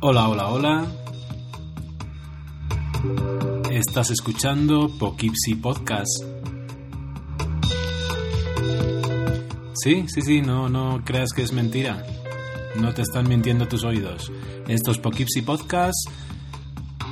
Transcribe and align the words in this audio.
Hola, 0.00 0.28
hola, 0.28 0.46
hola. 0.46 0.86
Estás 3.72 4.10
escuchando 4.10 4.88
Poughkeepsie 4.96 5.56
Podcast. 5.56 6.22
Sí, 9.74 10.04
sí, 10.06 10.22
sí, 10.22 10.40
no, 10.40 10.68
no 10.68 11.02
creas 11.04 11.32
que 11.32 11.42
es 11.42 11.52
mentira. 11.52 12.06
No 12.76 12.94
te 12.94 13.02
están 13.02 13.28
mintiendo 13.28 13.66
tus 13.66 13.82
oídos. 13.82 14.30
Esto 14.68 14.92
es 14.92 14.98
Poughkeepsie 14.98 15.42
Podcast 15.42 16.08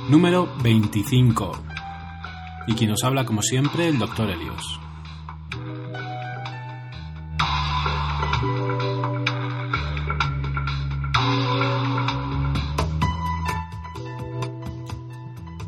número 0.09 0.47
25. 0.63 1.51
Y 2.67 2.73
quien 2.75 2.91
nos 2.91 3.03
habla, 3.03 3.25
como 3.25 3.41
siempre, 3.41 3.89
el 3.89 3.99
Dr. 3.99 4.29
Helios. 4.29 4.79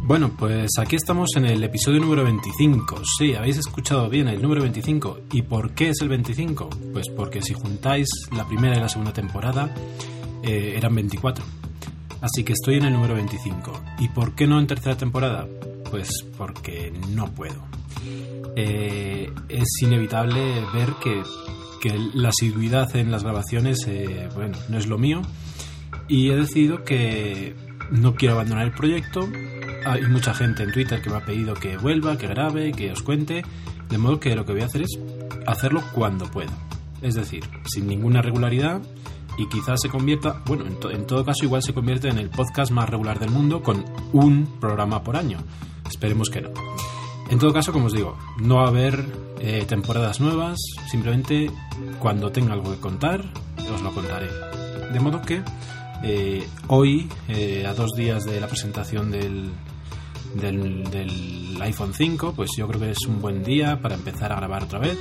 Bueno, 0.10 0.32
pues 0.36 0.72
aquí 0.80 0.96
estamos 0.96 1.30
en 1.36 1.46
el 1.46 1.64
episodio 1.64 2.00
número 2.00 2.24
25. 2.24 3.04
Sí, 3.20 3.36
habéis 3.36 3.58
escuchado 3.58 4.10
bien 4.10 4.28
el 4.28 4.42
número 4.42 4.60
25. 4.64 5.20
¿Y 5.34 5.44
por 5.44 5.76
qué 5.76 5.90
es 5.90 6.02
el 6.02 6.10
25? 6.10 6.68
Pues 6.94 7.06
porque 7.16 7.44
si 7.44 7.54
juntáis 7.54 8.08
la 8.36 8.48
primera 8.48 8.76
y 8.76 8.80
la 8.80 8.90
segunda 8.90 9.14
temporada, 9.14 9.72
eh, 10.42 10.74
eran 10.76 10.96
24. 10.96 11.46
Así 12.22 12.44
que 12.44 12.54
estoy 12.54 12.78
en 12.78 12.86
el 12.86 12.94
número 12.94 13.14
25. 13.14 13.84
¿Y 14.00 14.08
por 14.08 14.34
qué 14.34 14.48
no 14.48 14.58
en 14.58 14.66
tercera 14.66 14.98
temporada? 14.98 15.48
Pues 15.92 16.10
porque 16.40 16.92
no 17.10 17.28
puedo. 17.28 17.64
Eh, 18.56 19.32
es 19.48 19.68
inevitable 19.84 20.66
ver 20.74 20.90
que, 21.04 21.22
la 22.16 22.30
asiduidad 22.30 22.96
en 22.96 23.12
las 23.12 23.24
grabaciones, 23.24 23.86
eh, 23.86 24.28
bueno, 24.34 24.58
no 24.70 24.80
es 24.80 24.88
lo 24.88 24.98
mío. 24.98 25.22
Y 26.08 26.32
he 26.32 26.36
decidido 26.36 26.84
que 26.84 27.54
no 27.92 28.16
quiero 28.16 28.34
abandonar 28.34 28.66
el 28.66 28.72
proyecto 28.72 29.30
hay 29.86 30.04
mucha 30.04 30.34
gente 30.34 30.64
en 30.64 30.72
Twitter 30.72 31.02
que 31.02 31.10
me 31.10 31.18
ha 31.18 31.26
pedido 31.26 31.54
que 31.54 31.78
vuelva, 31.78 32.18
que 32.18 32.28
grabe, 32.28 32.72
que 32.72 32.92
os 32.92 33.02
cuente, 33.02 33.44
de 33.90 33.98
modo 33.98 34.20
que 34.20 34.36
lo 34.36 34.46
que 34.46 34.54
voy 34.54 34.62
a 34.62 34.66
hacer 34.66 34.84
es 34.84 35.00
hacerlo 35.48 35.82
cuando 35.94 36.30
pueda. 36.30 36.52
Es 37.02 37.16
decir, 37.16 37.44
sin 37.66 37.88
ninguna 37.88 38.22
regularidad 38.22 38.82
y 39.38 39.48
quizás 39.48 39.80
se 39.82 39.90
convierta, 39.90 40.42
bueno, 40.46 40.66
en, 40.66 41.08
todo 41.08 41.24
caso 41.24 41.46
igual 41.46 41.64
se 41.64 41.74
convierte 41.74 42.10
en 42.10 42.18
el 42.18 42.30
podcast 42.30 42.72
más 42.72 42.90
regular 42.90 43.20
del 43.20 43.30
mundo 43.30 43.64
con 43.64 43.86
un 44.12 44.60
programa 44.60 45.04
por 45.04 45.16
año. 45.16 45.38
Esperemos 45.90 46.30
que 46.30 46.42
no. 46.42 46.50
En 47.30 47.40
todo 47.40 47.54
caso, 47.54 47.72
como 47.72 47.86
os 47.86 47.94
digo, 47.94 48.18
no 48.40 48.56
va 48.56 48.66
a 48.66 48.68
haber 48.68 49.06
eh, 49.40 49.66
temporadas 49.68 50.20
nuevas, 50.20 50.58
simplemente 50.90 51.50
cuando 52.00 52.32
tenga 52.32 52.54
algo 52.54 52.72
que 52.72 52.80
contar, 52.80 53.24
os 53.74 53.82
lo 53.82 53.94
contaré. 53.94 54.28
De 54.92 55.00
modo 55.00 55.22
que 55.22 55.42
eh, 56.04 56.48
hoy, 56.68 57.08
eh, 57.28 57.66
a 57.68 57.74
dos 57.74 57.92
días 57.96 58.26
de 58.26 58.40
la 58.40 58.48
presentación 58.48 59.12
del, 59.12 59.52
del, 60.36 61.58
iPhone 61.62 61.94
5, 61.94 62.34
pues 62.36 62.52
yo 62.58 62.68
creo 62.68 62.80
que 62.80 62.92
es 62.92 63.06
un 63.06 63.22
buen 63.22 63.44
día 63.44 63.82
para 63.82 63.96
empezar 63.96 64.32
a 64.32 64.36
grabar 64.38 64.64
otra 64.64 64.80
vez 64.80 64.98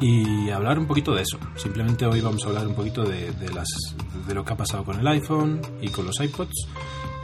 y 0.00 0.50
hablar 0.50 0.78
un 0.78 0.86
poquito 0.86 1.14
de 1.14 1.22
eso. 1.22 1.38
Simplemente 1.56 2.06
hoy 2.06 2.20
vamos 2.20 2.44
a 2.44 2.48
hablar 2.48 2.66
un 2.66 2.74
poquito 2.74 3.04
de, 3.04 3.32
las, 3.54 3.68
de 4.26 4.34
lo 4.34 4.44
que 4.44 4.52
ha 4.52 4.56
pasado 4.56 4.84
con 4.84 4.98
el 4.98 5.06
iPhone 5.06 5.60
y 5.80 5.88
con 5.88 6.06
los 6.06 6.18
iPods 6.20 6.66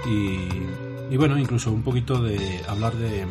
y, 0.06 1.17
bueno, 1.17 1.39
incluso 1.39 1.73
un 1.73 1.83
poquito 1.83 2.23
de 2.23 2.62
hablar 2.69 2.95
de, 2.95 3.27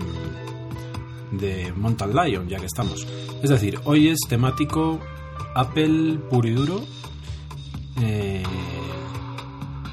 de 1.32 1.72
Mountain 1.74 2.14
Lion, 2.14 2.48
ya 2.50 2.60
que 2.60 2.66
estamos. 2.66 3.08
Es 3.42 3.50
decir, 3.50 3.80
hoy 3.86 4.10
es 4.10 4.20
temático 4.28 5.00
Apple 5.56 6.20
puro 6.30 6.48
y 6.48 6.52
duro 6.54 6.82
eh, 8.02 8.44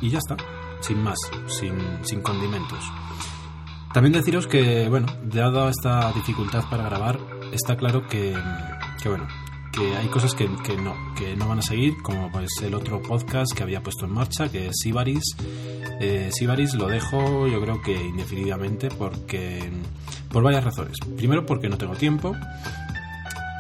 y 0.00 0.10
ya 0.10 0.19
está, 0.19 0.36
sin 0.80 1.02
más, 1.02 1.19
sin, 1.46 1.76
sin 2.02 2.20
condimentos. 2.20 2.80
También 3.95 4.12
deciros 4.12 4.48
que, 4.48 4.88
bueno, 4.88 5.06
dado 5.22 5.69
esta 5.69 6.10
dificultad 6.10 6.65
para 6.69 6.82
grabar, 6.82 7.16
está 7.53 7.77
claro 7.77 8.09
que, 8.09 8.37
bueno, 9.05 9.28
que 9.72 9.94
hay 9.94 10.09
cosas 10.09 10.34
que, 10.34 10.49
no, 10.49 11.15
que 11.15 11.37
no 11.37 11.47
van 11.47 11.60
a 11.60 11.62
seguir, 11.62 11.94
como 12.03 12.28
pues 12.33 12.49
el 12.65 12.75
otro 12.75 13.00
podcast 13.00 13.56
que 13.56 13.62
había 13.62 13.84
puesto 13.84 14.06
en 14.06 14.10
marcha, 14.10 14.50
que 14.50 14.66
es 14.66 14.78
Sibaris. 14.83 15.37
Eh, 16.00 16.31
Sibaris 16.33 16.75
lo 16.75 16.88
dejo, 16.88 17.47
yo 17.47 17.60
creo 17.60 17.81
que 17.83 17.94
indefinidamente, 17.94 18.88
porque 18.88 19.71
por 20.28 20.43
varias 20.43 20.65
razones. 20.65 20.99
Primero, 21.16 21.47
porque 21.47 21.69
no 21.69 21.78
tengo 21.78 21.94
tiempo, 21.94 22.34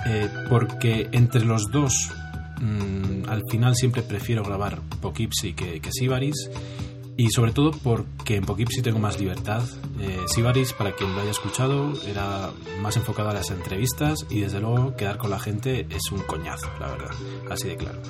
eh, 0.04 0.28
porque 0.48 1.10
entre 1.12 1.44
los 1.44 1.70
dos, 1.70 2.10
mm, 2.60 3.28
al 3.28 3.42
final 3.48 3.76
siempre 3.76 4.02
prefiero 4.02 4.42
grabar 4.42 4.80
Poughkeepsie 5.00 5.54
que, 5.54 5.80
que 5.80 5.92
Sibaris 5.92 6.50
y 7.16 7.30
sobre 7.30 7.52
todo 7.52 7.70
porque 7.70 8.36
en 8.36 8.44
Poughkeepsie 8.44 8.82
tengo 8.82 8.98
más 8.98 9.18
libertad. 9.18 9.62
Eh, 10.00 10.18
Sibaris, 10.26 10.72
para 10.72 10.92
quien 10.92 11.14
lo 11.14 11.20
haya 11.20 11.30
escuchado, 11.30 11.92
era 12.06 12.50
más 12.80 12.96
enfocado 12.96 13.30
a 13.30 13.34
las 13.34 13.50
entrevistas 13.50 14.26
y 14.30 14.40
desde 14.40 14.60
luego 14.60 14.96
quedar 14.96 15.18
con 15.18 15.30
la 15.30 15.38
gente 15.38 15.86
es 15.90 16.10
un 16.10 16.20
coñazo, 16.20 16.68
la 16.80 16.88
verdad, 16.88 17.10
así 17.50 17.68
de 17.68 17.76
claro. 17.76 18.00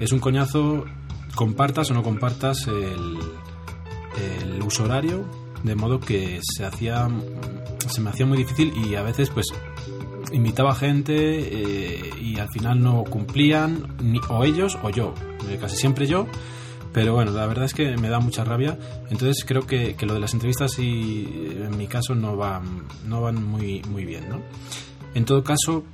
Es 0.00 0.12
un 0.12 0.20
coñazo, 0.20 0.84
compartas 1.34 1.90
o 1.90 1.94
no 1.94 2.02
compartas 2.02 2.66
el, 2.66 3.18
el 4.42 4.62
uso 4.62 4.84
horario, 4.84 5.24
de 5.62 5.74
modo 5.74 6.00
que 6.00 6.40
se 6.42 6.64
hacía 6.64 7.08
se 7.88 8.00
me 8.00 8.10
hacía 8.10 8.26
muy 8.26 8.38
difícil 8.38 8.72
y 8.76 8.94
a 8.94 9.02
veces 9.02 9.30
pues 9.30 9.46
invitaba 10.32 10.74
gente 10.74 11.14
eh, 11.14 12.10
y 12.20 12.38
al 12.38 12.48
final 12.48 12.82
no 12.82 13.04
cumplían 13.04 13.96
ni, 14.02 14.20
o 14.28 14.44
ellos 14.44 14.76
o 14.82 14.90
yo, 14.90 15.14
eh, 15.48 15.58
casi 15.60 15.76
siempre 15.76 16.06
yo 16.06 16.26
pero 16.96 17.12
bueno, 17.12 17.30
la 17.32 17.44
verdad 17.44 17.66
es 17.66 17.74
que 17.74 17.94
me 17.98 18.08
da 18.08 18.20
mucha 18.20 18.42
rabia. 18.42 18.78
Entonces 19.10 19.44
creo 19.46 19.66
que, 19.66 19.94
lo 20.00 20.14
de 20.14 20.20
las 20.20 20.32
entrevistas 20.32 20.78
y 20.78 21.26
en 21.62 21.76
mi 21.76 21.88
caso 21.88 22.14
no 22.14 22.38
van, 22.38 22.84
no 23.04 23.20
van 23.20 23.44
muy, 23.44 23.82
muy 23.82 24.06
bien, 24.06 24.30
¿no? 24.30 24.40
En 25.12 25.26
todo 25.26 25.44
caso, 25.44 25.84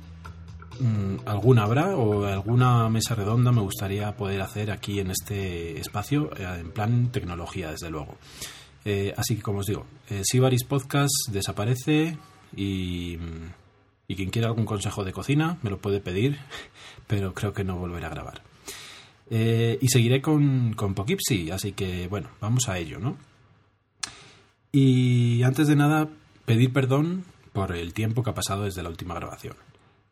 mm, 0.79 1.27
alguna 1.27 1.63
habrá 1.63 1.97
o 1.97 2.23
alguna 2.25 2.87
mesa 2.87 3.15
redonda 3.15 3.51
me 3.51 3.59
gustaría 3.59 4.15
poder 4.15 4.41
hacer 4.41 4.71
aquí 4.71 5.01
en 5.01 5.11
este 5.11 5.77
espacio, 5.77 6.29
eh, 6.37 6.59
en 6.61 6.71
plan 6.71 7.11
tecnología, 7.11 7.71
desde 7.71 7.89
luego. 7.89 8.15
Eh, 8.85 9.13
así 9.17 9.35
que, 9.35 9.41
como 9.41 9.59
os 9.59 9.65
digo, 9.65 9.85
eh, 10.09 10.21
Sibaris 10.23 10.63
Podcast 10.63 11.11
desaparece 11.33 12.17
y, 12.55 13.17
y 14.07 14.15
quien 14.15 14.29
quiera 14.29 14.47
algún 14.47 14.63
consejo 14.65 15.03
de 15.03 15.11
cocina 15.11 15.57
me 15.63 15.69
lo 15.69 15.79
puede 15.79 15.99
pedir, 15.99 16.39
pero 17.07 17.33
creo 17.33 17.51
que 17.51 17.65
no 17.65 17.75
volverá 17.75 18.07
a 18.07 18.11
grabar. 18.11 18.52
Eh, 19.29 19.77
y 19.81 19.87
seguiré 19.87 20.21
con, 20.21 20.73
con 20.73 20.93
Poughkeepsie, 20.93 21.51
así 21.51 21.71
que 21.71 22.07
bueno, 22.07 22.29
vamos 22.41 22.69
a 22.69 22.77
ello, 22.77 22.99
¿no? 22.99 23.17
Y 24.71 25.43
antes 25.43 25.67
de 25.67 25.75
nada, 25.75 26.09
pedir 26.45 26.73
perdón 26.73 27.23
por 27.53 27.75
el 27.75 27.93
tiempo 27.93 28.23
que 28.23 28.31
ha 28.31 28.35
pasado 28.35 28.63
desde 28.63 28.83
la 28.83 28.89
última 28.89 29.15
grabación. 29.15 29.55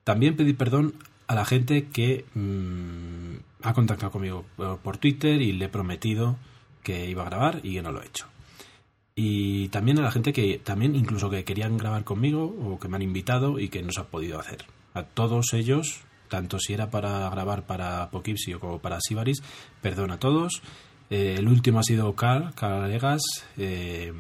También 0.04 0.36
pedir 0.36 0.56
perdón 0.56 0.94
a 1.28 1.36
la 1.36 1.46
gente 1.46 1.88
que 1.88 2.26
mm, 2.34 3.64
ha 3.64 3.74
contactado 3.74 4.12
conmigo 4.12 4.46
por 4.84 4.98
Twitter 4.98 5.42
y 5.42 5.52
le 5.54 5.66
he 5.66 5.70
prometido 5.70 6.38
que 6.84 7.10
iba 7.10 7.24
a 7.24 7.30
grabar 7.30 7.62
y 7.64 7.74
que 7.74 7.82
no 7.82 7.92
lo 7.92 8.02
he 8.02 8.06
hecho. 8.06 8.28
Y 9.16 9.70
también 9.70 10.00
a 10.00 10.04
la 10.04 10.12
gente 10.12 10.34
que 10.34 10.60
también 10.60 10.96
incluso 10.96 11.30
que 11.30 11.44
querían 11.44 11.78
grabar 11.78 12.04
conmigo 12.04 12.44
o 12.46 12.80
que 12.80 12.88
me 12.88 12.96
han 12.96 13.02
invitado 13.02 13.60
y 13.60 13.70
que 13.70 13.84
no 13.84 13.92
se 13.92 14.02
ha 14.02 14.06
podido 14.06 14.40
hacer. 14.40 14.66
A 14.94 15.04
todos 15.04 15.54
ellos 15.54 16.02
tanto 16.32 16.60
si 16.60 16.74
era 16.74 16.90
para 16.90 17.30
grabar 17.30 17.66
para 17.68 18.10
Poughkeepsie 18.10 18.58
como 18.58 18.80
para 18.80 19.00
Sibaris, 19.02 19.44
perdón 19.82 20.12
a 20.12 20.18
todos. 20.18 20.62
Eh, 21.10 21.36
el 21.38 21.48
último 21.50 21.80
ha 21.80 21.84
sido 21.84 22.16
Carl, 22.16 22.54
Carl 22.56 22.90
Legas, 22.90 23.22
eh, 23.58 24.14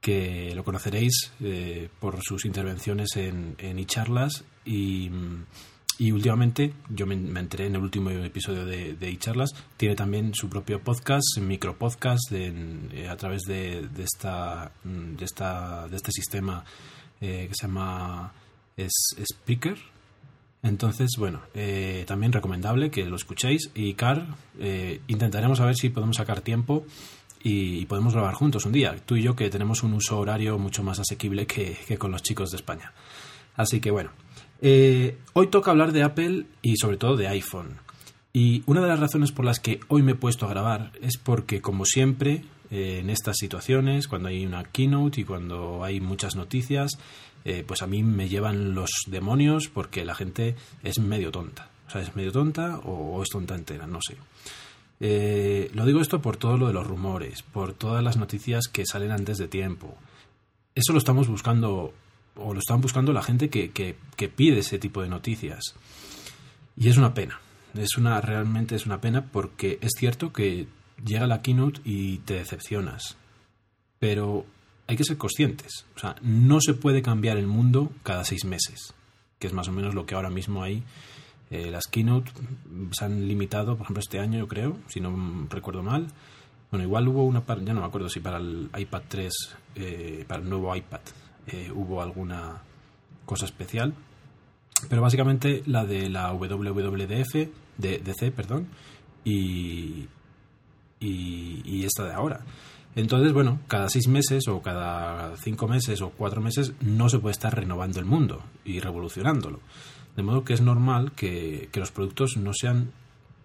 que 0.00 0.54
lo 0.54 0.64
conoceréis 0.64 1.30
eh, 1.42 1.90
por 2.00 2.22
sus 2.22 2.46
intervenciones 2.46 3.16
en, 3.16 3.54
en 3.58 3.78
iCharlas 3.78 4.44
y, 4.64 5.10
y 5.98 6.10
últimamente, 6.10 6.72
yo 6.88 7.06
me, 7.06 7.14
enteré 7.14 7.66
en 7.66 7.74
el 7.74 7.82
último 7.82 8.08
episodio 8.08 8.64
de, 8.64 8.94
de 8.94 9.10
iCharlas, 9.10 9.50
tiene 9.76 9.94
también 9.94 10.32
su 10.34 10.48
propio 10.48 10.80
podcast, 10.82 11.36
micropodcast, 11.38 12.30
de, 12.30 13.08
a 13.10 13.16
través 13.18 13.42
de, 13.42 13.86
de, 13.88 14.04
esta, 14.04 14.72
de, 14.84 15.24
esta, 15.26 15.86
de 15.86 15.96
este 15.96 16.12
sistema 16.12 16.64
que 17.20 17.50
se 17.52 17.66
llama 17.66 18.32
Speaker, 18.78 19.76
entonces, 20.62 21.10
bueno, 21.16 21.40
eh, 21.54 22.04
también 22.06 22.32
recomendable 22.32 22.90
que 22.90 23.04
lo 23.06 23.16
escuchéis. 23.16 23.70
Y 23.74 23.94
Car, 23.94 24.26
eh, 24.58 25.00
intentaremos 25.08 25.60
a 25.60 25.66
ver 25.66 25.76
si 25.76 25.88
podemos 25.88 26.16
sacar 26.16 26.42
tiempo 26.42 26.84
y, 27.42 27.86
podemos 27.86 28.12
grabar 28.12 28.34
juntos 28.34 28.66
un 28.66 28.72
día. 28.72 28.94
Tú 29.06 29.16
y 29.16 29.22
yo 29.22 29.34
que 29.34 29.48
tenemos 29.48 29.82
un 29.82 29.94
uso 29.94 30.18
horario 30.18 30.58
mucho 30.58 30.82
más 30.82 30.98
asequible 30.98 31.46
que, 31.46 31.78
con 31.98 32.10
los 32.12 32.22
chicos 32.22 32.50
de 32.50 32.56
España. 32.56 32.92
Así 33.56 33.80
que 33.80 33.90
bueno, 33.90 34.10
eh, 34.60 35.16
hoy 35.32 35.46
toca 35.46 35.70
hablar 35.70 35.92
de 35.92 36.02
Apple 36.02 36.46
y 36.60 36.76
sobre 36.76 36.98
todo 36.98 37.16
de 37.16 37.28
iPhone. 37.28 37.78
Y 38.32 38.62
una 38.66 38.82
de 38.82 38.88
las 38.88 39.00
razones 39.00 39.32
por 39.32 39.44
las 39.44 39.58
que 39.60 39.80
hoy 39.88 40.02
me 40.02 40.12
he 40.12 40.14
puesto 40.14 40.46
a 40.46 40.50
grabar 40.50 40.92
es 41.02 41.16
porque, 41.16 41.60
como 41.60 41.84
siempre, 41.84 42.44
en 42.70 43.10
estas 43.10 43.38
situaciones, 43.38 44.06
cuando 44.06 44.28
hay 44.28 44.46
una 44.46 44.62
keynote 44.62 45.22
y 45.22 45.24
cuando 45.24 45.82
hay 45.82 46.00
muchas 46.00 46.36
noticias, 46.36 46.92
eh, 47.44 47.64
pues 47.66 47.82
a 47.82 47.86
mí 47.86 48.02
me 48.02 48.28
llevan 48.28 48.74
los 48.74 48.90
demonios 49.06 49.68
porque 49.68 50.04
la 50.04 50.14
gente 50.14 50.56
es 50.82 50.98
medio 50.98 51.30
tonta. 51.30 51.70
O 51.86 51.90
sea, 51.90 52.02
es 52.02 52.14
medio 52.14 52.32
tonta 52.32 52.78
o, 52.84 53.22
es 53.22 53.28
tonta 53.30 53.54
entera, 53.54 53.86
no 53.86 54.00
sé. 54.00 54.16
Eh, 55.00 55.70
lo 55.74 55.86
digo 55.86 56.00
esto 56.00 56.20
por 56.20 56.36
todo 56.36 56.58
lo 56.58 56.66
de 56.66 56.72
los 56.74 56.86
rumores, 56.86 57.42
por 57.42 57.72
todas 57.72 58.04
las 58.04 58.16
noticias 58.16 58.68
que 58.68 58.84
salen 58.86 59.10
antes 59.10 59.38
de 59.38 59.48
tiempo. 59.48 59.96
Eso 60.74 60.92
lo 60.92 60.98
estamos 60.98 61.26
buscando, 61.26 61.92
o 62.36 62.54
lo 62.54 62.60
están 62.60 62.80
buscando 62.80 63.12
la 63.12 63.22
gente 63.22 63.48
que, 63.48 63.70
que, 63.70 64.28
pide 64.28 64.60
ese 64.60 64.78
tipo 64.78 65.02
de 65.02 65.08
noticias. 65.08 65.74
Y 66.76 66.88
es 66.88 66.96
una 66.96 67.14
pena. 67.14 67.40
Es 67.74 67.96
una, 67.96 68.20
realmente 68.20 68.76
es 68.76 68.86
una 68.86 69.00
pena 69.00 69.24
porque 69.26 69.78
es 69.80 69.92
cierto 69.96 70.32
que 70.32 70.66
llega 71.04 71.26
la 71.26 71.42
keynote 71.42 71.80
y 71.84 72.18
te 72.18 72.34
decepcionas. 72.34 73.16
Pero 73.98 74.44
hay 74.90 74.96
que 74.96 75.04
ser 75.04 75.18
conscientes. 75.18 75.86
O 75.94 76.00
sea, 76.00 76.16
no 76.20 76.60
se 76.60 76.74
puede 76.74 77.00
cambiar 77.00 77.36
el 77.36 77.46
mundo 77.46 77.92
cada 78.02 78.24
seis 78.24 78.44
meses, 78.44 78.92
que 79.38 79.46
es 79.46 79.52
más 79.52 79.68
o 79.68 79.72
menos 79.72 79.94
lo 79.94 80.04
que 80.04 80.16
ahora 80.16 80.30
mismo 80.30 80.64
hay. 80.64 80.82
Eh, 81.48 81.70
las 81.70 81.86
keynote 81.86 82.32
se 82.90 83.04
han 83.04 83.28
limitado, 83.28 83.76
por 83.76 83.84
ejemplo, 83.84 84.00
este 84.00 84.18
año, 84.18 84.40
yo 84.40 84.48
creo, 84.48 84.78
si 84.88 85.00
no 85.00 85.46
recuerdo 85.48 85.84
mal. 85.84 86.08
Bueno, 86.72 86.84
igual 86.84 87.06
hubo 87.06 87.24
una, 87.24 87.44
ya 87.46 87.72
no 87.72 87.82
me 87.82 87.86
acuerdo 87.86 88.08
si 88.08 88.18
para 88.18 88.38
el 88.38 88.68
iPad 88.76 89.02
3, 89.06 89.32
eh, 89.76 90.24
para 90.26 90.42
el 90.42 90.48
nuevo 90.48 90.74
iPad, 90.74 91.00
eh, 91.46 91.70
hubo 91.72 92.02
alguna 92.02 92.60
cosa 93.26 93.44
especial. 93.44 93.94
Pero 94.88 95.02
básicamente 95.02 95.62
la 95.66 95.84
de 95.84 96.10
la 96.10 96.32
WWDF, 96.32 97.48
de 97.78 97.98
DC, 97.98 98.32
perdón, 98.32 98.66
y, 99.22 100.08
y 100.98 101.84
esta 101.84 102.06
de 102.06 102.12
ahora. 102.12 102.40
Entonces, 102.96 103.32
bueno, 103.32 103.60
cada 103.68 103.88
seis 103.88 104.08
meses 104.08 104.48
o 104.48 104.62
cada 104.62 105.36
cinco 105.36 105.68
meses 105.68 106.02
o 106.02 106.10
cuatro 106.10 106.40
meses 106.40 106.72
no 106.80 107.08
se 107.08 107.18
puede 107.18 107.32
estar 107.32 107.54
renovando 107.54 108.00
el 108.00 108.04
mundo 108.04 108.42
y 108.64 108.80
revolucionándolo. 108.80 109.60
De 110.16 110.22
modo 110.22 110.44
que 110.44 110.54
es 110.54 110.60
normal 110.60 111.12
que, 111.12 111.68
los 111.74 111.92
productos 111.92 112.36
no 112.36 112.52
sean 112.52 112.92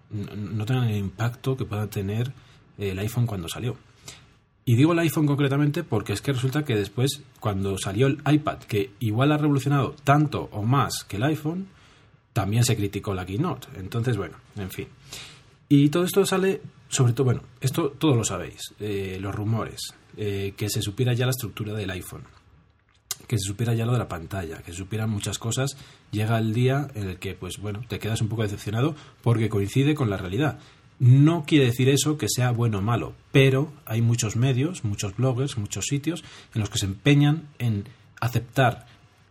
no 0.10 0.66
tengan 0.66 0.90
el 0.90 0.98
impacto 0.98 1.58
que 1.58 1.66
pueda 1.66 1.88
tener 1.88 2.32
el 2.78 2.98
iPhone 3.00 3.26
cuando 3.26 3.48
salió. 3.50 3.76
Y 4.64 4.76
digo 4.76 4.94
el 4.94 5.00
iPhone 5.00 5.28
concretamente 5.28 5.84
porque 5.84 6.14
es 6.14 6.22
que 6.22 6.34
resulta 6.34 6.66
que 6.66 6.76
después, 6.76 7.22
cuando 7.40 7.78
salió 7.78 8.08
el 8.08 8.22
iPad, 8.26 8.60
que 8.60 8.92
igual 9.00 9.32
ha 9.32 9.38
revolucionado 9.38 9.96
tanto 10.04 10.50
o 10.52 10.64
más 10.64 11.04
que 11.04 11.18
el 11.18 11.24
iPhone, 11.24 11.68
también 12.34 12.64
se 12.64 12.76
criticó 12.76 13.14
la 13.14 13.26
Keynote. 13.26 13.68
Entonces, 13.78 14.18
bueno, 14.18 14.38
en 14.56 14.72
fin. 14.72 14.88
Y 15.70 15.90
todo 15.90 16.04
esto 16.04 16.26
sale 16.26 16.62
sobre 16.96 17.14
todo, 17.14 17.26
bueno, 17.26 17.42
esto 17.60 17.90
todo 17.90 18.16
lo 18.16 18.24
sabéis, 18.24 18.74
eh, 18.80 19.18
los 19.20 19.36
rumores, 19.36 19.94
eh, 20.16 20.54
que 20.56 20.70
se 20.70 20.82
supiera 20.82 21.14
ya 21.14 21.26
la 21.26 21.32
estructura 21.32 21.74
del 21.74 21.90
iPhone, 21.90 22.24
que 23.28 23.38
se 23.38 23.48
supiera 23.48 23.74
ya 23.74 23.86
lo 23.86 23.92
de 23.92 24.00
la 24.00 24.08
pantalla, 24.08 24.60
que 24.60 24.72
se 24.72 24.78
supieran 24.78 25.10
muchas 25.10 25.38
cosas, 25.38 25.76
llega 26.12 26.38
el 26.38 26.54
día 26.54 26.88
en 26.96 27.10
el 27.10 27.20
que, 27.20 27.34
pues 27.34 27.58
bueno, 27.58 27.82
te 27.88 28.00
quedas 28.00 28.22
un 28.22 28.30
poco 28.30 28.44
decepcionado 28.44 28.96
porque 29.22 29.50
coincide 29.50 29.94
con 29.94 30.10
la 30.10 30.18
realidad. 30.18 30.60
No 30.98 31.44
quiere 31.46 31.66
decir 31.66 31.90
eso 31.90 32.18
que 32.18 32.30
sea 32.30 32.52
bueno 32.52 32.78
o 32.78 32.82
malo, 32.82 33.14
pero 33.34 33.74
hay 33.86 34.02
muchos 34.02 34.38
medios, 34.38 34.86
muchos 34.86 35.18
bloggers, 35.18 35.58
muchos 35.58 35.86
sitios 35.86 36.24
en 36.54 36.62
los 36.62 36.70
que 36.70 36.78
se 36.78 36.86
empeñan 36.86 37.50
en 37.60 37.86
aceptar 38.22 38.88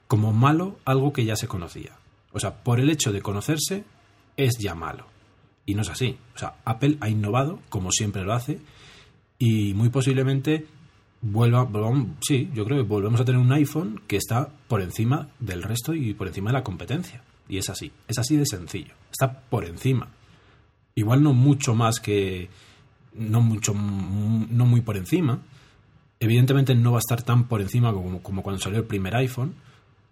como 0.06 0.34
malo 0.34 0.78
algo 0.84 1.14
que 1.14 1.24
ya 1.24 1.36
se 1.36 1.48
conocía. 1.48 1.92
O 2.32 2.40
sea, 2.40 2.62
por 2.62 2.80
el 2.80 2.90
hecho 2.90 3.12
de 3.12 3.22
conocerse 3.22 3.84
es 4.36 4.58
ya 4.58 4.74
malo. 4.74 5.13
Y 5.66 5.74
no 5.74 5.82
es 5.82 5.90
así. 5.90 6.16
O 6.34 6.38
sea, 6.38 6.56
Apple 6.64 6.98
ha 7.00 7.08
innovado, 7.08 7.60
como 7.68 7.90
siempre 7.90 8.24
lo 8.24 8.32
hace, 8.32 8.60
y 9.38 9.74
muy 9.74 9.88
posiblemente 9.88 10.66
vuelva, 11.20 11.66
sí, 12.20 12.50
yo 12.54 12.64
creo 12.64 12.82
que 12.82 12.88
volvemos 12.88 13.20
a 13.20 13.24
tener 13.24 13.40
un 13.40 13.52
iPhone 13.52 14.02
que 14.06 14.16
está 14.16 14.48
por 14.68 14.82
encima 14.82 15.28
del 15.40 15.62
resto 15.62 15.94
y 15.94 16.12
por 16.12 16.28
encima 16.28 16.50
de 16.50 16.58
la 16.58 16.64
competencia. 16.64 17.22
Y 17.48 17.58
es 17.58 17.68
así, 17.68 17.92
es 18.08 18.18
así 18.18 18.36
de 18.36 18.46
sencillo. 18.46 18.94
Está 19.10 19.40
por 19.40 19.64
encima. 19.64 20.08
Igual 20.94 21.22
no 21.22 21.32
mucho 21.32 21.74
más 21.74 22.00
que. 22.00 22.48
No 23.14 23.40
mucho. 23.40 23.74
No 23.74 24.66
muy 24.66 24.80
por 24.80 24.96
encima. 24.96 25.40
Evidentemente 26.20 26.74
no 26.74 26.92
va 26.92 26.98
a 26.98 27.00
estar 27.00 27.22
tan 27.22 27.48
por 27.48 27.60
encima 27.60 27.92
como, 27.92 28.22
como 28.22 28.42
cuando 28.42 28.62
salió 28.62 28.78
el 28.78 28.86
primer 28.86 29.14
iPhone. 29.16 29.54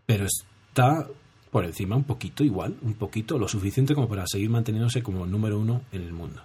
Pero 0.04 0.26
está 0.26 1.06
por 1.52 1.66
encima 1.66 1.96
un 1.96 2.04
poquito 2.04 2.42
igual, 2.42 2.76
un 2.80 2.94
poquito, 2.94 3.38
lo 3.38 3.46
suficiente 3.46 3.94
como 3.94 4.08
para 4.08 4.26
seguir 4.26 4.48
manteniéndose 4.48 5.02
como 5.02 5.26
número 5.26 5.60
uno 5.60 5.82
en 5.92 6.00
el 6.00 6.12
mundo. 6.14 6.40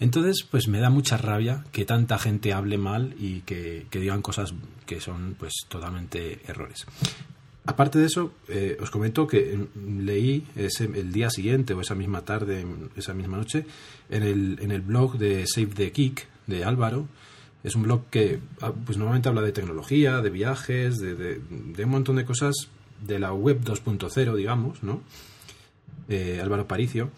Entonces, 0.00 0.46
pues 0.48 0.68
me 0.68 0.80
da 0.80 0.90
mucha 0.90 1.16
rabia 1.16 1.64
que 1.72 1.86
tanta 1.86 2.18
gente 2.18 2.52
hable 2.52 2.76
mal 2.76 3.14
y 3.18 3.40
que, 3.40 3.86
digan 3.90 4.20
cosas 4.20 4.52
que 4.84 5.00
son 5.00 5.34
pues 5.38 5.54
totalmente 5.66 6.40
errores. 6.46 6.84
Aparte 7.64 7.98
de 7.98 8.04
eso, 8.04 8.34
eh, 8.48 8.76
os 8.80 8.90
comento 8.90 9.26
que 9.26 9.66
leí 9.74 10.46
ese, 10.56 10.84
el 10.84 11.10
día 11.10 11.30
siguiente 11.30 11.72
o 11.72 11.80
esa 11.80 11.94
misma 11.94 12.20
tarde, 12.20 12.66
esa 12.96 13.14
misma 13.14 13.38
noche, 13.38 13.64
en 14.10 14.22
el, 14.24 14.58
en 14.60 14.72
el 14.72 14.82
blog 14.82 15.16
de 15.16 15.46
Save 15.46 15.74
the 15.74 15.90
Kick 15.90 16.28
de 16.46 16.64
Álvaro. 16.64 17.08
Es 17.64 17.74
un 17.74 17.84
blog 17.84 18.04
que 18.10 18.40
ah, 18.60 18.72
pues 18.72 18.98
normalmente 18.98 19.30
habla 19.30 19.40
de 19.40 19.52
tecnología, 19.52 20.20
de 20.20 20.30
viajes, 20.30 20.98
de, 20.98 21.14
de 21.16 21.84
un 21.84 21.90
montón 21.90 22.16
de 22.16 22.26
cosas 22.26 22.68
de 23.00 23.18
la 23.18 23.32
web 23.32 23.60
2.0, 23.62 24.34
digamos, 24.34 24.82
¿no? 24.82 25.02
Eh, 26.08 26.40
Álvaro 26.42 26.66
Paricio, 26.66 27.10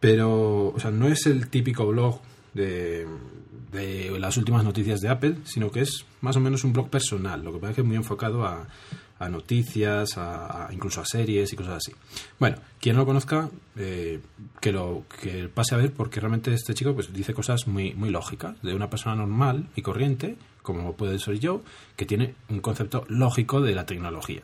pero, 0.00 0.68
o 0.68 0.78
sea, 0.78 0.90
no 0.90 1.08
es 1.08 1.26
el 1.26 1.48
típico 1.48 1.86
blog 1.86 2.20
de, 2.54 3.06
de, 3.72 4.18
las 4.18 4.36
últimas 4.36 4.64
noticias 4.64 5.00
de 5.00 5.08
Apple, 5.08 5.36
sino 5.44 5.70
que 5.70 5.80
es 5.80 6.04
más 6.20 6.36
o 6.36 6.40
menos 6.40 6.64
un 6.64 6.72
blog 6.72 6.88
personal, 6.88 7.42
lo 7.42 7.52
que 7.52 7.58
parece 7.58 7.76
que 7.76 7.80
es 7.82 7.86
muy 7.86 7.96
enfocado 7.96 8.44
a, 8.46 8.68
a 9.18 9.28
noticias, 9.28 10.16
a, 10.16 10.68
incluso 10.72 11.00
a 11.00 11.06
series 11.06 11.52
y 11.52 11.56
cosas 11.56 11.76
así. 11.76 11.92
Bueno, 12.38 12.58
quien 12.80 12.96
no 12.96 13.02
lo 13.02 13.06
conozca, 13.06 13.48
eh, 13.76 14.20
que 14.60 14.72
lo 14.72 15.04
que 15.20 15.48
pase 15.48 15.74
a 15.74 15.78
ver, 15.78 15.92
porque 15.92 16.20
realmente 16.20 16.52
este 16.52 16.74
chico 16.74 16.94
pues 16.94 17.12
dice 17.12 17.32
cosas 17.32 17.66
muy, 17.66 17.94
muy 17.94 18.10
lógicas, 18.10 18.60
de 18.62 18.74
una 18.74 18.90
persona 18.90 19.16
normal 19.16 19.68
y 19.74 19.82
corriente, 19.82 20.36
como 20.62 20.94
puede 20.94 21.18
ser 21.18 21.38
yo, 21.38 21.62
que 21.96 22.06
tiene 22.06 22.34
un 22.48 22.60
concepto 22.60 23.04
lógico 23.08 23.60
de 23.60 23.74
la 23.74 23.86
tecnología. 23.86 24.42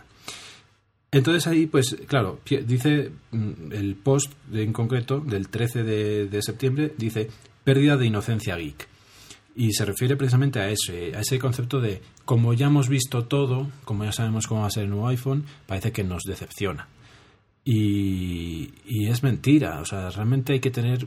Entonces 1.13 1.47
ahí, 1.47 1.67
pues 1.67 1.95
claro, 2.07 2.41
dice 2.67 3.13
mm, 3.33 3.73
el 3.73 3.97
post 3.97 4.33
en 4.51 4.73
concreto 4.73 5.21
del 5.21 5.49
13 5.49 5.85
de, 5.85 6.43
septiembre, 6.43 6.95
dice 6.97 7.29
pérdida 7.65 7.99
de 7.99 8.07
inocencia 8.07 8.57
geek. 8.57 8.89
Y 9.55 9.75
se 9.75 9.85
refiere 9.85 10.17
precisamente 10.17 10.59
a 10.61 10.71
ese, 10.71 11.15
a 11.15 11.21
ese 11.21 11.39
concepto 11.39 11.81
de 11.81 12.01
como 12.25 12.55
ya 12.55 12.69
hemos 12.69 12.89
visto 12.89 13.25
todo, 13.25 13.71
como 13.85 14.05
ya 14.05 14.13
sabemos 14.13 14.47
cómo 14.47 14.63
va 14.63 14.69
a 14.69 14.71
ser 14.71 14.85
el 14.85 14.91
nuevo 14.91 15.07
iPhone, 15.09 15.45
parece 15.67 15.93
que 15.93 16.03
nos 16.03 16.23
decepciona. 16.23 16.89
Y, 17.63 18.71
y 18.87 19.09
es 19.09 19.23
mentira, 19.23 19.81
o 19.81 19.85
sea, 19.85 20.09
realmente 20.09 20.55
hay 20.55 20.61
que 20.61 20.71
tener 20.71 21.07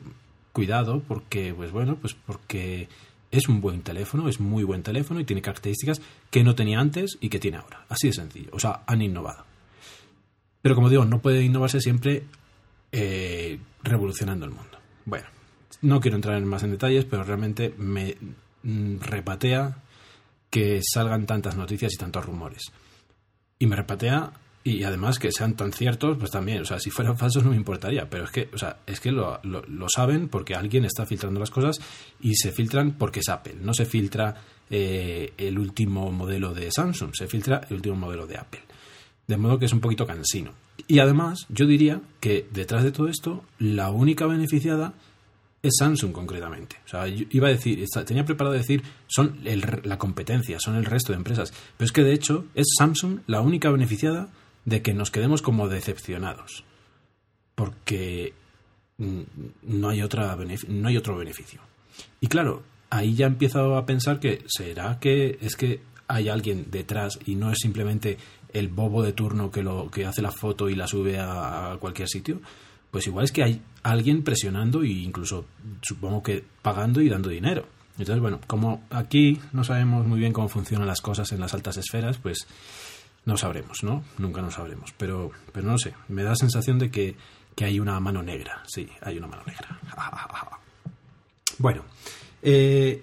cuidado 0.54 1.02
porque, 1.07 1.52
pues 1.56 1.72
bueno, 1.72 1.97
pues 2.00 2.14
porque 2.14 2.88
es 3.31 3.50
un 3.50 3.59
buen 3.59 3.81
teléfono, 3.81 4.30
es 4.30 4.40
muy 4.40 4.64
buen 4.64 4.83
teléfono 4.83 5.19
y 5.19 5.26
tiene 5.26 5.42
características 5.42 6.00
que 6.30 6.44
no 6.44 6.54
tenía 6.54 6.80
antes 6.80 7.18
y 7.19 7.30
que 7.30 7.40
tiene 7.40 7.57
ahora. 7.57 7.85
Así 7.90 8.07
de 8.07 8.14
sencillo. 8.14 8.52
O 8.54 8.59
sea, 8.59 8.83
han 8.85 9.02
innovado. 9.02 9.44
Pero 10.66 10.74
como 10.74 10.90
digo, 10.90 11.06
no 11.06 11.22
puede 11.22 11.44
innovarse 11.44 11.80
siempre 11.80 12.24
eh, 12.92 13.60
revolucionando 13.84 14.48
el 14.48 14.52
mundo. 14.52 14.80
Bueno, 15.06 15.28
no 15.84 16.00
quiero 16.00 16.16
entrar 16.16 16.38
en 16.38 16.48
más 16.48 16.64
en 16.64 16.72
detalles, 16.72 17.06
pero 17.06 17.24
realmente 17.24 17.76
me 17.78 18.18
mm, 18.64 18.98
repatea 19.00 19.84
que 20.50 20.81
salgan 20.81 21.28
tantas 21.28 21.56
noticias 21.56 21.94
y 21.94 21.98
tantos 21.98 22.26
rumores. 22.26 22.64
Y 23.60 23.68
me 23.68 23.76
repatea 23.76 24.34
y 24.64 24.81
además 24.81 25.19
que 25.19 25.31
sean 25.31 25.56
tan 25.56 25.72
ciertos, 25.72 26.18
pues 26.18 26.31
también, 26.31 26.64
o 26.64 26.66
sea, 26.66 26.80
si 26.80 26.90
fueran 26.90 27.16
falsos 27.16 27.44
no 27.44 27.52
me 27.52 27.57
importaría, 27.57 28.10
pero 28.10 28.24
es 28.24 28.31
que, 28.31 28.50
o 28.52 28.57
sea, 28.57 28.80
es 28.88 29.00
que 29.00 29.12
lo, 29.12 29.40
saben 29.94 30.30
porque 30.30 30.56
alguien 30.56 30.84
está 30.84 31.06
filtrando 31.06 31.40
las 31.40 31.52
cosas 31.52 31.80
y 32.19 32.34
se 32.38 32.52
filtran 32.52 32.94
porque 32.94 33.19
es 33.19 33.30
Apple, 33.30 33.57
no 33.62 33.76
se 33.76 33.86
filtra 33.86 34.34
eh, 34.72 35.31
el 35.38 35.60
último 35.60 36.12
modelo 36.12 36.56
de 36.56 36.72
Samsung, 36.72 37.14
se 37.14 37.28
filtra 37.28 37.62
el 37.69 37.76
último 37.76 37.98
modelo 37.98 38.26
de 38.26 38.38
Apple. 38.38 38.62
De 39.27 39.37
modo 39.37 39.57
que 39.57 39.65
es 39.65 39.73
un 39.73 39.79
poquito 39.79 40.05
cansino. 40.05 40.51
Y 40.87 40.99
además, 40.99 41.47
yo 41.49 41.65
diría 41.65 42.01
que 42.19 42.47
detrás 42.51 42.83
de 42.83 42.91
todo 42.91 43.07
esto, 43.07 43.44
la 43.57 43.89
única 43.89 44.27
beneficiada 44.27 44.94
es 45.65 45.73
Samsung 45.79 46.11
concretamente. 46.11 46.77
O 46.85 46.87
sea, 46.87 47.07
yo 47.07 47.25
iba 47.31 47.47
a 47.47 47.51
decir, 47.51 47.83
tenía 48.05 48.25
preparado 48.25 48.55
decir, 48.55 48.83
son 49.07 49.39
la 49.83 49.97
competencia, 49.97 50.59
son 50.59 50.75
el 50.75 50.85
resto 50.85 51.11
de 51.11 51.17
empresas. 51.17 51.53
Pero 51.77 51.85
es 51.85 51.91
que 51.91 52.03
de 52.03 52.13
hecho 52.13 52.45
es 52.53 52.67
Samsung 52.77 53.21
la 53.25 53.41
única 53.41 53.71
beneficiada 53.71 54.29
de 54.65 54.81
que 54.81 54.94
nos 54.94 55.09
quedemos 55.11 55.41
como 55.41 55.67
decepcionados. 55.67 56.63
Porque 57.55 58.33
no 58.97 59.89
hay, 59.89 60.01
otra 60.01 60.37
no 60.67 60.87
hay 60.87 60.97
otro 60.97 61.17
beneficio. 61.17 61.61
Y 62.21 62.27
claro, 62.27 62.63
ahí 62.89 63.15
ya 63.15 63.25
empiezo 63.25 63.75
a 63.75 63.85
pensar 63.85 64.19
que 64.19 64.44
será 64.47 64.99
que 64.99 65.37
es 65.41 65.55
que 65.55 65.81
hay 66.07 66.29
alguien 66.29 66.67
detrás 66.69 67.19
y 67.25 67.35
no 67.35 67.51
es 67.51 67.57
simplemente 67.59 68.17
el 68.56 68.69
bobo 68.69 69.04
de 69.04 69.12
turno 69.12 69.52
que, 69.52 69.62
lo, 69.62 69.92
que 69.92 70.06
hace 70.06 70.21
la 70.21 70.31
foto 70.31 70.69
y 70.69 70.76
la 70.76 70.88
sube 70.88 71.19
a, 71.19 71.78
cualquier 71.80 72.07
sitio, 72.07 72.40
pues 72.90 73.06
igual 73.06 73.26
es 73.26 73.33
que 73.33 73.44
hay 73.44 73.62
alguien 73.83 74.24
presionando 74.24 74.81
e 74.81 74.88
incluso 74.88 75.45
supongo 75.81 76.24
que 76.24 76.44
pagando 76.62 77.02
y 77.02 77.09
dando 77.09 77.30
dinero. 77.30 77.68
Entonces, 77.97 78.21
bueno, 78.21 78.40
como 78.47 78.83
aquí 78.90 79.40
no 79.52 79.66
sabemos 79.66 80.07
muy 80.07 80.19
bien 80.19 80.31
cómo 80.31 80.47
funcionan 80.47 80.88
las 80.88 81.02
cosas 81.02 81.31
en 81.33 81.42
las 81.42 81.54
altas 81.54 81.76
esferas, 81.76 82.18
pues 82.18 82.47
no 83.26 83.35
sabremos, 83.35 83.83
¿no? 83.83 84.06
Nunca 84.18 84.42
no 84.42 84.50
sabremos. 84.52 84.94
Pero, 84.97 85.31
pero 85.52 85.68
no 85.68 85.78
sé, 85.78 85.94
me 86.07 86.24
da 86.24 86.30
la 86.30 86.35
sensación 86.38 86.80
de 86.80 86.90
que, 86.90 87.16
que 87.56 87.66
hay 87.66 87.80
una 87.81 88.00
mano 88.00 88.24
negra. 88.24 88.64
Sí, 88.68 88.88
hay 89.02 89.18
una 89.18 89.28
mano 89.28 89.44
negra. 89.45 89.80
Bueno, 91.57 91.85
eh, 92.42 93.02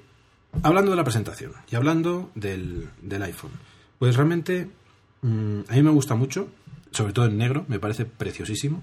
hablando 0.62 0.90
de 0.90 0.96
la 0.98 1.04
presentación 1.04 1.54
y 1.70 1.74
hablando 1.74 2.30
del, 2.34 2.90
del 3.00 3.22
iPhone, 3.22 3.52
pues 3.98 4.14
realmente 4.14 4.68
mm, 5.22 5.60
a 5.68 5.74
mí 5.74 5.82
me 5.82 5.90
gusta 5.90 6.14
mucho, 6.14 6.48
sobre 6.90 7.12
todo 7.12 7.26
en 7.26 7.38
negro, 7.38 7.64
me 7.68 7.78
parece 7.78 8.04
preciosísimo. 8.04 8.82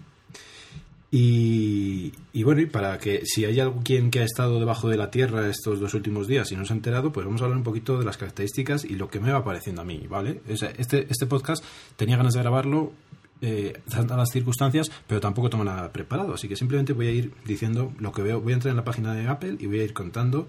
Y, 1.11 2.13
y, 2.33 2.43
bueno, 2.43 2.61
y 2.61 2.67
para 2.67 2.99
que 2.99 3.25
si 3.25 3.43
hay 3.43 3.59
alguien 3.59 4.11
que 4.11 4.19
ha 4.19 4.23
estado 4.23 4.59
debajo 4.59 4.89
de 4.89 4.97
la 4.97 5.09
tierra 5.09 5.47
estos 5.49 5.79
dos 5.79 5.95
últimos 5.95 6.27
días 6.27 6.51
y 6.51 6.55
no 6.55 6.65
se 6.65 6.73
ha 6.73 6.75
enterado, 6.75 7.11
pues 7.11 7.25
vamos 7.25 7.41
a 7.41 7.45
hablar 7.45 7.57
un 7.57 7.63
poquito 7.63 7.97
de 7.97 8.05
las 8.05 8.17
características 8.17 8.85
y 8.85 8.95
lo 8.95 9.09
que 9.09 9.19
me 9.19 9.31
va 9.31 9.43
pareciendo 9.43 9.81
a 9.81 9.85
mí, 9.85 10.05
¿vale? 10.07 10.41
Este, 10.47 11.07
este 11.09 11.25
podcast 11.25 11.63
tenía 11.95 12.15
ganas 12.15 12.35
de 12.35 12.41
grabarlo 12.41 12.93
eh, 13.41 13.79
las 13.95 14.29
circunstancias, 14.31 14.91
pero 15.07 15.19
tampoco 15.19 15.49
tengo 15.49 15.63
nada 15.63 15.91
preparado, 15.91 16.33
así 16.33 16.47
que 16.47 16.55
simplemente 16.55 16.93
voy 16.93 17.07
a 17.07 17.11
ir 17.11 17.33
diciendo 17.45 17.93
lo 17.97 18.11
que 18.11 18.21
veo, 18.21 18.41
voy 18.41 18.51
a 18.51 18.55
entrar 18.55 18.71
en 18.71 18.77
la 18.77 18.83
página 18.83 19.13
de 19.13 19.27
Apple 19.27 19.55
y 19.59 19.65
voy 19.65 19.79
a 19.79 19.83
ir 19.83 19.93
contando 19.93 20.47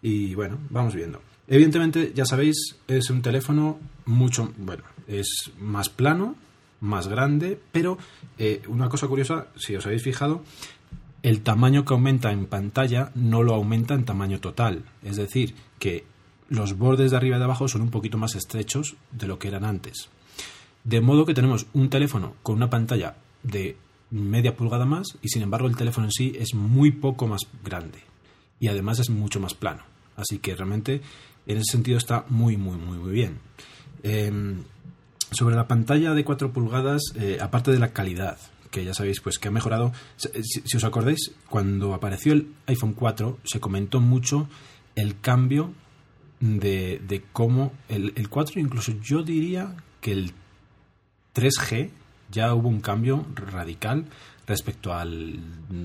y 0.00 0.34
bueno, 0.34 0.58
vamos 0.70 0.94
viendo. 0.94 1.20
Evidentemente, 1.46 2.12
ya 2.14 2.24
sabéis, 2.24 2.56
es 2.88 3.10
un 3.10 3.20
teléfono 3.20 3.78
mucho, 4.04 4.52
bueno, 4.58 4.84
es 5.06 5.52
más 5.58 5.88
plano, 5.88 6.36
más 6.80 7.08
grande, 7.08 7.60
pero 7.70 7.98
eh, 8.38 8.62
una 8.68 8.88
cosa 8.88 9.06
curiosa, 9.06 9.48
si 9.56 9.76
os 9.76 9.86
habéis 9.86 10.02
fijado, 10.02 10.42
el 11.22 11.42
tamaño 11.42 11.84
que 11.84 11.94
aumenta 11.94 12.32
en 12.32 12.46
pantalla 12.46 13.12
no 13.14 13.42
lo 13.42 13.54
aumenta 13.54 13.94
en 13.94 14.04
tamaño 14.04 14.40
total. 14.40 14.84
Es 15.02 15.16
decir, 15.16 15.54
que 15.78 16.04
los 16.48 16.76
bordes 16.76 17.12
de 17.12 17.16
arriba 17.16 17.36
y 17.36 17.38
de 17.38 17.44
abajo 17.44 17.68
son 17.68 17.82
un 17.82 17.90
poquito 17.90 18.18
más 18.18 18.34
estrechos 18.34 18.96
de 19.12 19.28
lo 19.28 19.38
que 19.38 19.48
eran 19.48 19.64
antes. 19.64 20.08
De 20.84 21.00
modo 21.00 21.24
que 21.24 21.34
tenemos 21.34 21.66
un 21.72 21.88
teléfono 21.88 22.34
con 22.42 22.56
una 22.56 22.68
pantalla 22.68 23.14
de 23.44 23.76
media 24.10 24.56
pulgada 24.56 24.84
más 24.84 25.16
y 25.22 25.28
sin 25.28 25.42
embargo 25.42 25.68
el 25.68 25.76
teléfono 25.76 26.06
en 26.08 26.12
sí 26.12 26.32
es 26.38 26.54
muy 26.54 26.90
poco 26.90 27.26
más 27.26 27.42
grande 27.64 28.00
y 28.58 28.68
además 28.68 28.98
es 28.98 29.08
mucho 29.08 29.40
más 29.40 29.54
plano. 29.54 29.84
Así 30.16 30.38
que 30.38 30.54
realmente 30.54 31.00
en 31.46 31.56
ese 31.56 31.72
sentido 31.72 31.98
está 31.98 32.26
muy, 32.28 32.56
muy, 32.56 32.76
muy, 32.76 32.98
muy 32.98 33.12
bien. 33.12 33.38
Em, 34.02 34.64
sobre 35.30 35.54
la 35.56 35.66
pantalla 35.66 36.12
de 36.14 36.24
4 36.24 36.52
pulgadas, 36.52 37.02
eh, 37.14 37.38
aparte 37.40 37.70
de 37.70 37.78
la 37.78 37.92
calidad, 37.92 38.38
que 38.70 38.84
ya 38.84 38.94
sabéis 38.94 39.20
pues 39.20 39.38
que 39.38 39.48
ha 39.48 39.50
mejorado, 39.50 39.92
si, 40.16 40.76
os 40.76 40.84
acordáis, 40.84 41.32
cuando 41.48 41.94
apareció 41.94 42.32
el 42.32 42.52
iPhone 42.66 42.92
4 42.92 43.38
se 43.44 43.60
comentó 43.60 44.00
mucho 44.00 44.48
el 44.94 45.20
cambio 45.20 45.72
de, 46.40 47.00
de 47.06 47.22
cómo 47.32 47.72
el, 47.88 48.12
el 48.16 48.28
4, 48.28 48.60
incluso 48.60 48.92
yo 49.00 49.22
diría 49.22 49.76
que 50.00 50.12
el 50.12 50.32
3G 51.34 51.90
ya 52.30 52.54
hubo 52.54 52.68
un 52.68 52.80
cambio 52.80 53.24
radical 53.34 54.06
respecto 54.46 54.92
al 54.92 55.38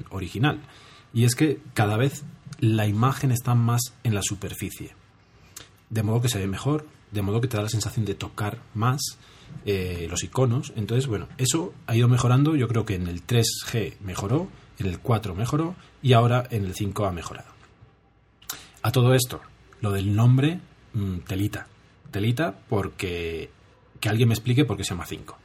original. 0.10 0.60
Y 1.14 1.26
es 1.26 1.36
que 1.36 1.60
cada 1.74 1.98
vez 1.98 2.24
la 2.60 2.88
imagen 2.88 3.32
está 3.32 3.56
más 3.56 3.94
en 4.04 4.16
la 4.16 4.22
superficie. 4.24 4.96
De 5.90 6.04
modo 6.04 6.22
que 6.22 6.30
se 6.30 6.40
ve 6.40 6.48
mejor, 6.48 6.86
de 7.12 7.22
modo 7.22 7.42
que 7.42 7.48
te 7.48 7.58
da 7.58 7.64
la 7.64 7.70
sensación 7.70 8.06
de 8.06 8.16
tocar 8.16 8.60
más, 8.74 9.18
eh, 9.66 10.08
los 10.10 10.24
iconos. 10.24 10.74
Entonces, 10.76 11.08
bueno, 11.08 11.28
eso 11.38 11.74
ha 11.88 11.96
ido 11.96 12.08
mejorando. 12.08 12.56
Yo 12.56 12.68
creo 12.68 12.86
que 12.86 12.96
en 12.96 13.08
el 13.08 13.26
3G 13.26 13.96
mejoró, 14.02 14.48
en 14.80 14.88
el 14.88 15.00
4 15.00 15.36
mejoró 15.36 15.76
y 16.02 16.14
ahora 16.14 16.48
en 16.50 16.66
el 16.66 16.74
5 16.74 17.06
ha 17.06 17.12
mejorado. 17.12 17.50
A 18.82 18.92
todo 18.92 19.14
esto, 19.14 19.42
lo 19.82 19.92
del 19.92 20.16
nombre, 20.16 20.60
mm, 20.94 21.20
telita. 21.20 21.68
Telita 22.12 22.58
porque 22.70 23.50
que 24.00 24.10
alguien 24.10 24.30
me 24.30 24.36
explique 24.36 24.66
por 24.66 24.78
qué 24.78 24.84
se 24.84 24.92
llama 24.92 25.06
5. 25.06 25.38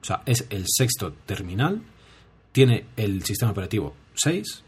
O 0.00 0.04
sea, 0.04 0.22
es 0.26 0.46
el 0.50 0.64
sexto 0.66 1.12
terminal, 1.26 1.82
tiene 2.52 2.86
el 2.96 3.22
sistema 3.24 3.52
operativo 3.52 3.94
6 4.14 4.62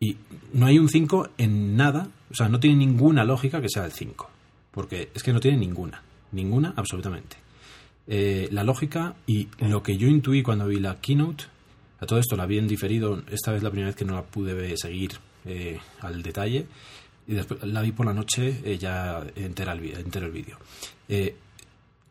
y 0.00 0.16
no 0.52 0.66
hay 0.66 0.78
un 0.78 0.88
5 0.88 1.30
en 1.38 1.76
nada, 1.76 2.08
o 2.30 2.34
sea, 2.34 2.48
no 2.48 2.60
tiene 2.60 2.76
ninguna 2.76 3.24
lógica 3.24 3.60
que 3.60 3.68
sea 3.68 3.84
el 3.84 3.92
5. 3.92 4.30
Porque 4.74 5.10
es 5.14 5.22
que 5.22 5.32
no 5.32 5.40
tiene 5.40 5.56
ninguna, 5.56 6.02
ninguna 6.32 6.74
absolutamente. 6.76 7.36
Eh, 8.06 8.48
la 8.52 8.64
lógica 8.64 9.14
y 9.26 9.48
lo 9.60 9.82
que 9.82 9.96
yo 9.96 10.08
intuí 10.08 10.42
cuando 10.42 10.66
vi 10.66 10.78
la 10.78 11.00
keynote, 11.00 11.44
a 12.00 12.06
todo 12.06 12.18
esto 12.18 12.36
la 12.36 12.44
vi 12.44 12.58
en 12.58 12.68
diferido, 12.68 13.22
esta 13.30 13.52
vez 13.52 13.62
la 13.62 13.70
primera 13.70 13.88
vez 13.88 13.96
que 13.96 14.04
no 14.04 14.14
la 14.14 14.24
pude 14.24 14.76
seguir 14.76 15.12
eh, 15.46 15.78
al 16.00 16.22
detalle, 16.22 16.66
y 17.26 17.32
después 17.32 17.62
la 17.62 17.80
vi 17.80 17.92
por 17.92 18.04
la 18.04 18.12
noche 18.12 18.60
eh, 18.64 18.76
ya 18.76 19.24
entera 19.36 19.72
el, 19.72 19.84
entero 19.96 20.26
el 20.26 20.32
vídeo. 20.32 20.58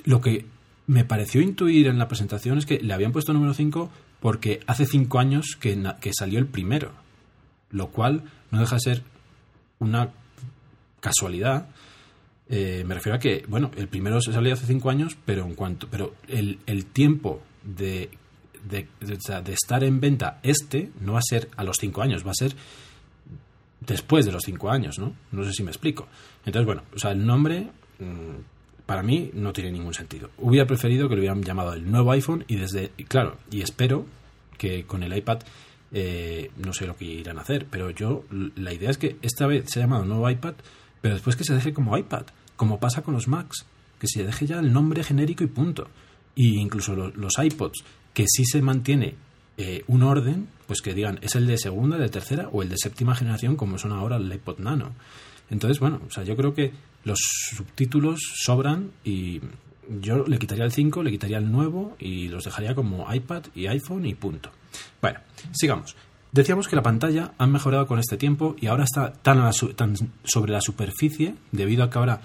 lo 0.05 0.19
que 0.19 0.45
me 0.87 1.05
pareció 1.05 1.41
intuir 1.41 1.87
en 1.87 1.99
la 1.99 2.07
presentación 2.07 2.57
es 2.57 2.65
que 2.65 2.79
le 2.79 2.93
habían 2.93 3.11
puesto 3.11 3.31
número 3.31 3.53
5 3.53 3.89
porque 4.19 4.61
hace 4.65 4.85
5 4.85 5.19
años 5.19 5.57
que, 5.59 5.77
que 6.01 6.11
salió 6.17 6.39
el 6.39 6.47
primero, 6.47 6.91
lo 7.69 7.89
cual 7.89 8.23
no 8.49 8.59
deja 8.59 8.75
de 8.75 8.81
ser 8.81 9.03
una 9.79 10.09
casualidad 10.99 11.67
eh, 12.55 12.83
me 12.85 12.93
refiero 12.93 13.15
a 13.15 13.19
que, 13.19 13.43
bueno, 13.47 13.71
el 13.77 13.87
primero 13.87 14.21
se 14.21 14.31
salió 14.31 14.53
hace 14.53 14.67
cinco 14.67 14.91
años, 14.91 15.17
pero 15.25 15.43
en 15.43 15.55
cuanto, 15.55 15.87
pero 15.89 16.13
el, 16.27 16.59
el 16.67 16.85
tiempo 16.85 17.41
de, 17.63 18.11
de, 18.69 18.87
estar 19.47 19.83
en 19.83 19.99
venta 19.99 20.39
este 20.43 20.91
no 21.01 21.13
va 21.13 21.19
a 21.19 21.23
ser 21.27 21.49
a 21.57 21.63
los 21.63 21.77
cinco 21.77 22.03
años, 22.03 22.23
va 22.23 22.29
a 22.29 22.35
ser 22.35 22.53
después 23.79 24.27
de 24.27 24.31
los 24.31 24.43
cinco 24.43 24.69
años, 24.69 24.99
¿no? 24.99 25.15
No 25.31 25.43
sé 25.43 25.51
si 25.51 25.63
me 25.63 25.71
explico. 25.71 26.07
Entonces, 26.45 26.67
bueno, 26.67 26.83
o 26.95 26.99
sea, 26.99 27.09
el 27.09 27.25
nombre 27.25 27.71
mm, 27.97 28.85
para 28.85 29.01
mí 29.01 29.31
no 29.33 29.51
tiene 29.51 29.71
ningún 29.71 29.95
sentido. 29.95 30.29
Hubiera 30.37 30.67
preferido 30.67 31.09
que 31.09 31.15
lo 31.15 31.21
hubieran 31.21 31.41
llamado 31.41 31.73
el 31.73 31.89
nuevo 31.89 32.11
iPhone 32.11 32.45
y 32.47 32.57
desde, 32.57 32.89
claro, 33.07 33.37
y 33.49 33.61
espero 33.61 34.05
que 34.59 34.83
con 34.83 35.01
el 35.01 35.17
iPad 35.17 35.39
eh, 35.91 36.51
no 36.63 36.71
sé 36.71 36.85
lo 36.85 36.95
que 36.95 37.05
irán 37.05 37.39
a 37.39 37.41
hacer, 37.41 37.65
pero 37.71 37.89
yo 37.89 38.25
la 38.29 38.73
idea 38.73 38.91
es 38.91 38.99
que 38.99 39.17
esta 39.23 39.47
vez 39.47 39.71
se 39.71 39.79
ha 39.79 39.83
llamado 39.83 40.05
nuevo 40.05 40.29
iPad 40.29 40.53
pero 41.03 41.15
después 41.15 41.35
que 41.35 41.43
se 41.43 41.53
deje 41.53 41.73
como 41.73 41.97
iPad, 41.97 42.23
como 42.55 42.79
pasa 42.79 43.01
con 43.01 43.13
los 43.13 43.27
Macs, 43.27 43.65
que 43.99 44.07
se 44.07 44.23
deje 44.23 44.45
ya 44.45 44.59
el 44.59 44.73
nombre 44.73 45.03
genérico 45.03 45.43
y 45.43 45.47
punto. 45.47 45.87
Y 46.35 46.59
incluso 46.59 46.95
los, 46.95 47.33
iPods, 47.37 47.83
que 48.13 48.25
sí 48.27 48.45
se 48.45 48.61
mantiene 48.61 49.15
eh, 49.57 49.83
un 49.87 50.03
orden, 50.03 50.47
pues 50.67 50.81
que 50.81 50.93
digan, 50.93 51.19
es 51.21 51.35
el 51.35 51.47
de 51.47 51.57
segunda, 51.57 51.97
de 51.97 52.09
tercera 52.09 52.49
o 52.51 52.63
el 52.63 52.69
de 52.69 52.77
séptima 52.77 53.15
generación, 53.15 53.55
como 53.55 53.77
son 53.77 53.91
ahora 53.91 54.17
el 54.17 54.31
iPod 54.33 54.59
Nano. 54.59 54.93
Entonces, 55.49 55.79
bueno, 55.79 56.01
o 56.07 56.11
sea, 56.11 56.23
yo 56.23 56.35
creo 56.35 56.53
que 56.53 56.71
los 57.03 57.19
subtítulos 57.55 58.19
sobran 58.35 58.91
y 59.03 59.41
yo 60.01 60.25
le 60.25 60.39
quitaría 60.39 60.65
el 60.65 60.71
5, 60.71 61.03
le 61.03 61.11
quitaría 61.11 61.37
el 61.37 61.51
nuevo 61.51 61.95
y 61.99 62.27
los 62.27 62.45
dejaría 62.45 62.73
como 62.73 63.13
iPad 63.13 63.43
y 63.53 63.67
iPhone 63.67 64.05
y 64.05 64.15
punto. 64.15 64.49
Bueno, 65.01 65.19
sigamos. 65.51 65.95
Decíamos 66.33 66.67
que 66.67 66.75
la 66.75 66.81
pantalla 66.81 67.31
ha 67.37 67.45
mejorado 67.45 67.85
con 67.85 67.99
este 67.99 68.17
tiempo 68.17 68.55
y 68.59 68.65
ahora 68.65 68.85
está 68.85 69.13
tan, 69.13 69.51
tan 69.75 69.95
sobre 70.23 70.51
la 70.51 70.61
superficie, 70.61 71.35
debido 71.51 71.83
a 71.83 71.91
que 71.91 71.99
ahora 71.99 72.21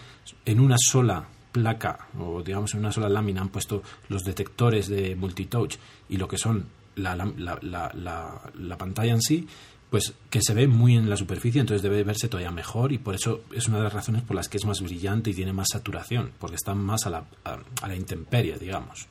en 0.47 0.61
una 0.61 0.77
sola 0.79 1.27
placa 1.53 2.09
o 2.19 2.43
digamos 2.43 2.73
en 2.73 2.81
una 2.81 2.93
sola 2.93 3.11
lámina 3.11 3.43
han 3.43 3.51
puesto 3.51 3.83
los 4.09 4.25
detectores 4.25 4.89
de 4.89 5.15
multitouch 5.15 5.77
y 6.09 6.17
lo 6.17 6.27
que 6.27 6.39
son 6.39 6.67
la, 6.97 7.15
la, 7.17 8.79
pantalla 8.79 9.13
en 9.13 9.21
sí, 9.21 9.47
pues 9.91 10.15
que 10.31 10.41
se 10.41 10.55
ve 10.55 10.67
muy 10.67 10.97
en 10.97 11.11
la 11.11 11.17
superficie, 11.19 11.61
entonces 11.61 11.83
debe 11.83 12.03
verse 12.03 12.29
todavía 12.29 12.51
mejor 12.51 12.93
y 12.93 12.99
por 12.99 13.15
eso 13.15 13.43
es 13.53 13.69
una 13.69 13.77
de 13.77 13.85
las 13.85 13.93
razones 13.93 14.23
por 14.23 14.37
las 14.37 14.49
que 14.49 14.57
es 14.57 14.65
más 14.65 14.81
brillante 14.81 15.31
y 15.31 15.35
tiene 15.35 15.53
más 15.53 15.69
saturación, 15.71 16.33
porque 16.39 16.57
está 16.57 16.75
más 16.75 17.07
a 17.07 17.11
la, 17.11 17.25
a 17.45 17.89
la 17.89 17.95
intemperie, 17.95 18.59
digamos. 18.59 19.07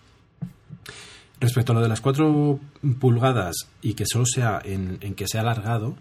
Respecto 1.40 1.72
a 1.72 1.76
lo 1.76 1.82
de 1.82 1.90
las 1.90 2.02
4 2.02 2.60
pulgadas 3.00 3.56
y 3.82 3.94
que 3.94 4.06
solo 4.08 4.26
sea 4.26 4.60
en, 4.64 4.98
que 5.16 5.28
sea 5.28 5.42
alargado, 5.42 5.96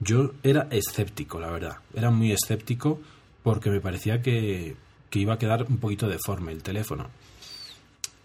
yo 0.00 0.32
era 0.42 0.68
escéptico, 0.70 1.40
la 1.40 1.50
verdad. 1.50 1.76
Era 1.94 2.10
muy 2.10 2.32
escéptico 2.32 3.00
porque 3.42 3.70
me 3.70 3.80
parecía 3.80 4.20
que, 4.20 4.76
iba 5.12 5.34
a 5.34 5.38
quedar 5.38 5.64
un 5.64 5.78
poquito 5.78 6.08
deforme 6.08 6.52
el 6.52 6.62
teléfono. 6.62 7.08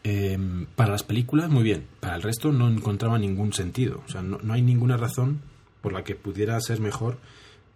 Em, 0.03 0.65
para 0.75 0.91
las 0.91 1.03
películas, 1.03 1.49
muy 1.49 1.63
bien. 1.63 1.85
Para 2.01 2.15
el 2.15 2.21
resto 2.21 2.51
no 2.51 2.67
encontraba 2.67 3.17
ningún 3.17 3.53
sentido. 3.53 4.03
O 4.05 4.11
sea, 4.11 4.21
no, 4.21 4.53
hay 4.53 4.61
ninguna 4.61 4.97
razón 4.97 5.41
por 5.81 5.93
la 5.93 6.03
que 6.03 6.15
pudiera 6.15 6.59
ser 6.59 6.81
mejor 6.81 7.17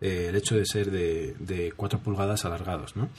eh, 0.01 0.27
el 0.29 0.35
hecho 0.35 0.55
de 0.55 0.65
ser 0.65 0.91
de, 0.91 1.35
de 1.39 1.71
4 1.71 1.99
pulgadas 1.99 2.43
alargados, 2.43 2.97
¿no? 2.97 3.09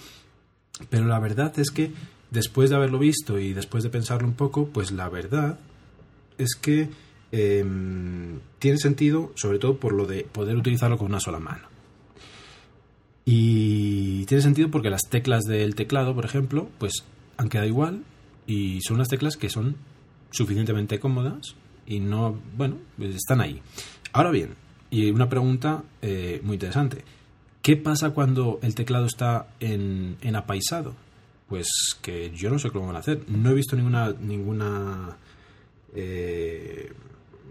Pero 0.91 1.07
la 1.07 1.19
verdad 1.19 1.59
es 1.59 1.71
que 1.71 1.93
después 2.33 2.71
de 2.71 2.77
haberlo 2.77 2.99
visto 2.99 3.39
y 3.39 3.53
después 3.53 3.85
de 3.85 3.91
pensarlo 3.91 4.27
un 4.27 4.35
poco, 4.35 4.67
pues 4.67 4.91
la 4.91 5.09
verdad 5.09 5.59
es 6.39 6.55
que 6.55 6.89
em, 7.31 8.41
tiene 8.59 8.79
sentido, 8.79 9.33
sobre 9.37 9.59
todo 9.59 9.77
por 9.77 9.93
lo 9.93 10.07
de 10.07 10.25
poder 10.25 10.57
utilizarlo 10.57 10.97
con 10.97 11.09
una 11.09 11.21
sola 11.21 11.39
mano. 11.39 11.69
Y 13.25 14.25
tiene 14.25 14.43
sentido 14.43 14.71
porque 14.71 14.91
las 14.91 15.03
teclas 15.09 15.45
del 15.45 15.75
teclado, 15.75 16.15
por 16.15 16.25
ejemplo, 16.25 16.69
pues 16.79 17.05
han 17.37 17.49
quedado 17.49 17.69
igual 17.69 18.03
y 18.47 18.81
son 18.81 18.97
unas 18.97 19.09
teclas 19.09 19.37
que 19.37 19.51
son 19.51 19.77
suficientemente 20.31 20.99
cómodas 20.99 21.55
y 21.87 22.01
no, 22.01 22.41
bueno, 22.57 22.79
pues 22.97 23.15
están 23.15 23.43
ahí. 23.43 23.61
Ahora 24.13 24.31
bien, 24.31 24.55
y 24.91 25.11
una 25.11 25.29
pregunta 25.29 25.85
eh, 26.01 26.41
muy 26.43 26.55
interesante. 26.55 27.05
¿Qué 27.61 27.77
pasa 27.77 28.11
cuando 28.11 28.59
el 28.63 28.75
teclado 28.75 29.07
está 29.07 29.49
en, 29.61 30.17
en 30.23 30.35
apaisado? 30.35 30.95
Pues 31.53 31.99
que 32.01 32.31
yo 32.31 32.49
no 32.49 32.59
sé 32.59 32.71
cómo 32.71 32.87
van 32.87 32.97
a 32.97 33.01
hacer. 33.01 33.29
No 33.29 33.51
he 33.51 33.55
visto 33.55 33.77
ninguna 33.77 34.15
ninguna 34.19 35.19
eh, 35.95 36.91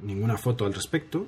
ninguna 0.01 0.39
foto 0.39 0.65
al 0.65 0.74
respecto, 0.74 1.27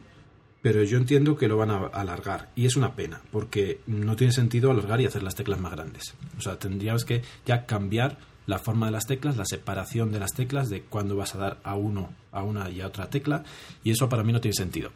pero 0.59 0.81
yo 0.81 0.97
entiendo 0.97 1.35
que 1.35 1.47
lo 1.47 1.55
van 1.55 1.69
a 1.69 1.85
alargar 1.85 2.49
y 2.55 2.65
es 2.65 2.75
una 2.75 2.95
pena 2.95 3.21
porque 3.31 3.81
no 3.85 4.15
tiene 4.15 4.33
sentido 4.33 4.71
alargar 4.71 4.99
y 5.01 5.05
hacer 5.05 5.21
las 5.21 5.35
teclas 5.35 5.59
más 5.59 5.71
grandes. 5.71 6.15
O 6.35 6.41
sea, 6.41 6.57
tendríamos 6.57 7.05
que 7.05 7.21
ya 7.45 7.67
cambiar 7.67 8.17
la 8.47 8.57
forma 8.57 8.87
de 8.87 8.93
las 8.93 9.05
teclas, 9.05 9.37
la 9.37 9.45
separación 9.45 10.11
de 10.11 10.19
las 10.19 10.33
teclas, 10.33 10.71
de 10.71 10.81
cuándo 10.81 11.15
vas 11.15 11.35
a 11.35 11.37
dar 11.37 11.59
a 11.63 11.75
uno, 11.75 12.09
a 12.31 12.41
una 12.41 12.71
y 12.71 12.81
a 12.81 12.87
otra 12.87 13.07
tecla, 13.07 13.43
y 13.83 13.91
eso 13.91 14.09
para 14.09 14.23
mí 14.23 14.33
no 14.33 14.41
tiene 14.41 14.55
sentido. 14.55 14.89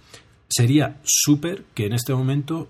Sería 0.50 1.00
súper 1.04 1.66
que 1.76 1.86
en 1.86 1.94
este 1.94 2.16
momento 2.16 2.70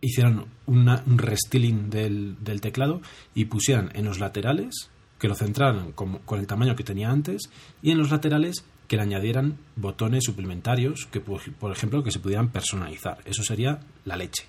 hicieran 0.00 0.46
un 0.66 1.18
restyling 1.18 1.90
del, 1.90 2.36
del, 2.40 2.60
teclado 2.60 3.00
y 3.34 3.46
pusieran 3.46 3.90
en 3.94 4.04
los 4.04 4.20
laterales, 4.20 4.90
que 5.18 5.28
lo 5.28 5.34
centraran 5.34 5.92
con, 5.92 6.18
con 6.20 6.38
el 6.38 6.46
tamaño 6.46 6.76
que 6.76 6.84
tenía 6.84 7.10
antes, 7.10 7.50
y 7.82 7.90
en 7.90 7.98
los 7.98 8.10
laterales 8.10 8.64
que 8.88 8.96
le 8.96 9.02
añadieran 9.02 9.58
botones 9.76 10.24
suplementarios 10.24 11.06
que, 11.06 11.20
por 11.20 11.72
ejemplo, 11.72 12.02
que 12.02 12.10
se 12.10 12.20
pudieran 12.20 12.48
personalizar. 12.48 13.18
Eso 13.24 13.42
sería 13.42 13.80
la 14.04 14.16
leche. 14.16 14.46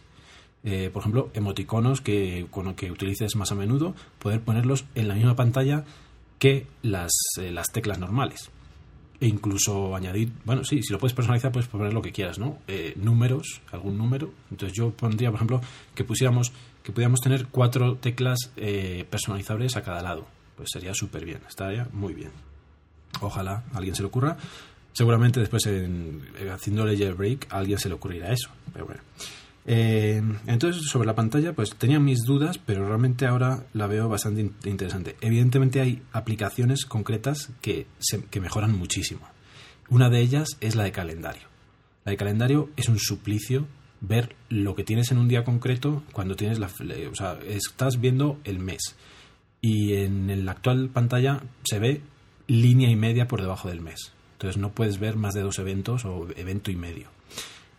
Eh, 0.64 0.90
por 0.92 1.02
ejemplo, 1.02 1.30
emoticonos 1.34 2.02
que, 2.02 2.48
con 2.50 2.74
que 2.74 2.92
utilices 2.92 3.36
más 3.36 3.52
a 3.52 3.56
menudo, 3.56 3.96
poder 4.18 4.42
ponerlos 4.42 4.86
en 4.96 5.08
la 5.08 5.16
misma 5.16 5.36
pantalla 5.36 5.86
que 6.38 6.68
las, 6.82 7.12
eh, 7.40 7.52
las 7.52 7.68
teclas 7.72 8.00
normales. 8.00 8.50
E 9.22 9.28
incluso 9.28 9.96
añadir, 9.96 10.32
bueno, 10.46 10.64
sí, 10.64 10.82
si 10.82 10.94
lo 10.94 11.00
puedes 11.00 11.14
personalizar, 11.14 11.52
puedes 11.52 11.68
poner 11.68 11.94
lo 11.94 12.02
que 12.02 12.12
quieras, 12.12 12.40
¿no? 12.40 12.60
Eh, 12.68 12.94
números, 12.96 13.62
algún 13.72 13.98
número. 13.98 14.32
Entonces 14.50 14.78
yo 14.78 14.92
pondría, 14.92 15.30
por 15.30 15.38
ejemplo, 15.38 15.62
que 15.94 16.04
pusiéramos, 16.04 16.54
que 16.84 16.92
pudiéramos 16.92 17.20
tener 17.20 17.48
cuatro 17.48 17.96
teclas 17.96 18.52
personalizables 19.10 19.76
a 19.76 19.84
cada 19.84 20.02
lado. 20.02 20.26
Pues 20.56 20.70
sería 20.72 20.94
súper 20.94 21.26
bien, 21.26 21.40
estaría 21.48 21.88
muy 21.92 22.14
bien. 22.14 22.32
Ojalá 23.22 23.64
a 23.74 23.78
alguien 23.78 23.96
se 23.96 24.04
le 24.04 24.08
ocurra. 24.08 24.38
Seguramente 24.94 25.40
después 25.40 25.66
en, 25.68 26.22
haciendo 26.52 26.86
jailbreak 26.86 27.48
a 27.54 27.60
alguien 27.60 27.78
se 27.78 27.90
le 27.90 27.96
ocurrirá 27.96 28.32
eso. 28.32 28.50
Pero 28.74 28.86
bueno. 28.86 29.02
Eh, 29.72 30.20
entonces, 30.48 30.90
sobre 30.90 31.06
la 31.06 31.14
pantalla, 31.14 31.54
pues 31.54 31.76
tenía 31.76 32.00
mis 32.00 32.24
dudas, 32.24 32.58
pero 32.58 32.88
realmente 32.88 33.28
ahora 33.28 33.68
la 33.74 33.86
veo 33.86 34.10
bastante 34.10 34.50
interesante. 34.68 35.16
Evidentemente 35.22 35.80
hay 35.80 36.02
aplicaciones 36.12 36.86
concretas 36.88 37.52
que, 37.62 37.86
que 38.32 38.42
mejoran 38.42 38.76
muchísimo. 38.76 39.22
Una 39.88 40.10
de 40.10 40.22
ellas 40.22 40.58
es 40.60 40.76
la 40.76 40.86
de 40.86 40.92
calendario. 40.92 41.44
La 42.04 42.10
de 42.10 42.18
calendario 42.18 42.72
es 42.78 42.90
un 42.90 42.98
suplicio 42.98 43.68
ver 44.02 44.36
lo 44.50 44.74
que 44.74 44.84
tienes 44.84 45.12
en 45.12 45.20
un 45.20 45.28
día 45.28 45.44
concreto 45.44 46.02
cuando 46.14 46.36
tienes 46.36 46.58
la... 46.58 46.66
O 47.12 47.16
sea, 47.16 47.38
estás 47.48 48.02
viendo 48.02 48.40
el 48.46 48.58
mes. 48.58 48.96
Y 49.62 49.94
en 49.94 50.46
la 50.46 50.54
actual 50.54 50.90
pantalla 50.90 51.44
se 51.64 51.78
ve 51.78 52.02
línea 52.48 52.90
y 52.90 52.96
media 52.96 53.28
por 53.28 53.40
debajo 53.40 53.70
del 53.70 53.82
mes. 53.82 54.14
Entonces 54.32 54.60
no 54.60 54.72
puedes 54.72 54.98
ver 54.98 55.16
más 55.16 55.36
de 55.36 55.42
dos 55.42 55.60
eventos 55.60 56.06
o 56.06 56.28
evento 56.36 56.72
y 56.72 56.76
medio. 56.76 57.19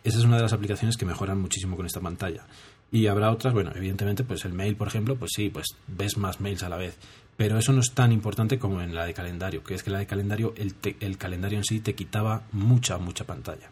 Esa 0.03 0.17
es 0.19 0.25
una 0.25 0.37
de 0.37 0.43
las 0.43 0.53
aplicaciones 0.53 0.97
que 0.97 1.05
mejoran 1.05 1.39
muchísimo 1.39 1.75
con 1.75 1.85
esta 1.85 1.99
pantalla. 1.99 2.45
Y 2.91 3.07
habrá 3.07 3.31
otras, 3.31 3.53
bueno, 3.53 3.71
evidentemente, 3.75 4.23
pues 4.23 4.43
el 4.45 4.53
mail, 4.53 4.75
por 4.75 4.87
ejemplo, 4.87 5.15
pues 5.15 5.31
sí, 5.35 5.49
pues 5.49 5.67
ves 5.87 6.17
más 6.17 6.41
mails 6.41 6.63
a 6.63 6.69
la 6.69 6.77
vez. 6.77 6.97
Pero 7.37 7.57
eso 7.57 7.71
no 7.71 7.79
es 7.79 7.91
tan 7.91 8.11
importante 8.11 8.59
como 8.59 8.81
en 8.81 8.93
la 8.93 9.05
de 9.05 9.13
calendario, 9.13 9.63
que 9.63 9.75
es 9.75 9.83
que 9.83 9.89
la 9.89 9.99
de 9.99 10.05
calendario, 10.05 10.53
el, 10.57 10.75
el 10.99 11.17
calendario 11.17 11.57
en 11.57 11.63
sí 11.63 11.79
te 11.79 11.95
quitaba 11.95 12.43
mucha, 12.51 12.97
mucha 12.97 13.25
pantalla. 13.25 13.69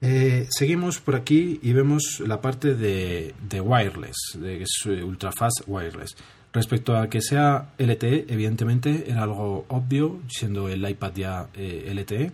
Eh, 0.00 0.46
seguimos 0.50 1.00
por 1.00 1.16
aquí 1.16 1.58
y 1.60 1.72
vemos 1.72 2.20
la 2.20 2.40
parte 2.40 2.74
de, 2.74 3.34
de 3.48 3.60
wireless, 3.60 4.16
de 4.34 4.62
eh, 4.62 5.02
ultra 5.02 5.32
fast 5.32 5.62
wireless. 5.66 6.16
Respecto 6.52 6.96
a 6.96 7.08
que 7.08 7.20
sea 7.20 7.72
LTE, 7.78 8.26
evidentemente 8.28 9.10
era 9.10 9.24
algo 9.24 9.66
obvio, 9.68 10.20
siendo 10.28 10.68
el 10.68 10.88
iPad 10.88 11.12
ya 11.14 11.48
eh, 11.54 11.92
LTE, 11.94 12.32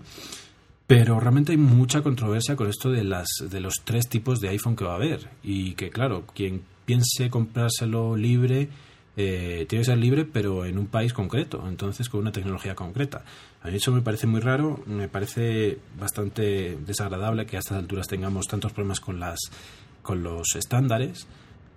pero 0.86 1.18
realmente 1.18 1.52
hay 1.52 1.58
mucha 1.58 2.02
controversia 2.02 2.56
con 2.56 2.68
esto 2.68 2.90
de, 2.90 3.04
las, 3.04 3.28
de 3.50 3.60
los 3.60 3.82
tres 3.84 4.08
tipos 4.08 4.40
de 4.40 4.50
iPhone 4.50 4.76
que 4.76 4.84
va 4.84 4.92
a 4.92 4.96
haber. 4.96 5.30
Y 5.42 5.72
que, 5.72 5.90
claro, 5.90 6.24
quien 6.34 6.62
piense 6.84 7.30
comprárselo 7.30 8.16
libre, 8.16 8.68
eh, 9.16 9.64
tiene 9.68 9.80
que 9.80 9.86
ser 9.86 9.98
libre, 9.98 10.24
pero 10.26 10.66
en 10.66 10.76
un 10.76 10.86
país 10.86 11.14
concreto, 11.14 11.64
entonces 11.66 12.08
con 12.08 12.20
una 12.20 12.32
tecnología 12.32 12.74
concreta. 12.74 13.24
A 13.62 13.68
mí 13.68 13.76
eso 13.76 13.92
me 13.92 14.02
parece 14.02 14.26
muy 14.26 14.40
raro, 14.40 14.82
me 14.86 15.08
parece 15.08 15.78
bastante 15.98 16.76
desagradable 16.84 17.46
que 17.46 17.56
a 17.56 17.60
estas 17.60 17.78
alturas 17.78 18.06
tengamos 18.06 18.46
tantos 18.46 18.72
problemas 18.72 19.00
con, 19.00 19.18
las, 19.18 19.38
con 20.02 20.22
los 20.22 20.54
estándares. 20.54 21.26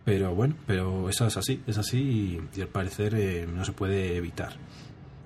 Pero 0.04 0.34
bueno, 0.34 0.56
pero 0.66 1.10
eso 1.10 1.28
es 1.28 1.36
así, 1.36 1.62
es 1.68 1.78
así 1.78 2.40
y, 2.56 2.62
al 2.62 2.70
parecer 2.70 3.14
eh, 3.16 3.46
no 3.46 3.66
se 3.66 3.74
puede 3.74 4.16
evitar. 4.16 4.54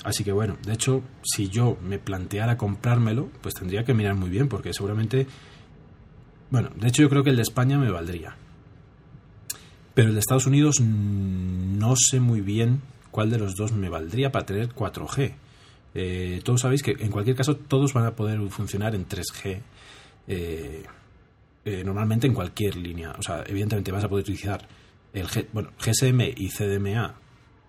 Así 0.03 0.23
que 0.23 0.31
bueno, 0.31 0.57
de 0.65 0.73
hecho, 0.73 1.03
si 1.23 1.49
yo 1.49 1.77
me 1.83 1.99
planteara 1.99 2.57
comprármelo, 2.57 3.29
pues 3.41 3.53
tendría 3.53 3.83
que 3.83 3.93
mirar 3.93 4.15
muy 4.15 4.29
bien, 4.29 4.47
porque 4.47 4.73
seguramente. 4.73 5.27
Bueno, 6.49 6.69
de 6.75 6.87
hecho, 6.87 7.03
yo 7.03 7.09
creo 7.09 7.23
que 7.23 7.29
el 7.29 7.35
de 7.35 7.43
España 7.43 7.77
me 7.77 7.91
valdría. 7.91 8.35
Pero 9.93 10.09
el 10.09 10.13
de 10.15 10.19
Estados 10.19 10.47
Unidos 10.47 10.79
no 10.81 11.95
sé 11.95 12.19
muy 12.19 12.41
bien 12.41 12.81
cuál 13.11 13.29
de 13.29 13.37
los 13.37 13.55
dos 13.55 13.73
me 13.73 13.89
valdría 13.89 14.31
para 14.31 14.45
tener 14.45 14.69
4G. 14.69 15.33
Eh, 15.93 16.41
todos 16.43 16.61
sabéis 16.61 16.81
que 16.81 16.95
en 16.99 17.11
cualquier 17.11 17.35
caso 17.35 17.55
todos 17.55 17.93
van 17.93 18.05
a 18.05 18.15
poder 18.15 18.39
funcionar 18.49 18.95
en 18.95 19.07
3G. 19.07 19.61
Eh, 20.27 20.83
eh, 21.63 21.83
normalmente 21.83 22.25
en 22.25 22.33
cualquier 22.33 22.75
línea. 22.75 23.13
O 23.17 23.21
sea, 23.21 23.43
evidentemente 23.45 23.91
vas 23.91 24.03
a 24.03 24.09
poder 24.09 24.23
utilizar 24.23 24.67
el 25.13 25.27
bueno, 25.53 25.71
GSM 25.77 26.21
y 26.35 26.49
CDMA 26.49 27.15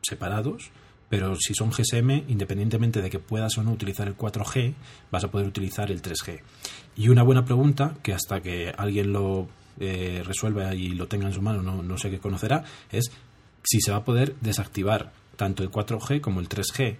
separados, 0.02 0.70
pero 1.12 1.36
si 1.36 1.52
son 1.52 1.72
GSM, 1.72 2.24
independientemente 2.28 3.02
de 3.02 3.10
que 3.10 3.18
puedas 3.18 3.58
o 3.58 3.62
no 3.62 3.70
utilizar 3.70 4.08
el 4.08 4.16
4G, 4.16 4.72
vas 5.10 5.24
a 5.24 5.30
poder 5.30 5.46
utilizar 5.46 5.90
el 5.90 6.00
3G. 6.00 6.40
Y 6.96 7.10
una 7.10 7.22
buena 7.22 7.44
pregunta, 7.44 7.98
que 8.02 8.14
hasta 8.14 8.40
que 8.40 8.72
alguien 8.74 9.12
lo 9.12 9.46
eh, 9.78 10.22
resuelva 10.24 10.74
y 10.74 10.88
lo 10.88 11.08
tenga 11.08 11.26
en 11.26 11.34
su 11.34 11.42
mano, 11.42 11.60
no, 11.62 11.82
no 11.82 11.98
sé 11.98 12.08
qué 12.10 12.18
conocerá, 12.18 12.64
es 12.90 13.12
si 13.62 13.82
se 13.82 13.90
va 13.90 13.98
a 13.98 14.04
poder 14.04 14.36
desactivar 14.40 15.12
tanto 15.36 15.62
el 15.62 15.70
4G 15.70 16.22
como 16.22 16.40
el 16.40 16.48
3G, 16.48 16.96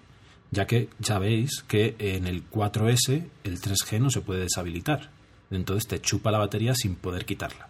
ya 0.50 0.66
que 0.66 0.90
ya 0.98 1.18
veis 1.18 1.62
que 1.66 1.96
en 1.98 2.26
el 2.26 2.46
4S 2.50 3.24
el 3.44 3.60
3G 3.62 3.98
no 3.98 4.10
se 4.10 4.20
puede 4.20 4.42
deshabilitar 4.42 5.08
entonces 5.56 5.86
te 5.86 6.00
chupa 6.00 6.30
la 6.30 6.38
batería 6.38 6.74
sin 6.74 6.96
poder 6.96 7.24
quitarla. 7.24 7.68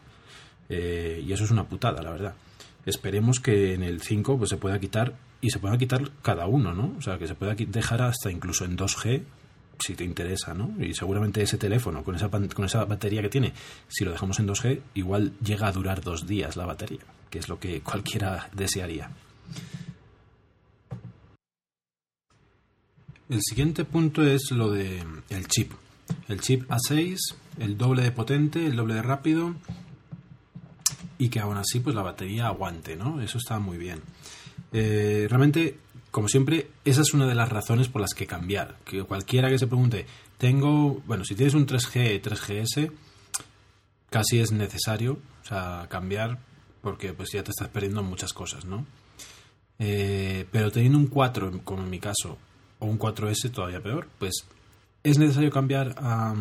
Eh, 0.68 1.22
y 1.24 1.33
eso 1.33 1.44
es 1.44 1.50
una 1.50 1.68
putada, 1.68 2.02
la 2.02 2.11
verdad. 2.11 2.35
Esperemos 2.87 3.40
que 3.40 3.74
en 3.74 3.83
el 3.83 4.00
5 4.00 4.38
pues, 4.38 4.50
se 4.50 4.57
pueda 4.57 4.78
quitar 4.81 5.14
y 5.42 5.50
se 5.50 5.59
pueda 5.59 5.76
quitar 5.76 6.11
cada 6.22 6.46
uno, 6.46 6.72
¿no? 6.72 6.94
O 6.96 7.02
sea, 7.02 7.18
que 7.18 7.26
se 7.26 7.35
pueda 7.35 7.55
dejar 7.55 8.00
hasta 8.00 8.31
incluso 8.31 8.64
en 8.64 8.78
2G 8.78 9.22
si 9.78 9.94
te 9.94 10.05
interesa, 10.05 10.55
¿no? 10.55 10.72
Y 10.83 10.94
seguramente 10.94 11.42
ese 11.42 11.59
teléfono 11.59 12.05
con 12.05 12.14
esa, 12.14 12.31
con 12.31 12.64
esa 12.64 12.85
batería 12.85 13.20
que 13.20 13.28
tiene, 13.28 13.52
si 13.88 14.05
lo 14.05 14.12
dejamos 14.12 14.38
en 14.38 14.48
2G, 14.48 14.81
igual 14.94 15.33
llega 15.44 15.66
a 15.66 15.72
durar 15.72 16.00
dos 16.00 16.26
días 16.26 16.57
la 16.57 16.64
batería, 16.64 17.00
que 17.28 17.40
es 17.40 17.48
lo 17.48 17.59
que 17.59 17.81
cualquiera 17.81 18.48
desearía. 18.55 19.11
El 23.28 23.40
siguiente 23.42 23.85
punto 23.85 24.22
es 24.22 24.50
lo 24.52 24.70
de 24.70 25.05
el 25.31 25.48
chip. 25.48 25.72
El 26.28 26.40
chip 26.40 26.70
A6 26.70 27.16
el 27.59 27.76
doble 27.76 28.02
de 28.02 28.12
potente, 28.12 28.66
el 28.66 28.76
doble 28.76 28.94
de 28.94 29.02
rápido 29.02 29.55
y 31.18 31.28
que 31.28 31.40
aún 31.40 31.57
así 31.57 31.81
pues 31.81 31.94
la 31.94 32.02
batería 32.02 32.46
aguante, 32.46 32.96
¿no? 32.96 33.20
Eso 33.20 33.38
está 33.38 33.59
muy 33.59 33.78
bien. 33.78 34.00
Eh, 34.72 35.27
realmente, 35.29 35.79
como 36.11 36.29
siempre, 36.29 36.68
esa 36.85 37.03
es 37.03 37.14
una 37.14 37.27
de 37.27 37.35
las 37.35 37.48
razones 37.48 37.88
por 37.88 38.01
las 38.01 38.14
que 38.14 38.27
cambiar. 38.27 38.77
Que 38.85 39.03
cualquiera 39.05 39.48
que 39.48 39.59
se 39.59 39.66
pregunte, 39.66 40.07
tengo, 40.38 41.03
bueno, 41.07 41.25
si 41.25 41.35
tienes 41.35 41.55
un 41.55 41.66
3G, 41.66 42.20
3GS, 42.20 42.92
casi 44.11 44.40
es 44.40 44.53
necesario, 44.53 45.18
cambiar 45.88 46.38
porque 46.81 47.12
pues 47.12 47.31
ya 47.33 47.42
te 47.42 47.51
estás 47.51 47.68
perdiendo 47.68 48.03
muchas 48.03 48.33
cosas, 48.33 48.64
¿no? 48.64 48.87
Eh, 49.79 50.46
pero 50.51 50.70
teniendo 50.70 50.98
un 50.98 51.07
4, 51.07 51.61
como 51.64 51.83
en 51.83 51.90
mi 51.90 51.98
caso, 51.98 52.38
o 52.79 52.87
un 52.87 52.98
4S 52.98 53.51
todavía 53.51 53.83
peor, 53.83 54.09
pues 54.18 54.44
es 55.03 55.18
necesario 55.18 55.51
cambiar 55.51 55.94
a 55.98 56.35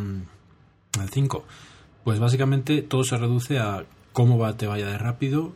al 1.00 1.10
5. 1.10 1.46
Pues 2.04 2.20
básicamente 2.20 2.82
todo 2.82 3.04
se 3.04 3.18
reduce 3.18 3.60
a 3.60 3.86
cómo 4.12 4.54
te 4.56 4.68
vaya 4.68 4.88
de 4.88 4.98
rápido 4.98 5.54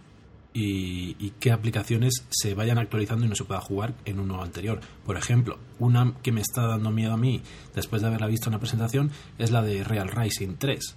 y, 0.58 1.34
qué 1.42 1.52
aplicaciones 1.52 2.24
se 2.30 2.54
vayan 2.54 2.78
actualizando 2.78 3.26
y 3.26 3.30
no 3.30 3.36
se 3.36 3.44
pueda 3.44 3.60
jugar 3.60 3.94
en 4.06 4.20
uno 4.20 4.42
anterior. 4.42 4.80
Por 5.06 5.18
ejemplo, 5.18 5.60
una 5.80 6.14
que 6.24 6.32
me 6.32 6.40
está 6.40 6.66
dando 6.66 6.92
miedo 6.92 7.12
a 7.12 7.18
mí 7.18 7.42
después 7.76 8.02
de 8.02 8.08
haberla 8.08 8.28
visto 8.28 8.48
en 8.48 8.54
la 8.54 8.60
presentación 8.60 9.12
es 9.38 9.52
la 9.52 9.62
de 9.62 9.84
Real 9.84 10.10
Rising 10.10 10.56
3, 10.58 10.96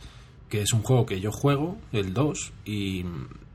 que 0.48 0.62
es 0.62 0.72
un 0.72 0.82
juego 0.82 1.06
que 1.06 1.20
yo 1.20 1.32
juego, 1.32 1.76
el 1.90 2.14
2, 2.14 2.52
y, 2.66 3.04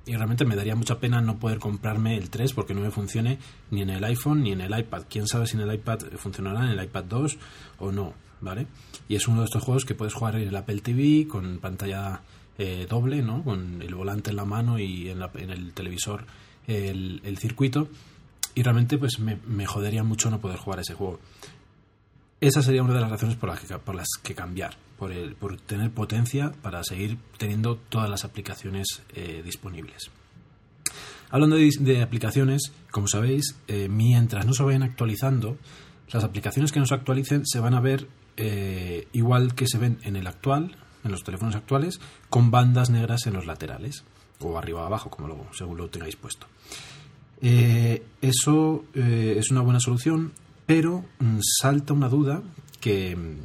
y 0.06 0.16
realmente 0.16 0.44
me 0.44 0.58
daría 0.58 0.76
mucha 0.76 1.00
pena 1.00 1.22
no 1.22 1.40
poder 1.40 1.60
comprarme 1.60 2.18
el 2.18 2.30
3 2.30 2.52
porque 2.52 2.74
no 2.74 2.82
me 2.82 2.92
funcione 2.92 3.40
ni 3.72 3.82
en 3.82 3.90
el 3.90 4.04
iPhone 4.04 4.44
ni 4.44 4.52
en 4.52 4.60
el 4.60 4.78
iPad. 4.78 5.04
Quién 5.10 5.26
sabe 5.26 5.48
si 5.48 5.56
en 5.56 5.62
el 5.62 5.74
iPad 5.74 6.00
funcionará, 6.18 6.66
en 6.66 6.78
el 6.78 6.84
iPad 6.84 7.06
2 7.06 7.38
o 7.80 7.92
no. 7.94 8.14
¿vale? 8.42 8.68
Y 9.08 9.16
es 9.16 9.28
uno 9.30 9.40
de 9.40 9.46
estos 9.46 9.64
juegos 9.64 9.86
que 9.86 9.96
puedes 9.96 10.14
jugar 10.14 10.36
en 10.36 10.50
el 10.50 10.56
Apple 10.58 10.82
TV 10.82 11.30
con 11.30 11.60
pantalla 11.60 12.22
eh, 12.58 12.86
doble, 12.88 13.24
¿no? 13.24 13.44
Con 13.44 13.82
el 13.82 13.96
volante 13.96 14.30
en 14.30 14.36
la 14.36 14.46
mano 14.46 14.78
y 14.78 15.10
en, 15.10 15.22
el 15.50 15.74
televisor 15.74 16.26
el, 16.68 17.38
circuito. 17.40 17.88
Y 18.54 18.62
realmente 18.62 19.00
pues 19.00 19.18
me, 19.20 19.66
jodería 19.66 20.04
mucho 20.04 20.30
no 20.30 20.40
poder 20.40 20.58
jugar 20.58 20.80
ese 20.80 20.94
juego. 20.94 21.20
esa 22.40 22.62
sería 22.62 22.84
una 22.84 22.94
de 22.94 23.02
las 23.02 23.10
razones 23.10 23.36
por 23.38 23.50
las 23.50 23.60
que, 23.60 23.80
por 23.80 23.96
las 23.96 24.08
que 24.22 24.36
cambiar, 24.36 24.76
por, 25.00 25.12
el, 25.12 25.34
por 25.34 25.58
tener 25.58 25.90
potencia 25.90 26.52
para 26.62 26.84
seguir 26.84 27.18
teniendo 27.38 27.78
todas 27.90 28.08
las 28.08 28.24
aplicaciones 28.24 29.02
eh, 29.16 29.42
disponibles. 29.44 30.12
Hablando 31.32 31.56
de, 31.56 32.02
aplicaciones, 32.04 32.72
como 32.92 33.08
sabéis, 33.08 33.56
eh, 33.68 33.88
mientras 33.90 34.46
no 34.46 34.54
se 34.54 34.62
vayan 34.62 34.84
actualizando, 34.84 35.58
las 36.12 36.24
aplicaciones 36.24 36.72
que 36.72 36.80
no 36.80 36.86
se 36.86 36.94
actualicen 36.94 37.48
se 37.48 37.60
van 37.60 37.74
a 37.74 37.82
ver 37.82 38.08
igual 39.14 39.54
que 39.54 39.68
se 39.68 39.78
ven 39.78 40.00
en 40.04 40.16
el 40.16 40.26
actual, 40.26 40.76
en 41.04 41.12
los 41.12 41.24
teléfonos 41.24 41.56
actuales, 41.56 42.00
con 42.30 42.52
bandas 42.52 42.90
negras 42.90 43.26
en 43.28 43.34
los 43.34 43.46
laterales, 43.46 44.04
o 44.40 44.58
arriba 44.58 44.82
o 44.82 44.86
abajo, 44.86 45.10
como 45.10 45.28
lo, 45.28 45.48
según 45.54 45.78
lo 45.78 45.90
tengáis 45.90 46.16
puesto. 46.16 46.48
Eh, 47.42 48.04
eso 48.22 48.86
es 48.94 49.52
una 49.52 49.62
buena 49.62 49.80
solución, 49.80 50.32
pero 50.66 51.04
mm, 51.20 51.40
salta 51.60 51.94
una 51.94 52.10
duda 52.10 52.42
que, 52.80 53.38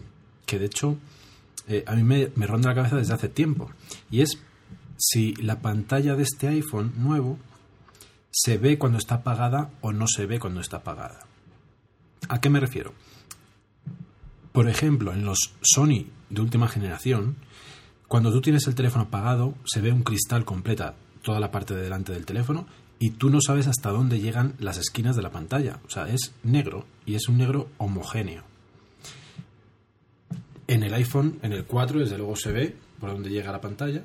que 0.47 0.59
de 0.59 0.66
hecho 0.66 0.97
a 1.87 1.94
mí 1.94 2.03
me, 2.03 2.31
me 2.35 2.47
ronda 2.47 2.71
la 2.71 2.75
cabeza 2.75 2.97
desde 2.97 3.12
hace 3.14 3.29
tiempo, 3.29 3.71
y 4.11 4.23
es 4.23 4.38
si 4.99 5.35
la 5.37 5.61
pantalla 5.61 6.16
de 6.16 6.25
este 6.25 6.49
iPhone 6.49 6.92
nuevo 6.97 7.38
se 8.31 8.59
ve 8.59 8.79
cuando 8.79 8.99
está 8.99 9.16
apagada 9.16 9.71
o 9.81 9.92
no 9.92 10.07
se 10.07 10.27
ve 10.27 10.38
cuando 10.38 10.61
está 10.61 10.79
apagada. 10.79 11.27
¿A 12.29 12.40
qué 12.40 12.51
me 12.51 12.61
refiero? 12.61 12.92
Por 14.53 14.68
ejemplo, 14.68 15.12
en 15.12 15.25
los 15.25 15.55
Sony 15.62 16.07
de 16.31 16.40
última 16.40 16.68
generación, 16.68 17.37
cuando 18.09 18.33
tú 18.33 18.40
tienes 18.40 18.66
el 18.66 18.75
teléfono 18.75 19.05
apagado, 19.05 19.55
se 19.64 19.81
ve 19.81 19.92
un 19.92 20.03
cristal 20.03 20.44
completa 20.44 20.94
toda 21.23 21.40
la 21.40 21.51
parte 21.51 21.75
de 21.75 21.83
delante 21.83 22.12
del 22.12 22.27
teléfono 22.27 22.66
y 22.99 23.11
tú 23.11 23.31
no 23.31 23.40
sabes 23.40 23.66
hasta 23.66 23.90
dónde 23.90 24.21
llegan 24.21 24.55
las 24.59 24.79
esquinas 24.79 25.14
de 25.14 25.23
la 25.23 25.31
pantalla. 25.31 25.79
O 25.87 25.90
sea, 25.90 26.09
es 26.09 26.33
negro 26.42 26.85
y 27.07 27.14
es 27.14 27.29
un 27.29 27.38
negro 27.38 27.68
homogéneo. 27.79 28.42
En 30.66 30.83
el 30.83 30.92
iPhone, 30.94 31.38
en 31.42 31.53
el 31.53 31.64
4, 31.64 32.01
desde 32.01 32.18
luego 32.18 32.37
se 32.37 32.53
ve 32.53 32.75
por 33.01 33.11
dónde 33.11 33.31
llega 33.31 33.53
la 33.53 33.61
pantalla. 33.61 34.03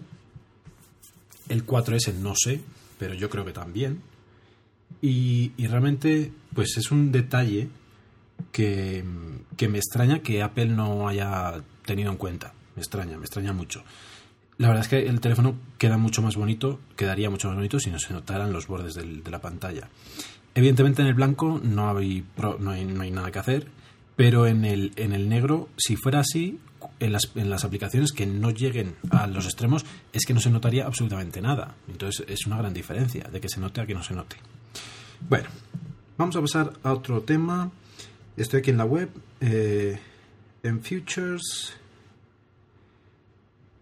El 1.50 1.66
4S 1.66 2.14
no 2.16 2.34
sé, 2.36 2.62
pero 2.98 3.14
yo 3.14 3.30
creo 3.30 3.46
que 3.46 3.52
también. 3.52 4.02
Y, 5.02 5.52
realmente, 5.58 6.32
pues 6.54 6.78
es 6.78 6.92
un 6.92 7.12
detalle 7.12 7.68
que, 8.54 9.04
me 9.04 9.78
extraña 9.78 10.20
que 10.20 10.42
Apple 10.42 10.68
no 10.68 11.08
haya 11.10 11.62
tenido 11.86 12.12
en 12.12 12.18
cuenta. 12.18 12.54
Me 12.76 12.82
extraña, 12.82 13.18
me 13.18 13.26
extraña 13.26 13.54
mucho. 13.54 13.84
La 14.58 14.68
verdad 14.68 14.84
es 14.84 14.90
que 14.90 15.08
el 15.08 15.20
teléfono 15.20 15.56
queda 15.78 15.98
mucho 15.98 16.22
más 16.22 16.36
bonito, 16.36 16.80
quedaría 16.96 17.30
mucho 17.30 17.48
más 17.48 17.58
bonito 17.58 17.80
si 17.80 17.90
no 17.90 18.00
se 18.00 18.14
notaran 18.14 18.54
los 18.54 18.68
bordes 18.68 18.94
de 18.94 19.32
la 19.32 19.42
pantalla. 19.42 19.90
Evidentemente 20.56 21.02
en 21.02 21.08
el 21.08 21.16
blanco 21.16 21.60
no 21.64 21.98
hay, 21.98 22.24
no 22.60 22.72
hay, 22.72 22.86
no 22.86 23.02
hay 23.02 23.12
nada 23.12 23.32
que 23.32 23.40
hacer, 23.40 23.68
pero 24.16 24.46
en 24.46 24.66
el, 24.66 24.92
en 24.96 25.14
el 25.14 25.28
negro, 25.28 25.70
si 25.78 25.96
fuera 25.96 26.20
así, 26.20 26.60
en 27.00 27.12
las, 27.12 27.32
en 27.36 27.50
las 27.50 27.66
aplicaciones 27.66 28.12
que 28.12 28.28
no 28.28 28.52
lleguen 28.52 28.96
a 29.10 29.26
los 29.26 29.46
extremos, 29.46 29.86
es 30.12 30.26
que 30.26 30.34
no 30.34 30.40
se 30.40 30.52
notaría 30.52 30.86
absolutamente 30.86 31.42
nada. 31.42 31.76
Entonces 31.88 32.26
es 32.28 32.46
una 32.46 32.58
gran 32.58 32.74
diferencia 32.74 33.24
de 33.24 33.42
que 33.42 33.50
se 33.50 33.60
note 33.60 33.82
a 33.82 33.88
que 33.88 33.96
no 33.96 34.04
se 34.04 34.14
note. 34.14 34.36
Bueno, 35.28 35.50
vamos 36.18 36.36
a 36.36 36.42
pasar 36.42 36.74
a 36.84 36.94
otro 36.94 37.22
tema. 37.22 37.72
Estoy 38.38 38.60
aquí 38.60 38.70
en 38.70 38.78
la 38.78 38.86
web, 38.86 39.10
eh, 39.42 40.00
en 40.62 40.84
Futures, 40.84 41.74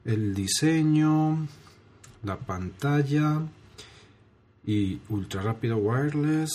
el 0.06 0.34
diseño, 0.34 1.48
la 2.24 2.38
pantalla 2.38 3.42
y 4.66 5.00
ultra 5.10 5.42
rápido 5.42 5.78
wireless 5.78 6.52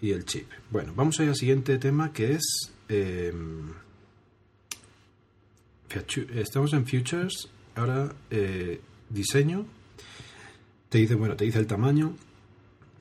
y 0.00 0.10
el 0.10 0.24
chip. 0.24 0.48
Bueno, 0.70 0.92
vamos 0.94 1.18
al 1.20 1.36
siguiente 1.36 1.78
tema 1.78 2.12
que 2.12 2.32
es... 2.32 2.72
Em, 2.88 3.72
estamos 6.34 6.72
en 6.72 6.86
Futures, 6.86 7.48
ahora 7.74 8.14
eh, 8.30 8.80
diseño, 9.10 9.66
te 10.88 10.98
dice, 10.98 11.14
bueno, 11.14 11.36
te 11.36 11.44
dice 11.44 11.58
el 11.58 11.66
tamaño, 11.66 12.14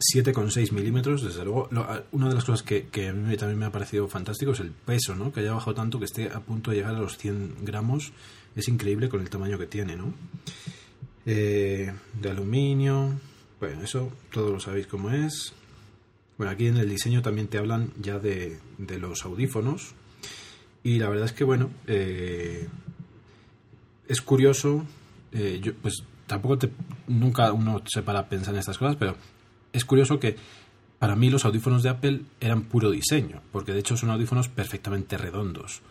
7,6 0.01 0.71
milímetros, 0.71 1.23
desde 1.23 1.45
luego. 1.45 1.69
una 2.11 2.29
de 2.29 2.35
las 2.35 2.43
cosas 2.43 2.63
que, 2.63 2.87
a 3.07 3.13
mí 3.13 3.37
también 3.37 3.59
me 3.59 3.65
ha 3.65 3.71
parecido 3.71 4.07
fantástico 4.07 4.51
es 4.51 4.59
el 4.59 4.71
peso, 4.71 5.15
¿no? 5.15 5.31
Que 5.31 5.41
haya 5.41 5.53
bajado 5.53 5.75
tanto, 5.75 5.99
que 5.99 6.05
esté 6.05 6.29
a 6.29 6.39
punto 6.39 6.71
de 6.71 6.77
llegar 6.77 6.95
a 6.95 6.99
los 6.99 7.17
100 7.17 7.57
gramos. 7.63 8.11
Es 8.55 8.67
increíble 8.67 9.09
con 9.09 9.21
el 9.21 9.29
tamaño 9.29 9.57
que 9.57 9.67
tiene, 9.67 9.95
¿no? 9.95 10.13
Eh, 11.25 11.93
de 12.19 12.29
aluminio. 12.29 13.19
Bueno, 13.59 13.83
eso 13.83 14.11
todos 14.31 14.51
lo 14.51 14.59
sabéis 14.59 14.87
cómo 14.87 15.11
es. 15.11 15.53
Bueno, 16.37 16.51
aquí 16.51 16.67
en 16.67 16.77
el 16.77 16.89
diseño 16.89 17.21
también 17.21 17.47
te 17.47 17.57
hablan 17.57 17.91
ya 17.99 18.19
de, 18.19 18.59
los 18.99 19.23
audífonos. 19.25 19.93
Y 20.83 20.97
la 20.97 21.09
verdad 21.09 21.25
es 21.25 21.33
que, 21.33 21.43
bueno, 21.43 21.69
eh, 21.87 22.67
es 24.07 24.21
curioso. 24.21 24.85
Eh, 25.31 25.59
yo, 25.61 25.73
pues 25.75 26.03
tampoco 26.27 26.57
te, 26.57 26.71
nunca 27.07 27.51
uno 27.53 27.81
se 27.85 28.01
para 28.01 28.19
a 28.19 28.29
pensar 28.29 28.53
en 28.53 28.59
estas 28.59 28.77
cosas, 28.77 28.95
pero 28.95 29.15
es 29.73 29.85
curioso 29.85 30.19
que 30.19 30.35
para 30.97 31.15
mí 31.15 31.29
los 31.29 31.45
audífonos 31.45 31.83
de 31.83 31.89
Apple 31.89 32.21
eran 32.39 32.63
puro 32.63 32.91
diseño, 32.91 33.41
porque 33.51 33.73
de 33.73 33.79
hecho 33.79 33.97
son 33.97 34.11
audífonos 34.11 34.49
perfectamente 34.49 35.17
redondos. 35.17 35.81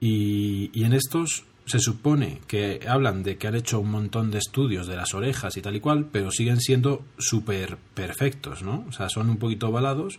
Y, 0.00 0.70
en 0.84 0.92
estos 0.92 1.44
se 1.68 1.78
supone 1.78 2.40
que 2.46 2.80
hablan 2.88 3.22
de 3.22 3.36
que 3.36 3.46
han 3.46 3.54
hecho 3.54 3.80
un 3.80 3.90
montón 3.90 4.30
de 4.30 4.38
estudios 4.38 4.86
de 4.86 4.96
las 4.96 5.14
orejas 5.14 5.56
y 5.56 5.62
tal 5.62 5.76
y 5.76 5.80
cual, 5.80 6.06
pero 6.10 6.30
siguen 6.30 6.60
siendo 6.60 7.04
súper 7.18 7.76
perfectos, 7.94 8.62
¿no? 8.62 8.84
O 8.88 8.92
sea, 8.92 9.08
son 9.08 9.28
un 9.28 9.36
poquito 9.36 9.68
ovalados, 9.68 10.18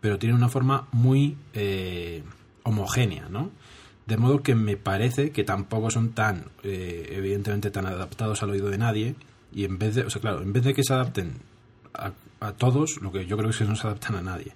pero 0.00 0.18
tienen 0.18 0.36
una 0.36 0.48
forma 0.48 0.88
muy 0.92 1.36
eh, 1.54 2.22
homogénea, 2.64 3.28
¿no? 3.28 3.50
De 4.06 4.16
modo 4.16 4.42
que 4.42 4.54
me 4.54 4.76
parece 4.76 5.30
que 5.30 5.44
tampoco 5.44 5.90
son 5.90 6.10
tan, 6.10 6.46
eh, 6.62 7.12
evidentemente, 7.12 7.70
tan 7.70 7.86
adaptados 7.86 8.42
al 8.42 8.50
oído 8.50 8.68
de 8.68 8.78
nadie. 8.78 9.14
Y 9.52 9.64
en 9.64 9.78
vez 9.78 9.94
de, 9.94 10.02
o 10.02 10.10
sea, 10.10 10.20
claro, 10.20 10.42
en 10.42 10.52
vez 10.52 10.64
de 10.64 10.74
que 10.74 10.82
se 10.82 10.92
adapten 10.92 11.34
a, 11.94 12.52
todos, 12.52 13.00
lo 13.00 13.12
que 13.12 13.26
yo 13.26 13.36
creo 13.36 13.50
es 13.50 13.58
que 13.58 13.64
no 13.64 13.76
se 13.76 13.86
adaptan 13.86 14.16
a 14.16 14.22
nadie. 14.22 14.52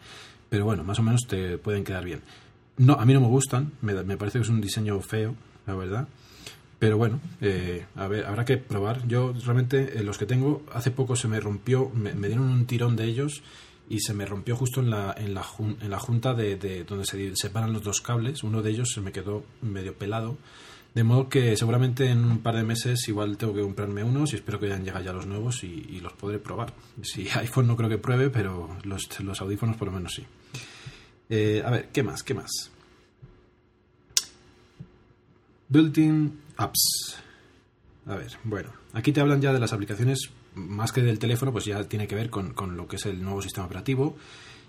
Pero 0.49 0.65
bueno, 0.65 0.85
más 0.85 0.99
o 0.99 1.03
menos 1.03 1.23
te 1.29 1.59
pueden 1.59 1.85
quedar 1.85 2.05
bien. 2.05 2.23
No, 2.79 2.95
a 2.95 3.05
mí 3.05 3.13
no 3.13 3.21
me 3.21 3.29
gustan, 3.29 3.73
me, 3.83 3.95
parece 4.17 4.39
que 4.39 4.43
es 4.43 4.49
un 4.49 4.61
diseño 4.61 5.01
feo, 5.01 5.37
la 5.67 5.75
verdad. 5.75 6.09
Pero 6.85 6.99
bueno, 6.99 7.19
eh, 7.41 7.87
a 7.97 8.09
ver, 8.09 8.27
habrá 8.27 8.45
que 8.45 8.59
probar. 8.59 9.09
Yo 9.09 9.33
realmente 9.33 9.99
eh, 9.99 10.03
los 10.03 10.19
que 10.19 10.27
tengo, 10.27 10.65
hace 10.71 10.91
poco 10.91 11.17
se 11.17 11.29
me 11.29 11.41
rompió, 11.41 11.89
me, 11.89 12.13
dieron 12.13 12.51
un 12.51 12.67
tirón 12.67 12.95
de 12.95 13.07
ellos 13.07 13.43
y 13.89 14.01
se 14.01 14.13
me 14.13 14.27
rompió 14.27 14.55
justo 14.55 14.83
en 14.83 14.91
la, 14.91 15.15
en 15.17 15.33
la, 15.33 15.99
junta 15.99 16.35
de, 16.35 16.57
de, 16.57 16.85
donde 16.85 17.07
se 17.07 17.35
separan 17.37 17.73
los 17.73 17.85
dos 17.85 18.03
cables. 18.03 18.43
Uno 18.43 18.61
de 18.61 18.69
ellos 18.69 18.91
se 18.93 19.01
me 19.01 19.13
quedó 19.13 19.45
medio 19.63 19.95
pelado 19.95 20.37
de 20.95 21.05
modo 21.05 21.31
que 21.31 21.57
seguramente 21.57 22.11
en 22.11 22.23
un 22.23 22.41
par 22.41 22.57
de 22.57 22.65
meses 22.65 23.09
igual 23.09 23.39
tengo 23.39 23.55
que 23.55 23.63
comprarme 23.63 24.05
unos 24.05 24.35
y 24.35 24.37
espero 24.37 24.61
que 24.61 24.67
hayan 24.67 24.85
llegado 24.85 25.07
ya 25.07 25.15
los 25.15 25.27
nuevos 25.27 25.65
y, 25.65 26.01
los 26.03 26.13
podré 26.13 26.39
probar. 26.39 26.75
Si 27.01 27.27
iPhone 27.35 27.67
no 27.67 27.79
creo 27.79 27.89
que 27.89 27.97
pruebe, 27.97 28.29
pero 28.29 28.77
los, 28.83 29.09
los 29.21 29.41
audífonos 29.41 29.79
por 29.79 29.89
lo 29.89 29.95
menos 29.95 30.13
sí. 30.13 30.27
Eh, 31.31 31.63
a 31.65 31.71
ver, 31.71 31.89
¿qué 31.95 32.03
más? 32.03 32.23
¿Qué 32.23 32.35
más? 32.35 32.71
Built-in 35.71 36.44
apps. 36.57 37.17
A 38.07 38.17
ver, 38.17 38.33
bueno, 38.45 38.71
aquí 38.93 39.13
te 39.13 39.21
hablan 39.21 39.41
ya 39.41 39.53
de 39.53 39.59
las 39.59 39.73
aplicaciones, 39.73 40.31
más 40.55 40.93
que 40.93 41.03
del 41.03 41.19
teléfono, 41.19 41.53
pues 41.53 41.65
ya 41.65 41.83
tiene 41.85 42.07
que 42.07 42.15
ver 42.15 42.29
con, 42.29 42.55
lo 42.77 42.87
que 42.87 42.97
es 42.97 43.07
el 43.07 43.23
nuevo 43.23 43.41
sistema 43.41 43.67
operativo. 43.67 44.17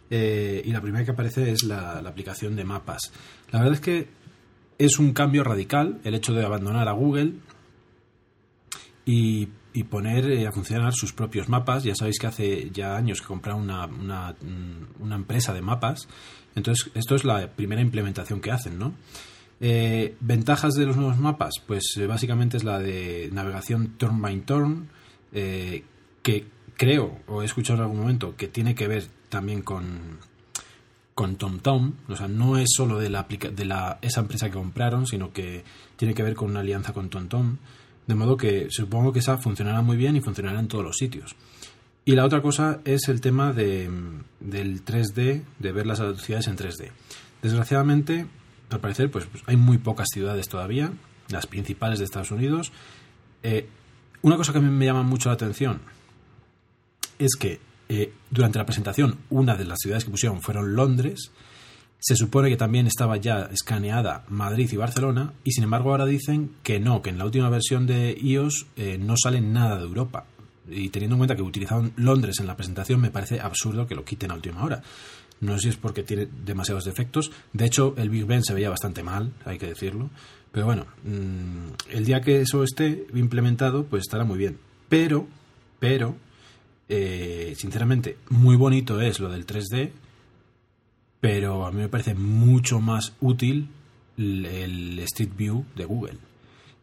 Eh, 0.10 0.62
y 0.63 0.71
la 0.71 0.82
primera 0.82 1.04
que 1.04 1.12
aparece 1.12 1.52
es 1.52 1.63
la, 1.63 1.98
aplicación 2.00 2.56
de 2.56 2.63
mapas. 2.63 3.12
La 3.52 3.60
verdad 3.60 3.74
es 3.76 3.82
que 3.82 4.08
es 4.78 5.00
un 5.00 5.13
cambio 5.13 5.43
radical 5.43 6.00
el 6.04 6.15
hecho 6.15 6.34
de 6.34 6.45
abandonar 6.45 6.88
a 6.88 6.91
Google 6.91 7.34
y, 9.06 9.48
poner 9.89 10.32
eh, 10.32 10.48
a 10.48 10.52
funcionar 10.54 10.93
sus 10.93 11.12
propios 11.12 11.50
mapas. 11.50 11.84
Ya 11.84 11.95
sabéis 11.95 12.19
que 12.19 12.28
hace 12.28 12.69
ya 12.71 12.95
años 12.95 13.19
que 13.19 13.28
compraron 13.28 13.63
una, 13.63 13.86
una, 15.00 15.15
empresa 15.15 15.54
de 15.54 15.62
mapas. 15.62 16.08
Entonces, 16.56 16.89
esto 16.93 17.15
es 17.15 17.26
la 17.26 17.50
primera 17.50 17.82
implementación 17.82 18.39
que 18.39 18.52
hacen, 18.52 18.80
¿no? 18.80 18.93
Eh, 19.61 20.15
ventajas 20.19 20.73
de 20.73 20.85
los 20.85 20.97
nuevos 20.97 21.17
mapas, 21.17 21.53
pues 21.65 21.83
eh, 21.97 22.07
básicamente 22.07 22.57
es 22.57 22.63
la 22.63 22.79
de 22.79 23.29
navegación 23.31 23.97
turn 23.97 24.21
by 24.21 24.39
turn, 24.41 24.89
que 25.31 26.45
creo, 26.77 27.19
o 27.27 27.41
he 27.41 27.45
escuchado 27.45 27.79
en 27.79 27.83
algún 27.83 27.99
momento, 27.99 28.35
que 28.35 28.47
tiene 28.47 28.73
que 28.73 28.87
ver 28.87 29.05
también 29.29 29.61
con, 29.61 30.19
con 31.13 31.37
TomTom, 31.37 31.93
o 32.09 32.15
sea, 32.15 32.27
no 32.27 32.57
es 32.57 32.67
solo 32.75 32.99
de, 32.99 33.09
la, 33.09 33.23
de 33.23 33.65
la, 33.65 33.99
esa 34.01 34.21
empresa 34.21 34.47
que 34.47 34.57
compraron, 34.57 35.07
sino 35.07 35.31
que 35.31 35.63
tiene 35.95 36.13
que 36.13 36.23
ver 36.23 36.35
con 36.35 36.49
una 36.49 36.59
alianza 36.59 36.93
con 36.93 37.09
TomTom, 37.09 37.57
de 38.05 38.15
modo 38.15 38.37
que 38.37 38.67
supongo 38.69 39.11
que 39.11 39.19
esa 39.19 39.37
funcionará 39.37 39.81
muy 39.81 39.97
bien 39.97 40.15
y 40.15 40.21
funcionará 40.21 40.59
en 40.59 40.67
todos 40.67 40.83
los 40.83 40.97
sitios. 40.97 41.35
Y 42.03 42.15
la 42.15 42.25
otra 42.25 42.41
cosa 42.41 42.81
es 42.85 43.07
el 43.07 43.19
tema 43.19 43.51
de, 43.51 43.89
del 44.39 44.85
3D, 44.85 45.41
de 45.57 45.71
ver 45.71 45.87
las 45.87 45.99
ciudades 46.21 46.47
en 46.47 46.57
3D. 46.57 46.91
Desgraciadamente, 47.41 48.27
al 48.75 48.81
parecer, 48.81 49.09
pues, 49.11 49.25
pues, 49.25 49.43
hay 49.47 49.57
muy 49.57 49.77
pocas 49.77 50.07
ciudades 50.13 50.47
todavía, 50.47 50.91
las 51.29 51.47
principales 51.47 51.99
de 51.99 52.05
Estados 52.05 52.31
Unidos. 52.31 52.71
Eh, 53.43 53.67
una 54.21 54.38
cosa 54.38 54.53
que 54.53 54.59
me 54.59 54.85
llama 54.85 55.03
mucho 55.03 55.29
la 55.29 55.35
atención 55.35 55.81
es 57.19 57.35
que 57.35 57.59
eh, 57.89 58.13
durante 58.31 58.57
la 58.57 58.65
presentación, 58.65 59.17
una 59.29 59.55
de 59.55 59.65
las 59.65 59.79
ciudades 59.79 60.05
que 60.05 60.11
pusieron 60.11 60.41
fueron 60.41 60.75
Londres, 60.75 61.31
Se 62.07 62.15
supone 62.15 62.49
que 62.49 62.57
también 62.57 62.85
estaba 62.85 63.17
ya 63.17 63.49
escaneada 63.51 64.25
Madrid 64.29 64.69
y 64.71 64.75
Barcelona 64.75 65.33
y 65.43 65.53
sin 65.53 65.63
embargo 65.63 65.89
ahora 65.89 66.05
dicen 66.05 66.51
que 66.61 66.79
no, 66.79 67.01
que 67.01 67.09
en 67.09 67.17
la 67.17 67.25
última 67.25 67.49
versión 67.49 67.88
de 67.88 68.15
iOS 68.21 68.67
eh, 68.75 68.99
no 68.99 69.15
sale 69.17 69.41
nada 69.41 69.77
de 69.77 69.85
Europa. 69.85 70.25
Y 70.69 70.89
teniendo 70.89 71.15
en 71.15 71.19
cuenta 71.19 71.35
que 71.35 71.41
utilizaron 71.41 71.93
Londres 71.95 72.39
en 72.39 72.45
la 72.45 72.55
presentación, 72.55 73.01
me 73.01 73.09
parece 73.09 73.39
absurdo 73.39 73.88
que 73.88 73.95
lo 73.95 74.03
quiten 74.03 74.29
a 74.29 74.35
última 74.35 74.63
hora. 74.63 74.83
No 75.41 75.54
sé 75.56 75.63
si 75.63 75.69
es 75.69 75.76
porque 75.78 76.04
tiene 76.04 76.28
demasiados 76.45 76.86
defectos. 76.86 77.32
De 77.54 77.65
hecho, 77.65 77.93
el 77.98 78.10
Big 78.10 78.26
Ben 78.26 78.43
se 78.43 78.54
veía 78.54 78.69
bastante 78.69 79.04
mal, 79.04 79.34
hay 79.45 79.58
que 79.58 79.67
decirlo. 79.67 80.10
Pero 80.52 80.65
bueno, 80.65 80.86
mm, 81.04 81.91
el 81.91 82.06
día 82.06 82.21
que 82.21 82.41
eso 82.41 82.63
esté 82.63 83.06
implementado, 83.13 83.86
pues 83.86 84.02
estará 84.02 84.24
muy 84.24 84.38
bien. 84.38 84.58
Pero, 84.88 85.28
pero, 85.80 86.15
eh, 86.88 87.54
sinceramente, 87.58 88.17
muy 88.30 88.56
bonito 88.56 89.02
es 89.02 89.19
lo 89.19 89.30
del 89.30 89.45
3D 89.45 89.91
pero 91.26 91.65
a 91.65 91.71
mí 91.71 91.82
me 91.82 91.89
parece 91.89 92.13
mucho 92.13 92.80
más 92.80 93.13
útil 93.19 93.69
el 94.15 95.00
Street 95.00 95.32
View 95.36 95.65
de 95.76 95.86
Google. 95.86 96.19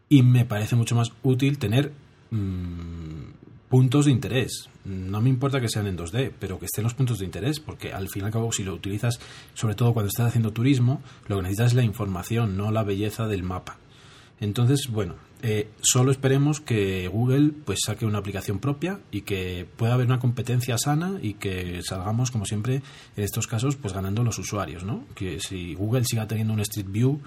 Y 0.09 0.21
me 0.21 0.43
parece 0.43 0.75
mucho 0.75 0.95
más 0.95 1.13
útil 1.23 1.57
tener 1.57 1.93
mm, 2.29 3.23
puntos 3.73 4.05
de 4.05 4.11
interés. 4.11 4.69
No 4.85 5.19
me 5.19 5.31
importa 5.31 5.59
que 5.59 5.67
sean 5.67 5.87
en 5.87 5.97
2D, 5.97 6.33
pero 6.39 6.59
que 6.59 6.67
estén 6.67 6.83
los 6.83 6.93
puntos 6.93 7.17
de 7.17 7.25
interés, 7.25 7.59
porque 7.59 7.91
al 7.91 8.07
fin 8.07 8.21
y 8.21 8.25
al 8.25 8.31
cabo, 8.31 8.51
si 8.51 8.63
lo 8.63 8.71
utilizas, 8.71 9.19
sobre 9.55 9.73
todo 9.73 9.93
cuando 9.93 10.09
estás 10.09 10.27
haciendo 10.27 10.53
turismo, 10.53 11.01
lo 11.27 11.37
que 11.37 11.41
necesitas 11.41 11.71
es 11.71 11.73
la 11.73 11.81
información, 11.81 12.55
no 12.55 12.69
la 12.69 12.83
belleza 12.83 13.25
del 13.25 13.41
mapa. 13.41 13.79
Entonces, 14.39 14.89
bueno, 14.91 15.15
eh, 15.41 15.69
solo 15.81 16.11
esperemos 16.11 16.61
que 16.61 17.07
Google 17.07 17.51
pues 17.65 17.79
saque 17.83 18.05
una 18.05 18.19
aplicación 18.19 18.59
propia 18.59 18.99
y 19.09 19.21
que 19.21 19.67
pueda 19.75 19.95
haber 19.95 20.05
una 20.05 20.19
competencia 20.19 20.77
sana 20.77 21.17
y 21.19 21.33
que 21.33 21.81
salgamos, 21.81 22.29
como 22.29 22.45
siempre, 22.45 22.83
en 23.17 23.23
estos 23.23 23.47
casos, 23.47 23.75
pues 23.75 23.91
ganando 23.91 24.23
los 24.23 24.37
usuarios, 24.37 24.83
¿no? 24.83 25.03
Que 25.15 25.39
si 25.39 25.73
Google 25.73 26.05
siga 26.05 26.27
teniendo 26.27 26.53
un 26.53 26.59
Street 26.59 26.89
View 26.89 27.21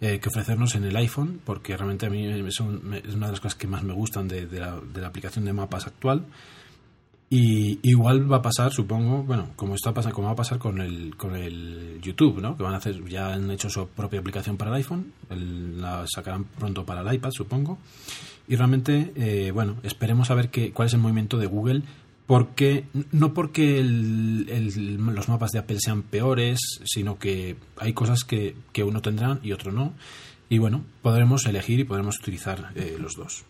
eh, 0.00 0.20
que 0.20 0.28
ofrecernos 0.28 0.74
en 0.74 0.84
el 0.84 0.96
iPhone, 0.96 1.40
porque 1.44 1.76
realmente 1.76 2.06
a 2.06 2.10
mí 2.10 2.26
es, 2.26 2.60
una 2.60 3.26
de 3.26 3.32
las 3.32 3.40
cosas 3.40 3.54
que 3.54 3.66
más 3.66 3.82
me 3.82 3.92
gustan 3.92 4.28
de, 4.28 4.46
la, 4.58 4.78
de 4.80 5.00
la 5.00 5.08
aplicación 5.08 5.44
de 5.44 5.52
mapas 5.52 5.86
actual, 5.86 6.26
y 7.30 7.78
igual 7.82 8.30
va 8.30 8.38
a 8.38 8.42
pasar, 8.42 8.72
supongo, 8.72 9.22
bueno, 9.22 9.50
como 9.54 9.74
está 9.74 9.92
pasando, 9.92 10.14
como 10.14 10.28
va 10.28 10.32
a 10.32 10.36
pasar 10.36 10.58
con 10.58 10.80
el 10.80 11.14
con 11.14 11.36
el 11.36 12.00
YouTube, 12.00 12.40
¿no? 12.40 12.56
Que 12.56 12.62
van 12.62 12.72
a 12.72 12.78
hacer, 12.78 13.04
ya 13.06 13.34
han 13.34 13.50
hecho 13.50 13.68
su 13.68 13.86
propia 13.88 14.20
aplicación 14.20 14.56
para 14.56 14.70
el 14.70 14.78
iPhone, 14.78 15.12
la 15.28 16.06
sacarán 16.06 16.44
pronto 16.44 16.86
para 16.86 17.02
el 17.02 17.14
iPad, 17.14 17.30
supongo. 17.30 17.78
Y 18.46 18.56
realmente, 18.56 19.12
eh, 19.14 19.50
bueno, 19.50 19.76
esperemos 19.82 20.30
a 20.30 20.34
ver 20.34 20.48
qué, 20.48 20.72
cuál 20.72 20.86
es 20.86 20.94
el 20.94 21.00
movimiento 21.00 21.36
de 21.36 21.46
Google, 21.46 21.82
porque 22.28 22.84
no 23.10 23.32
porque 23.32 23.82
los 23.82 25.28
mapas 25.30 25.50
de 25.52 25.60
Apple 25.60 25.78
sean 25.80 26.02
peores, 26.02 26.60
sino 26.84 27.18
que 27.18 27.56
hay 27.78 27.94
cosas 27.94 28.24
que, 28.24 28.54
que 28.74 28.84
uno 28.84 29.00
tendrá 29.00 29.38
y 29.42 29.52
otro 29.52 29.72
no. 29.72 29.94
Y 30.50 30.58
bueno, 30.58 30.84
podremos 31.00 31.46
elegir 31.46 31.80
y 31.80 31.84
podremos 31.84 32.18
utilizar 32.18 32.72
eh, 32.74 32.98
los 33.00 33.16
dos. 33.16 33.46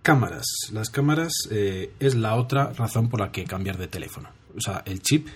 Cámaras. 0.00 0.46
Las 0.72 0.88
cámaras 0.88 1.34
eh, 1.50 1.92
es 2.00 2.14
la 2.14 2.34
otra 2.34 2.72
razón 2.72 3.10
por 3.10 3.20
la 3.20 3.30
que 3.30 3.44
cambiar 3.44 3.76
de 3.76 3.86
teléfono. 3.86 4.30
O 4.56 4.60
sea, 4.62 4.82
el 4.86 5.02
chip 5.02 5.28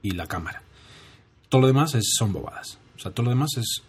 y 0.00 0.12
la 0.12 0.28
cámara. 0.28 0.62
Todo 1.50 1.60
lo 1.60 1.66
demás 1.66 1.94
es, 1.94 2.14
son 2.16 2.32
bobadas. 2.32 2.78
O 2.96 3.00
sea, 3.00 3.12
todo 3.12 3.24
lo 3.24 3.30
demás 3.32 3.50
es 3.58 3.82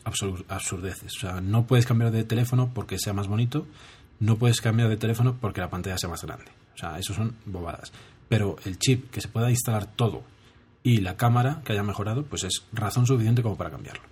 absurdeces. 0.50 1.16
O 1.16 1.20
sea, 1.22 1.40
no 1.40 1.68
puedes 1.68 1.86
cambiar 1.86 2.12
de 2.12 2.26
teléfono 2.26 2.70
porque 2.74 3.00
sea 3.00 3.14
más 3.14 3.30
bonito. 3.30 3.66
No 4.20 4.36
puedes 4.36 4.60
cambiar 4.60 4.90
de 4.90 4.98
teléfono 4.98 5.38
porque 5.40 5.62
la 5.62 5.70
pantalla 5.70 5.98
sea 5.98 6.10
más 6.10 6.26
grande. 6.26 6.52
Sea, 6.82 6.98
eso 6.98 7.14
son 7.14 7.36
bobadas. 7.46 7.92
Pero 8.28 8.56
el 8.66 8.80
chip, 8.80 9.12
que 9.12 9.22
se 9.22 9.28
pueda 9.28 9.52
instalar 9.52 9.86
todo, 9.86 10.24
y 10.84 10.98
la 10.98 11.16
cámara, 11.16 11.62
que 11.64 11.74
haya 11.74 11.84
mejorado, 11.84 12.24
pues 12.24 12.44
es 12.44 12.64
razón 12.74 13.06
suficiente 13.06 13.44
como 13.44 13.56
para 13.56 13.70
cambiarlo. 13.70 14.04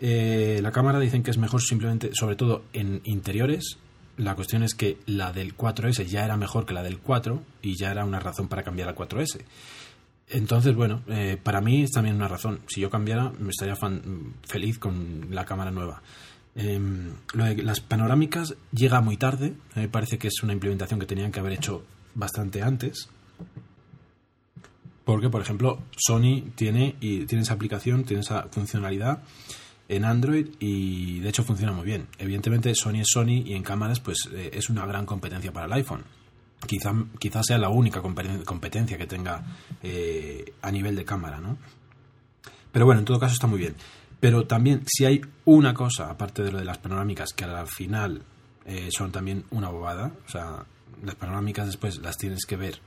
Eh, 0.00 0.60
la 0.62 0.70
cámara 0.70 1.00
dicen 1.00 1.22
que 1.22 1.30
es 1.30 1.38
mejor 1.38 1.60
simplemente, 1.62 2.10
sobre 2.14 2.36
todo 2.36 2.62
en 2.72 3.00
interiores, 3.04 3.78
la 4.16 4.34
cuestión 4.34 4.62
es 4.62 4.74
que 4.74 4.98
la 5.06 5.32
del 5.32 5.56
4S 5.56 6.06
ya 6.06 6.24
era 6.24 6.36
mejor 6.36 6.64
que 6.64 6.74
la 6.74 6.82
del 6.82 6.98
4 6.98 7.42
y 7.62 7.76
ya 7.76 7.90
era 7.90 8.04
una 8.04 8.20
razón 8.20 8.48
para 8.48 8.62
cambiar 8.62 8.88
al 8.88 8.94
4S. 8.94 9.40
Entonces, 10.28 10.74
bueno, 10.74 11.02
eh, 11.08 11.36
para 11.42 11.60
mí 11.60 11.82
es 11.82 11.90
también 11.90 12.16
una 12.16 12.28
razón. 12.28 12.60
Si 12.68 12.80
yo 12.80 12.88
cambiara, 12.88 13.32
me 13.38 13.50
estaría 13.50 13.74
feliz 14.44 14.78
con 14.78 15.26
la 15.30 15.44
cámara 15.44 15.72
nueva. 15.72 16.02
Em, 16.54 17.12
las 17.34 17.80
panorámicas 17.80 18.54
llega 18.72 19.00
muy 19.00 19.16
tarde. 19.16 19.54
Me 19.74 19.88
parece 19.88 20.18
que 20.18 20.28
es 20.28 20.42
una 20.42 20.52
implementación 20.52 21.00
que 21.00 21.06
tenían 21.06 21.32
que 21.32 21.40
haber 21.40 21.52
hecho 21.52 21.84
bastante 22.14 22.62
antes. 22.62 23.08
Porque, 25.04 25.28
por 25.28 25.42
ejemplo, 25.42 25.82
Sony 25.96 26.42
tiene, 26.54 26.96
y 27.00 27.26
tiene 27.26 27.42
esa 27.42 27.54
aplicación, 27.54 28.04
tiene 28.04 28.22
esa 28.22 28.44
funcionalidad 28.50 29.22
en 29.90 30.04
Android 30.04 30.46
y 30.60 31.18
de 31.18 31.28
hecho 31.28 31.42
funciona 31.42 31.72
muy 31.72 31.84
bien. 31.84 32.06
Evidentemente 32.16 32.72
Sony 32.76 33.00
es 33.00 33.08
Sony 33.08 33.42
y 33.44 33.54
en 33.54 33.64
cámaras 33.64 33.98
pues 33.98 34.28
eh, 34.32 34.50
es 34.52 34.70
una 34.70 34.86
gran 34.86 35.04
competencia 35.04 35.52
para 35.52 35.66
el 35.66 35.72
iPhone. 35.72 36.04
Quizá, 36.64 36.92
quizá 37.18 37.42
sea 37.42 37.58
la 37.58 37.70
única 37.70 38.00
competencia 38.00 38.96
que 38.96 39.06
tenga 39.08 39.42
eh, 39.82 40.52
a 40.62 40.70
nivel 40.70 40.94
de 40.94 41.04
cámara, 41.04 41.40
¿no? 41.40 41.58
Pero 42.70 42.84
bueno, 42.84 43.00
en 43.00 43.04
todo 43.04 43.18
caso 43.18 43.34
está 43.34 43.48
muy 43.48 43.58
bien. 43.58 43.74
Pero 44.20 44.46
también, 44.46 44.82
si 44.86 45.06
hay 45.06 45.22
una 45.46 45.74
cosa, 45.74 46.10
aparte 46.10 46.42
de 46.42 46.52
lo 46.52 46.58
de 46.58 46.64
las 46.64 46.78
panorámicas, 46.78 47.32
que 47.32 47.44
al 47.44 47.66
final 47.66 48.22
eh, 48.66 48.88
son 48.90 49.10
también 49.10 49.44
una 49.50 49.70
bobada, 49.70 50.12
o 50.26 50.30
sea, 50.30 50.64
las 51.02 51.14
panorámicas 51.14 51.66
después 51.66 51.98
las 51.98 52.16
tienes 52.18 52.44
que 52.44 52.56
ver 52.56 52.80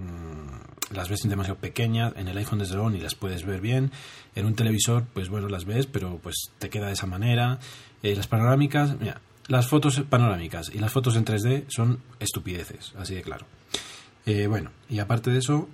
Mm, 0.00 0.94
las 0.94 1.08
ves 1.08 1.20
demasiado 1.28 1.58
pequeñas, 1.58 2.14
en 2.16 2.28
el 2.28 2.36
iPhone 2.38 2.58
desde 2.58 2.74
luego 2.74 2.90
ni 2.90 3.00
las 3.00 3.14
puedes 3.14 3.44
ver 3.44 3.60
bien, 3.60 3.90
en 4.34 4.46
un 4.46 4.54
televisor 4.54 5.04
pues 5.12 5.28
bueno 5.28 5.48
las 5.48 5.64
ves, 5.64 5.86
pero 5.86 6.18
pues 6.22 6.50
te 6.58 6.70
queda 6.70 6.86
de 6.86 6.94
esa 6.94 7.06
manera. 7.06 7.58
Eh, 8.02 8.16
las 8.16 8.26
panorámicas, 8.26 8.98
mira, 8.98 9.20
las 9.48 9.68
fotos 9.68 10.02
panorámicas 10.08 10.70
y 10.72 10.78
las 10.78 10.92
fotos 10.92 11.16
en 11.16 11.24
3D 11.24 11.64
son 11.68 12.00
estupideces, 12.18 12.94
así 12.98 13.14
de 13.14 13.22
claro. 13.22 13.46
Eh, 14.26 14.46
bueno, 14.46 14.70
y 14.88 14.98
aparte 14.98 15.30
de 15.30 15.38
eso, 15.38 15.68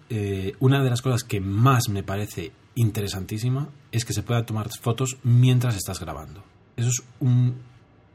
una 0.61 0.83
de 0.83 0.91
las 0.91 1.03
cosas 1.03 1.25
que 1.25 1.41
más 1.41 1.89
me 1.89 2.03
parece 2.03 2.53
interesantísima 2.77 3.69
es 3.91 4.05
que 4.05 4.13
se 4.13 4.23
pueda 4.23 4.47
tomar 4.47 4.69
fotos 4.81 5.17
mientras 5.25 5.77
estás 5.77 5.99
grabando. 5.99 6.45
Eso 6.77 6.89
es 6.89 7.03
un 7.21 7.57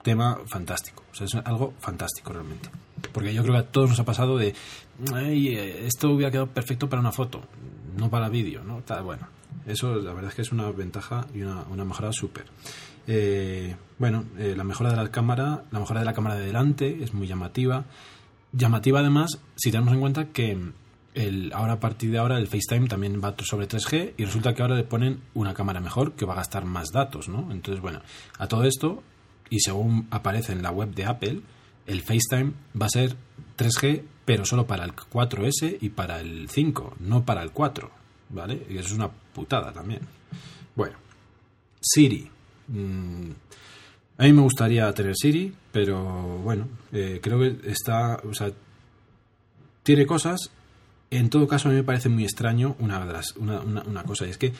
tema 0.04 0.39
fantástico, 0.45 1.04
es 1.19 1.36
algo 1.36 1.74
fantástico 1.80 2.32
realmente. 2.32 2.69
Porque 3.12 3.34
yo 3.34 3.41
creo 3.43 3.56
que 3.56 3.60
a 3.60 3.71
todos 3.71 3.89
nos 3.89 4.00
ha 4.00 4.06
pasado 4.06 4.38
de, 4.38 4.54
esto 5.86 6.10
hubiera 6.10 6.32
quedado 6.32 6.47
perfecto 6.47 6.88
para 6.88 7.02
una 7.02 7.12
foto, 7.12 7.41
no 7.97 8.10
para 8.10 8.30
vídeo, 8.30 8.63
¿no? 8.63 8.84
bueno, 9.04 9.28
eso 9.65 9.95
la 9.95 10.13
verdad 10.13 10.30
es 10.30 10.36
que 10.36 10.41
es 10.43 10.52
una 10.52 10.69
ventaja 10.71 11.28
y 11.34 11.41
una, 11.41 11.63
una 11.63 11.84
mejora 11.84 12.13
súper. 12.13 12.45
Eh, 13.08 13.76
bueno, 13.97 14.26
eh, 14.38 14.54
la 14.56 14.63
mejora 14.63 14.91
de 14.91 14.95
la 14.95 15.10
cámara, 15.10 15.63
la 15.71 15.80
mejora 15.80 16.02
de 16.02 16.06
la 16.06 16.13
cámara 16.13 16.36
de 16.36 16.45
delante 16.45 17.04
es 17.04 17.13
muy 17.13 17.28
llamativa. 17.28 17.86
Llamativa 18.54 19.00
además 19.00 19.39
si 19.56 19.71
tenemos 19.71 19.93
en 19.93 20.00
cuenta 20.00 20.28
que 20.28 20.71
el, 21.13 21.52
ahora 21.54 21.74
a 21.74 21.80
partir 21.80 22.12
de 22.12 22.17
ahora 22.17 22.38
el 22.38 22.47
FaceTime 22.47 22.88
también 22.88 23.21
va 23.24 23.36
sobre 23.43 23.67
3G 23.67 24.13
y 24.17 24.26
resulta 24.26 24.54
que 24.54 24.62
ahora 24.62 24.76
le 24.76 24.84
ponen 24.84 25.21
una 25.34 25.54
cámara 25.54 25.80
mejor 25.80 26.13
que 26.13 26.26
va 26.26 26.34
a 26.34 26.38
gastar 26.38 26.65
más 26.65 26.89
datos, 26.93 27.28
¿no? 27.28 27.52
Entonces, 27.52 27.82
bueno, 27.82 28.02
a 28.38 28.47
todo 28.47 28.63
esto, 28.63 29.04
y 29.50 29.60
según 29.60 30.08
aparece 30.12 30.54
en 30.54 30.62
la 30.62 30.71
web 30.71 30.93
de 30.93 31.06
Apple, 31.06 31.41
el 31.86 32.02
FaceTime 32.02 32.54
va 32.80 32.86
a 32.86 32.89
ser 32.89 33.15
3G, 33.58 34.04
pero 34.26 34.45
solo 34.45 34.65
para 34.65 34.86
el 34.86 34.95
4S 34.95 35.78
y 35.82 35.89
para 35.89 36.19
el 36.19 36.50
5, 36.50 36.95
no 37.00 37.26
para 37.26 37.43
el 37.43 37.52
4, 37.52 37.91
¿vale? 38.30 38.65
Y 38.69 38.78
eso 38.78 38.88
es 38.88 38.93
una 38.93 39.10
putada 39.10 39.71
también. 39.74 40.02
Bueno, 40.76 40.97
Siri. 41.82 42.30
Mm, 42.67 43.32
a 44.17 44.24
mí 44.24 44.34
me 44.34 44.41
gustaría 44.41 44.91
tener 44.93 45.15
Siri, 45.15 45.54
pero 45.71 46.39
bueno, 46.39 46.67
eh, 46.91 47.19
creo 47.21 47.39
que 47.39 47.69
está, 47.69 48.21
o 48.24 48.34
sea, 48.34 48.52
tiene 49.84 50.06
cosas. 50.06 50.52
En 51.12 51.30
todo 51.30 51.47
caso, 51.47 51.67
a 51.67 51.71
mí 51.71 51.78
me 51.78 51.84
parece 51.84 52.10
muy 52.10 52.24
extraño 52.24 52.76
una, 52.80 53.06
una, 53.38 54.04
cosa, 54.04 54.26
y 54.26 54.30
es 54.30 54.38
que 54.38 54.54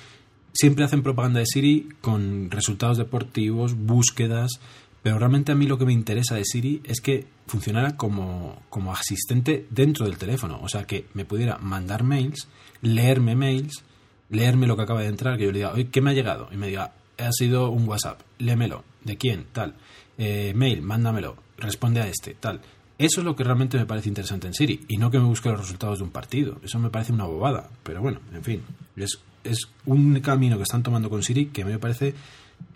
siempre 0.54 0.84
hacen 0.84 1.02
propaganda 1.02 1.40
de 1.40 1.46
Siri 1.46 1.88
con 2.02 2.52
resultados 2.52 2.98
deportivos, 2.98 3.74
búsquedas, 3.76 4.60
pero 5.02 5.18
realmente 5.18 5.54
a 5.54 5.56
mí 5.56 5.66
lo 5.66 5.78
que 5.78 5.86
me 5.86 5.94
interesa 5.94 6.36
de 6.36 6.44
Siri 6.44 6.82
es 6.84 7.00
que 7.00 7.26
funcionara 7.48 7.96
como, 7.96 8.62
como 8.70 8.94
asistente 8.94 9.66
dentro 9.70 10.06
del 10.06 10.18
teléfono. 10.18 10.60
O 10.62 10.68
sea, 10.68 10.84
que 10.84 11.06
me 11.14 11.26
pudiera 11.26 11.58
mandar 11.58 12.04
mails, 12.04 12.50
leerme 12.82 13.36
mails, 13.36 13.84
leerme 14.30 14.68
lo 14.68 14.76
que 14.76 14.84
acaba 14.84 15.02
de 15.02 15.08
entrar, 15.08 15.38
que 15.38 15.46
yo 15.46 15.52
le 15.52 15.60
diga, 15.60 15.72
oye, 15.72 15.88
¿qué 15.88 16.02
me 16.02 16.12
ha 16.12 16.14
llegado? 16.14 16.50
Y 16.52 16.58
me 16.58 16.68
diga, 16.68 16.94
ha 17.18 17.32
sido 17.32 17.70
un 17.70 17.88
WhatsApp, 17.88 18.22
léemelo. 18.40 18.84
¿De 19.04 19.18
quién? 19.18 19.46
Tal. 19.52 19.76
Eh, 20.18 20.54
mail, 20.56 20.82
mándamelo. 20.82 21.38
Responde 21.58 22.02
a 22.02 22.08
este, 22.08 22.36
tal. 22.36 22.62
Eso 23.02 23.22
es 23.22 23.26
lo 23.26 23.36
que 23.36 23.44
realmente 23.44 23.80
me 23.80 23.88
parece 23.88 24.10
interesante 24.10 24.46
en 24.46 24.54
Siri. 24.54 24.86
Y 24.88 24.98
no 24.98 25.10
que 25.10 25.18
me 25.18 25.26
busque 25.26 25.50
los 25.50 25.60
resultados 25.60 25.98
de 25.98 26.04
un 26.04 26.12
partido. 26.12 26.60
Eso 26.64 26.78
me 26.78 26.92
parece 26.92 27.12
una 27.12 27.26
bobada. 27.26 27.68
Pero 27.82 28.00
bueno, 28.00 28.20
en 28.32 28.44
fin. 28.44 28.62
Es, 28.96 29.20
es 29.44 29.70
un 29.88 30.20
camino 30.20 30.58
que 30.58 30.64
están 30.64 30.84
tomando 30.84 31.10
con 31.10 31.24
Siri 31.24 31.48
que 31.48 31.66
me 31.66 31.80
parece 31.80 32.14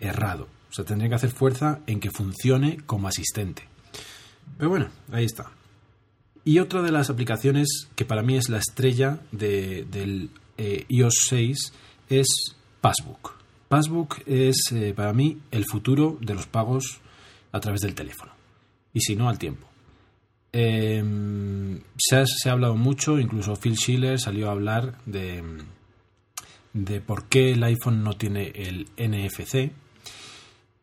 errado. 0.00 0.48
O 0.68 0.72
sea, 0.72 0.84
tendría 0.84 1.08
que 1.08 1.14
hacer 1.14 1.30
fuerza 1.30 1.78
en 1.86 2.00
que 2.00 2.10
funcione 2.10 2.78
como 2.86 3.06
asistente. 3.06 3.68
Pero 4.58 4.68
bueno, 4.68 4.88
ahí 5.12 5.24
está. 5.24 5.52
Y 6.44 6.58
otra 6.58 6.82
de 6.82 6.90
las 6.90 7.08
aplicaciones 7.08 7.86
que 7.94 8.04
para 8.04 8.22
mí 8.22 8.36
es 8.36 8.48
la 8.48 8.58
estrella 8.58 9.20
del 9.30 10.30
eh, 10.58 10.86
iOS 10.88 11.18
6 11.28 11.72
es 12.08 12.26
Passbook. 12.80 13.36
Passbook 13.68 14.22
es 14.26 14.72
eh, 14.72 14.92
para 14.92 15.12
mí 15.12 15.38
el 15.52 15.66
futuro 15.66 16.18
de 16.20 16.34
los 16.34 16.48
pagos 16.48 16.98
a 17.52 17.60
través 17.60 17.80
del 17.82 17.94
teléfono. 17.94 18.32
Y 18.92 19.02
si 19.02 19.14
no, 19.14 19.28
al 19.28 19.38
tiempo. 19.38 19.68
Em, 20.58 21.82
se, 21.98 22.16
ha, 22.16 22.52
hablado 22.52 22.76
mucho, 22.76 23.18
incluso 23.18 23.56
Phil 23.56 23.76
Schiller 23.76 24.18
salió 24.18 24.48
a 24.48 24.52
hablar 24.52 24.96
de, 25.04 25.44
de 26.72 27.02
por 27.02 27.24
qué 27.26 27.52
el 27.52 27.62
iPhone 27.62 28.02
no 28.02 28.14
tiene 28.14 28.52
el 28.54 28.88
NFC, 28.96 29.70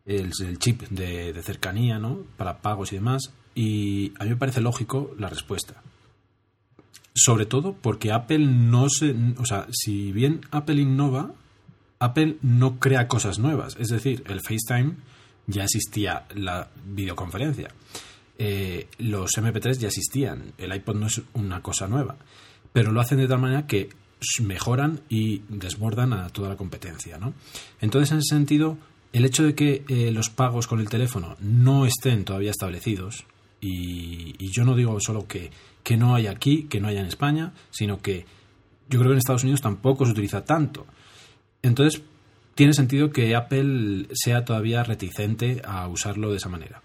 el, 0.06 0.32
el 0.46 0.60
chip 0.60 0.84
de, 0.90 1.42
cercanía, 1.42 1.98
¿no? 1.98 2.20
Para 2.38 2.62
pagos 2.62 2.94
y 2.94 2.98
demás. 2.98 3.34
Y 3.56 4.14
a 4.20 4.26
mí 4.26 4.30
me 4.30 4.36
parece 4.36 4.62
lógico 4.62 5.16
la 5.18 5.28
respuesta. 5.28 5.82
Sobre 7.16 7.48
todo 7.48 7.74
porque 7.74 8.12
Apple 8.12 8.46
no 8.46 8.90
se. 8.90 9.16
O 9.40 9.46
sea, 9.46 9.66
si 9.72 10.12
bien 10.12 10.42
Apple 10.52 10.82
innova, 10.82 11.34
Apple 11.98 12.38
no 12.44 12.80
crea 12.80 13.08
cosas 13.08 13.40
nuevas. 13.40 13.76
Es 13.80 13.88
decir, 13.88 14.24
el 14.28 14.42
FaceTime 14.42 14.98
ya 15.48 15.64
existía 15.64 16.28
la 16.36 16.70
videoconferencia. 16.86 17.70
Eh, 18.38 18.88
los 18.98 19.32
MP3 19.38 19.78
ya 19.78 19.88
existían. 19.88 20.54
El 20.58 20.76
iPod 20.76 20.96
no 20.96 21.08
es 21.08 21.22
una 21.34 21.62
cosa 21.62 21.88
nueva. 21.88 22.18
Pero 22.72 22.92
lo 22.92 23.02
hacen 23.02 23.20
de 23.20 23.28
tal 23.28 23.40
manera 23.40 23.68
que 23.68 23.90
mejoran 24.42 25.02
y 25.10 25.42
desbordan 25.50 26.14
a 26.14 26.30
toda 26.30 26.50
la 26.50 26.58
competencia. 26.58 27.18
¿no? 27.18 27.34
Entonces, 27.82 28.12
en 28.12 28.18
ese 28.20 28.36
sentido, 28.36 28.78
el 29.12 29.26
hecho 29.26 29.44
de 29.44 29.54
que 29.54 29.84
eh, 29.88 30.12
los 30.12 30.30
pagos 30.30 30.68
con 30.68 30.80
el 30.80 30.90
teléfono 30.90 31.36
no 31.40 31.86
estén 31.86 32.26
todavía 32.26 32.52
establecidos, 32.52 33.26
y, 33.62 34.36
y 34.40 34.52
yo 34.52 34.66
no 34.66 34.76
digo 34.76 35.00
solo 35.00 35.26
que 35.26 35.52
que 35.84 35.98
no 35.98 36.16
hay 36.16 36.28
aquí, 36.28 36.64
que 36.64 36.80
no 36.80 36.88
haya 36.88 37.02
en 37.02 37.08
España, 37.08 37.54
sino 37.70 38.02
que 38.02 38.26
yo 38.90 39.00
creo 39.00 39.10
que 39.10 39.14
en 39.14 39.18
Estados 39.18 39.44
Unidos 39.44 39.62
tampoco 39.62 40.06
se 40.06 40.14
utiliza 40.14 40.46
tanto. 40.46 40.88
Entonces, 41.62 42.02
tiene 42.56 42.74
sentido 42.74 43.12
que 43.12 43.36
Apple 43.36 44.08
sea 44.14 44.46
todavía 44.46 44.84
reticente 44.84 45.62
a 45.66 45.88
usarlo 45.88 46.32
de 46.32 46.38
esa 46.38 46.50
manera. 46.50 46.82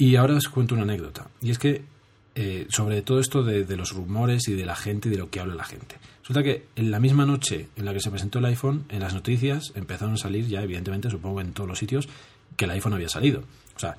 Y 0.00 0.16
ahora 0.16 0.34
os 0.34 0.48
cuento 0.48 0.74
una 0.74 0.84
anécdota. 0.84 1.28
Y 1.42 1.50
es 1.50 1.58
que 1.58 1.82
eh, 2.34 2.66
sobre 2.70 3.02
todo 3.02 3.20
esto 3.20 3.42
de, 3.42 3.76
los 3.76 3.92
rumores 3.92 4.48
y 4.48 4.54
de 4.54 4.64
la 4.64 4.74
gente 4.74 5.08
y 5.08 5.10
de 5.10 5.18
lo 5.18 5.28
que 5.28 5.40
habla 5.40 5.54
la 5.54 5.64
gente. 5.64 5.96
Resulta 6.22 6.42
que 6.42 6.64
en 6.74 6.90
la 6.90 6.98
misma 6.98 7.26
noche 7.26 7.68
en 7.76 7.84
la 7.84 7.92
que 7.92 8.00
se 8.00 8.10
presentó 8.10 8.38
el 8.38 8.46
iPhone, 8.46 8.86
en 8.88 9.00
las 9.00 9.12
noticias 9.12 9.72
empezaron 9.74 10.14
a 10.14 10.16
salir 10.16 10.46
ya, 10.46 10.62
evidentemente, 10.62 11.10
supongo 11.10 11.42
en 11.42 11.52
todos 11.52 11.68
los 11.68 11.78
sitios, 11.78 12.08
que 12.56 12.64
el 12.64 12.70
iPhone 12.70 12.94
había 12.94 13.10
salido. 13.10 13.42
O 13.76 13.78
sea, 13.78 13.98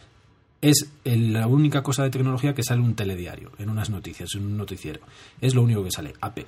es 0.60 0.90
la 1.04 1.46
única 1.46 1.84
cosa 1.84 2.02
de 2.02 2.10
tecnología 2.10 2.56
que 2.56 2.64
sale 2.64 2.82
un 2.82 2.96
telediario, 2.96 3.52
en 3.60 3.70
unas 3.70 3.92
noticias, 3.92 4.34
en 4.34 4.48
un 4.48 4.58
noticiero. 4.58 5.02
Es 5.40 5.54
lo 5.54 5.62
único 5.62 5.84
que 5.84 5.92
sale, 5.92 6.16
Apple. 6.20 6.48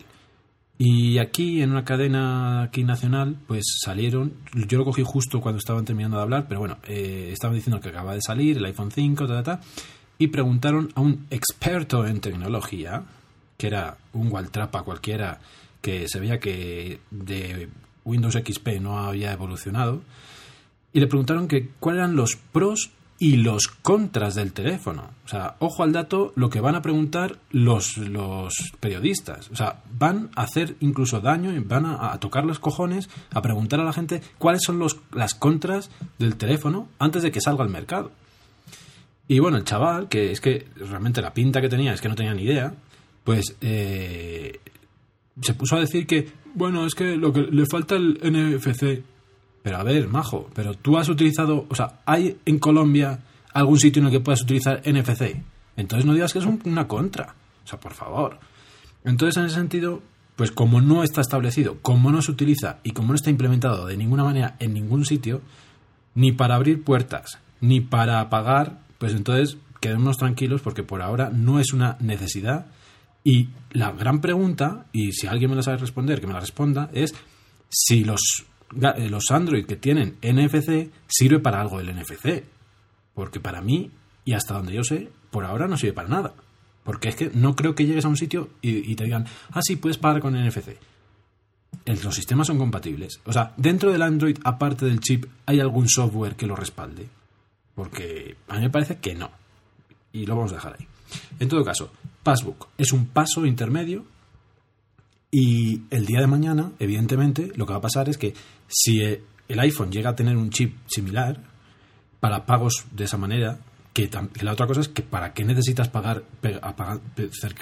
Y 0.78 1.20
aquí, 1.20 1.62
en 1.62 1.72
una 1.72 1.86
cadena 1.86 2.64
aquí 2.64 2.84
nacional, 2.84 3.38
pues 3.48 3.64
salieron, 3.84 4.34
yo 4.68 4.80
lo 4.80 4.86
cogí 4.86 5.04
justo 5.04 5.40
cuando 5.40 5.60
estaban 5.60 5.86
terminando 5.86 6.18
de 6.18 6.24
hablar, 6.24 6.46
pero 6.48 6.60
bueno, 6.60 6.78
eh, 6.88 7.30
estaban 7.32 7.56
diciendo 7.56 7.80
que 7.80 7.90
acaba 7.90 8.16
de 8.16 8.22
salir 8.22 8.58
el 8.58 8.66
iPhone 8.66 8.92
5, 8.92 9.28
ta, 9.28 9.44
ta, 9.44 9.62
y 10.18 10.28
preguntaron 10.28 10.90
a 10.96 11.02
un 11.02 11.28
experto 11.30 12.08
en 12.08 12.20
tecnología, 12.22 13.04
que 13.58 13.68
era 13.68 13.98
un 14.14 14.32
Waltrapa 14.32 14.82
cualquiera, 14.84 15.40
que 15.80 16.08
se 16.08 16.20
veía 16.20 16.40
que 16.40 17.00
de 17.12 17.70
Windows 18.04 18.34
XP 18.34 18.80
no 18.82 18.98
había 18.98 19.32
evolucionado, 19.32 20.02
y 20.92 21.00
le 21.00 21.08
preguntaron 21.08 21.48
que 21.48 21.70
cuáles 21.80 22.00
eran 22.00 22.16
los 22.16 22.36
pros 22.36 22.92
y 23.24 23.38
los 23.38 23.70
contras 23.70 24.36
del 24.36 24.52
teléfono. 24.52 25.12
O 25.24 25.30
sea, 25.30 25.56
ojo 25.60 25.84
al 25.84 25.94
dato 25.94 26.34
lo 26.36 26.50
que 26.50 26.60
van 26.60 26.76
a 26.76 26.82
preguntar 26.82 27.38
los, 27.52 27.96
los 27.98 28.54
periodistas. 28.82 29.50
O 29.50 29.56
sea, 29.56 29.82
van 29.98 30.30
a 30.36 30.42
hacer 30.42 30.76
incluso 30.82 31.22
daño 31.22 31.54
van 31.66 31.86
a, 31.86 32.20
tocar 32.20 32.44
los 32.44 32.60
cojones 32.60 33.10
a 33.32 33.42
preguntar 33.42 33.80
a 33.80 33.86
la 33.86 33.94
gente 33.94 34.22
cuáles 34.38 34.64
son 34.64 34.78
los, 34.78 34.98
las 35.14 35.36
contras 35.36 35.90
del 36.20 36.36
teléfono 36.36 36.90
antes 37.00 37.24
de 37.24 37.32
que 37.32 37.40
salga 37.40 37.64
al 37.64 37.70
mercado. 37.70 38.12
Y 39.30 39.40
bueno, 39.40 39.56
el 39.56 39.64
chaval, 39.64 40.10
que 40.10 40.34
es 40.34 40.42
que 40.42 40.68
realmente 40.76 41.22
la 41.22 41.34
pinta 41.34 41.62
que 41.62 41.70
tenía 41.70 41.94
es 41.94 42.02
que 42.02 42.10
no 42.10 42.16
tenía 42.16 42.34
ni 42.34 42.44
idea, 42.44 42.74
pues 43.24 43.56
eh, 43.62 44.60
se 45.42 45.54
puso 45.54 45.78
a 45.78 45.80
decir 45.80 46.06
que, 46.06 46.28
bueno, 46.56 46.86
es 46.86 46.94
que 46.94 47.16
lo 47.16 47.32
que 47.32 47.44
le 47.44 47.66
falta 47.68 47.96
el 47.96 48.20
NFC 48.22 49.13
pero 49.64 49.78
a 49.78 49.84
ver, 49.84 50.08
majo, 50.10 50.50
pero 50.54 50.74
tú 50.76 50.98
has 50.98 51.10
utilizado, 51.10 51.66
o 51.70 51.76
sea, 51.76 52.02
¿hay 52.06 52.38
en 52.46 52.60
Colombia 52.60 53.22
algún 53.54 53.80
sitio 53.80 54.02
en 54.02 54.08
el 54.08 54.12
que 54.12 54.20
puedas 54.20 54.42
utilizar 54.42 54.82
NFC? 54.86 55.42
Entonces 55.78 56.06
no 56.06 56.14
digas 56.14 56.34
que 56.34 56.40
es 56.40 56.46
una 56.46 56.88
contra. 56.88 57.36
O 57.64 57.68
sea, 57.68 57.80
por 57.80 57.94
favor. 57.94 58.40
Entonces, 59.06 59.38
en 59.38 59.46
ese 59.46 59.56
sentido, 59.56 60.02
pues 60.36 60.52
como 60.52 60.82
no 60.82 61.04
está 61.04 61.22
establecido, 61.22 61.78
como 61.82 62.12
no 62.12 62.22
se 62.22 62.32
utiliza 62.32 62.80
y 62.84 62.92
como 62.92 63.10
no 63.10 63.16
está 63.16 63.30
implementado 63.30 63.86
de 63.86 63.98
ninguna 63.98 64.24
manera 64.24 64.56
en 64.60 64.74
ningún 64.74 65.06
sitio, 65.06 65.42
ni 66.16 66.32
para 66.32 66.56
abrir 66.56 66.84
puertas, 66.84 67.40
ni 67.62 67.82
para 67.82 68.20
apagar, 68.20 68.80
pues 68.98 69.14
entonces 69.14 69.58
quedémonos 69.80 70.18
tranquilos 70.18 70.62
porque 70.62 70.84
por 70.84 71.02
ahora 71.02 71.30
no 71.30 71.60
es 71.60 71.74
una 71.74 71.98
necesidad. 72.00 72.68
Y 73.24 73.50
la 73.72 73.92
gran 73.92 74.20
pregunta, 74.20 74.86
y 74.92 75.14
si 75.14 75.28
alguien 75.28 75.50
me 75.50 75.56
la 75.56 75.64
sabe 75.64 75.78
responder, 75.78 76.20
que 76.20 76.28
me 76.28 76.34
la 76.34 76.42
responda, 76.42 76.90
es 76.94 77.14
si 77.70 78.04
los 78.04 78.46
los 79.10 79.32
Android 79.32 79.66
que 79.66 79.76
tienen 79.76 80.18
NFC 80.22 80.92
sirve 81.08 81.40
para 81.40 81.62
algo 81.62 81.80
el 81.80 81.94
NFC. 81.96 82.44
Porque 83.14 83.40
para 83.40 83.62
mí, 83.62 83.92
y 84.26 84.34
hasta 84.34 84.56
donde 84.56 84.74
yo 84.74 84.84
sé, 84.84 85.10
por 85.32 85.46
ahora 85.46 85.68
no 85.68 85.78
sirve 85.78 85.94
para 85.94 86.10
nada. 86.10 86.34
Porque 86.84 87.10
es 87.10 87.16
que 87.16 87.32
no 87.34 87.56
creo 87.56 87.76
que 87.76 87.86
llegues 87.86 88.06
a 88.06 88.10
un 88.10 88.18
sitio 88.18 88.50
y, 88.62 88.96
te 88.96 89.06
digan, 89.06 89.26
ah, 89.52 89.62
sí, 89.62 89.76
puedes 89.76 89.98
pagar 89.98 90.22
con 90.22 90.34
NFC. 90.34 90.78
los 91.86 92.16
sistemas 92.16 92.48
son 92.48 92.58
compatibles. 92.58 93.22
O 93.26 93.32
sea, 93.32 93.54
dentro 93.58 93.92
del 93.92 94.02
Android, 94.02 94.38
aparte 94.44 94.86
del 94.86 95.00
chip, 95.00 95.26
¿hay 95.46 95.60
algún 95.60 95.88
software 95.88 96.36
que 96.36 96.48
lo 96.48 96.56
respalde? 96.56 97.08
Porque 97.76 98.36
a 98.48 98.56
mí 98.56 98.62
me 98.62 98.70
parece 98.70 98.98
que 98.98 99.16
no. 99.16 99.32
Y 100.12 100.26
lo 100.26 100.36
vamos 100.36 100.52
a 100.52 100.56
dejar 100.56 100.76
ahí. 100.80 100.88
En 101.40 101.48
todo 101.48 101.64
caso, 101.64 101.92
Passbook 102.24 102.68
es 102.78 102.92
un 102.92 103.08
paso 103.08 103.46
intermedio 103.46 104.06
y 105.32 105.82
el 105.90 106.06
día 106.06 106.20
de 106.20 106.28
mañana, 106.28 106.74
evidentemente, 106.78 107.52
lo 107.56 107.66
que 107.66 107.74
va 107.74 107.80
a 107.80 107.82
pasar 107.82 108.08
es 108.08 108.20
que 108.20 108.36
si 108.74 109.02
el 109.02 109.60
iPhone 109.60 109.92
llega 109.92 110.10
a 110.10 110.16
tener 110.16 110.36
un 110.36 110.50
chip 110.50 110.76
similar 110.88 111.40
para 112.20 112.46
pagos 112.46 112.86
de 112.92 113.04
esa 113.04 113.18
manera, 113.18 113.60
que, 113.94 114.10
la 114.42 114.54
otra 114.54 114.66
cosa 114.66 114.82
es 114.82 114.90
que 114.90 115.04
para 115.04 115.34
qué 115.34 115.46
necesitas 115.46 115.90
pagar 115.90 116.24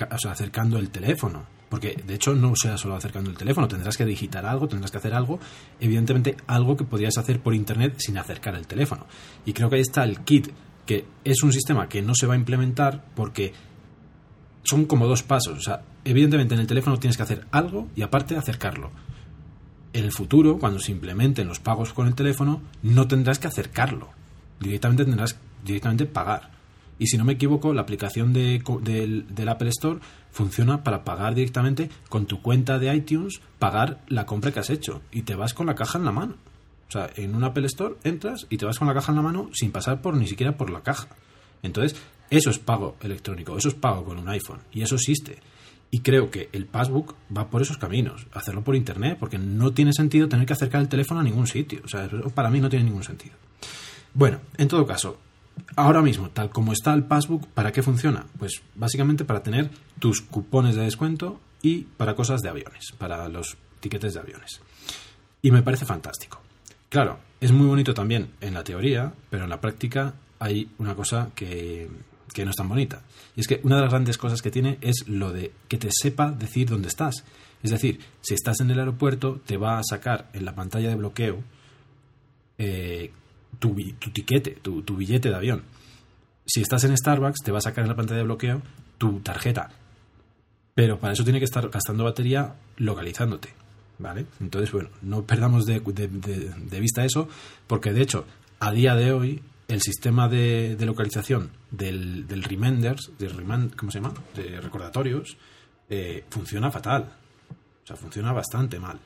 acercando 0.10 0.78
el 0.78 0.90
teléfono. 0.90 1.46
Porque 1.68 2.02
de 2.06 2.16
hecho 2.16 2.34
no 2.34 2.54
sea 2.56 2.78
solo 2.78 2.96
acercando 2.96 3.30
el 3.30 3.38
teléfono, 3.38 3.68
tendrás 3.68 3.98
que 3.98 4.06
digitar 4.06 4.46
algo, 4.46 4.68
tendrás 4.68 4.92
que 4.92 4.98
hacer 4.98 5.14
algo, 5.14 5.40
evidentemente 5.80 6.36
algo 6.48 6.76
que 6.76 6.84
podrías 6.84 7.18
hacer 7.18 7.40
por 7.40 7.54
internet 7.54 7.96
sin 7.98 8.18
acercar 8.18 8.56
el 8.56 8.68
teléfono. 8.68 9.06
Y 9.46 9.54
creo 9.54 9.70
que 9.70 9.78
ahí 9.78 9.82
está 9.82 10.04
el 10.04 10.20
kit, 10.20 10.50
que 10.86 11.06
es 11.24 11.44
un 11.44 11.54
sistema 11.54 11.88
que 11.88 12.02
no 12.02 12.14
se 12.14 12.28
va 12.28 12.34
a 12.34 12.38
implementar 12.38 13.06
porque 13.16 13.54
son 14.64 14.86
como 14.86 15.08
dos 15.08 15.24
pasos. 15.24 15.58
O 15.58 15.62
sea, 15.62 15.84
evidentemente 16.04 16.56
en 16.56 16.62
el 16.62 16.68
teléfono 16.68 17.00
tienes 17.00 17.16
que 17.16 17.24
hacer 17.24 17.48
algo 17.52 17.88
y 17.96 18.02
aparte 18.02 18.36
acercarlo. 18.36 18.92
En 19.94 20.06
el 20.06 20.12
futuro, 20.12 20.58
cuando 20.58 20.80
se 20.80 20.92
implementen 20.92 21.48
los 21.48 21.60
pagos 21.60 21.94
con 21.94 22.08
el 22.08 22.16
teléfono, 22.16 22.62
no 22.82 23.08
tendrás 23.08 23.40
que 23.40 23.48
acercarlo. 23.48 24.10
Directamente 24.60 25.06
tendrás 25.06 25.38
directamente 25.66 26.06
pagar. 26.06 26.52
Y 26.98 27.08
si 27.08 27.18
no 27.18 27.26
me 27.26 27.34
equivoco, 27.34 27.74
la 27.74 27.82
aplicación 27.82 28.32
de, 28.32 28.62
del, 28.84 29.50
Apple 29.50 29.70
Store 29.70 30.00
funciona 30.30 30.84
para 30.84 31.04
pagar 31.04 31.34
directamente 31.34 31.90
con 32.10 32.26
tu 32.26 32.42
cuenta 32.42 32.78
de 32.78 32.94
iTunes, 32.96 33.42
pagar 33.60 34.02
la 34.08 34.26
compra 34.26 34.52
que 34.52 34.60
has 34.60 34.70
hecho. 34.70 35.02
Y 35.12 35.24
te 35.24 35.36
vas 35.36 35.54
con 35.54 35.66
la 35.66 35.76
caja 35.76 35.98
en 35.98 36.06
la 36.06 36.12
mano. 36.12 36.36
O 36.88 36.92
sea, 36.92 37.10
en 37.16 37.36
un 37.36 37.44
Apple 37.44 37.66
Store 37.66 37.96
entras 38.04 38.46
y 38.50 38.58
te 38.58 38.66
vas 38.66 38.78
con 38.78 38.88
la 38.88 38.94
caja 38.94 39.12
en 39.12 39.16
la 39.16 39.24
mano 39.24 39.50
sin 39.54 39.72
pasar 39.72 40.02
por 40.02 40.16
ni 40.16 40.28
siquiera 40.28 40.58
por 40.58 40.70
la 40.70 40.84
caja. 40.84 41.08
Entonces, 41.64 42.00
eso 42.30 42.50
es 42.50 42.60
pago 42.60 42.96
electrónico, 43.02 43.58
eso 43.58 43.70
es 43.70 43.76
pago 43.76 44.06
con 44.06 44.20
un 44.20 44.30
iPhone. 44.30 44.60
Y 44.72 44.84
eso 44.84 44.96
existe. 44.96 45.40
Y 45.94 46.00
creo 46.00 46.32
que 46.32 46.50
el 46.54 46.66
Passbook 46.66 47.16
va 47.36 47.50
por 47.50 47.62
esos 47.62 47.78
caminos, 47.78 48.26
hacerlo 48.32 48.64
por 48.64 48.78
internet, 48.78 49.18
porque 49.20 49.38
no 49.38 49.74
tiene 49.74 49.92
sentido 49.92 50.30
tener 50.30 50.46
que 50.46 50.54
acercar 50.54 50.82
el 50.82 50.88
teléfono 50.88 51.20
a 51.20 51.24
ningún 51.24 51.48
sitio. 51.48 51.82
O 51.84 51.88
sea, 51.90 52.10
para 52.34 52.50
mí 52.50 52.62
no 52.62 52.70
tiene 52.70 52.86
ningún 52.86 53.04
sentido. 53.04 53.36
Bueno, 54.14 54.40
en 54.58 54.70
todo 54.70 54.86
caso, 54.86 55.20
ahora 55.76 56.02
mismo, 56.02 56.30
tal 56.30 56.50
como 56.50 56.72
está 56.72 56.94
el 56.94 57.04
Passbook, 57.04 57.46
¿para 57.48 57.74
qué 57.74 57.84
funciona? 57.84 58.26
Pues 58.40 58.62
básicamente 58.76 59.26
para 59.26 59.44
tener 59.44 59.70
tus 60.00 60.22
cupones 60.22 60.76
de 60.76 60.84
descuento 60.84 61.42
y 61.62 61.82
para 61.98 62.16
cosas 62.16 62.42
de 62.42 62.50
aviones, 62.50 62.94
para 62.98 63.28
los 63.28 63.58
tiquetes 63.82 64.14
de 64.14 64.22
aviones. 64.22 64.62
Y 65.42 65.52
me 65.52 65.62
parece 65.62 65.86
fantástico. 65.86 66.42
Claro, 66.90 67.20
es 67.40 67.52
muy 67.52 67.68
bonito 67.68 67.94
también 67.94 68.32
en 68.42 68.54
la 68.54 68.64
teoría, 68.64 69.14
pero 69.30 69.44
en 69.44 69.50
la 69.50 69.60
práctica 69.60 70.14
hay 70.40 70.70
una 70.78 70.96
cosa 70.96 71.30
que, 71.36 71.90
que 72.34 72.46
no 72.46 72.52
es 72.52 72.58
tan 72.58 72.70
bonita. 72.70 73.02
Y 73.36 73.42
es 73.42 73.48
que 73.48 73.62
una 73.64 73.78
de 73.78 73.84
las 73.84 73.92
grandes 73.92 74.18
cosas 74.18 74.42
que 74.42 74.52
tiene 74.52 74.78
es 74.82 75.08
lo 75.08 75.32
de 75.32 75.52
que 75.68 75.78
te 75.78 75.90
sepa 75.92 76.32
decir 76.32 76.70
dónde 76.70 76.88
estás. 76.88 77.24
Es 77.64 77.72
decir, 77.72 78.00
si 78.22 78.34
estás 78.34 78.60
en 78.60 78.72
el 78.72 78.80
aeropuerto, 78.80 79.40
te 79.46 79.58
va 79.58 79.78
a 79.78 79.84
sacar 79.84 80.30
en 80.34 80.46
la 80.46 80.56
pantalla 80.56 80.90
de 80.90 80.96
bloqueo 80.96 81.44
eh, 82.58 83.12
tu, 83.60 83.76
tiquete, 84.14 84.52
tu 84.62 84.96
billete 84.96 85.30
de 85.30 85.36
avión. 85.36 85.64
Si 86.46 86.62
estás 86.62 86.84
en 86.84 86.98
Starbucks, 86.98 87.44
te 87.44 87.52
va 87.52 87.60
a 87.60 87.62
sacar 87.62 87.84
en 87.84 87.90
la 87.90 87.96
pantalla 87.96 88.20
de 88.20 88.26
bloqueo 88.26 88.62
tu 88.98 89.20
tarjeta. 89.20 89.70
Pero 90.74 91.00
para 91.00 91.14
eso 91.14 91.24
tiene 91.24 91.40
que 91.40 91.46
estar 91.46 91.70
gastando 91.70 92.04
batería 92.04 92.56
localizándote. 92.78 93.62
¿vale? 94.02 94.26
Entonces, 94.40 94.72
bueno, 94.72 94.90
no 95.02 95.24
perdamos 95.24 95.66
de, 95.66 95.80
vista 96.80 97.06
eso, 97.06 97.30
porque 97.68 97.94
de 97.94 98.02
hecho, 98.02 98.26
a 98.60 98.72
día 98.72 98.96
de 98.96 99.14
hoy, 99.14 99.42
el 99.72 99.82
sistema 99.82 100.28
de, 100.28 100.76
localización 100.80 101.50
del, 101.70 102.28
del 102.28 102.44
reminders, 102.44 103.12
de 103.18 103.30
¿cómo 103.76 103.92
se 103.92 104.00
llama? 104.00 104.14
De 104.36 104.60
recordatorios, 104.60 105.38
eh, 105.90 106.24
funciona 106.30 106.70
fatal. 106.70 107.12
O 107.84 107.88
sea, 107.88 107.96
funciona 107.96 108.34
bastante 108.34 108.80
mal. 108.80 109.00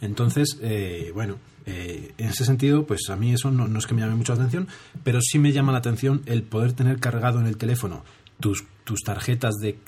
Entonces, 0.00 0.58
eh, 0.62 1.10
bueno, 1.14 1.36
eh, 1.66 2.14
en 2.16 2.28
ese 2.28 2.44
sentido, 2.44 2.86
pues 2.86 3.10
a 3.10 3.16
mí 3.16 3.32
eso 3.34 3.50
no, 3.50 3.78
es 3.78 3.86
que 3.86 3.94
me 3.94 4.00
llame 4.00 4.14
mucho 4.14 4.32
la 4.32 4.40
atención, 4.40 4.68
pero 5.04 5.20
sí 5.20 5.38
me 5.38 5.52
llama 5.52 5.72
la 5.72 5.78
atención 5.78 6.22
el 6.26 6.42
poder 6.42 6.72
tener 6.72 6.98
cargado 6.98 7.40
en 7.40 7.46
el 7.46 7.58
teléfono 7.58 8.04
tus, 8.40 8.64
tus 8.84 9.00
tarjetas 9.00 9.56
de, 9.56 9.78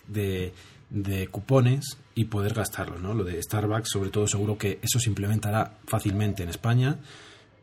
de, 0.91 1.29
cupones 1.29 1.97
y 2.15 2.27
poder 2.27 2.53
gastarlo, 2.53 2.99
¿no? 2.99 3.15
Lo 3.15 3.25
de 3.25 3.43
Starbucks, 3.43 3.89
sobre 3.89 4.11
todo, 4.11 4.27
seguro 4.27 4.59
que 4.59 4.81
eso 4.83 4.99
se 4.99 5.09
implementará 5.09 5.79
fácilmente 5.87 6.43
en 6.43 6.51
España 6.51 6.99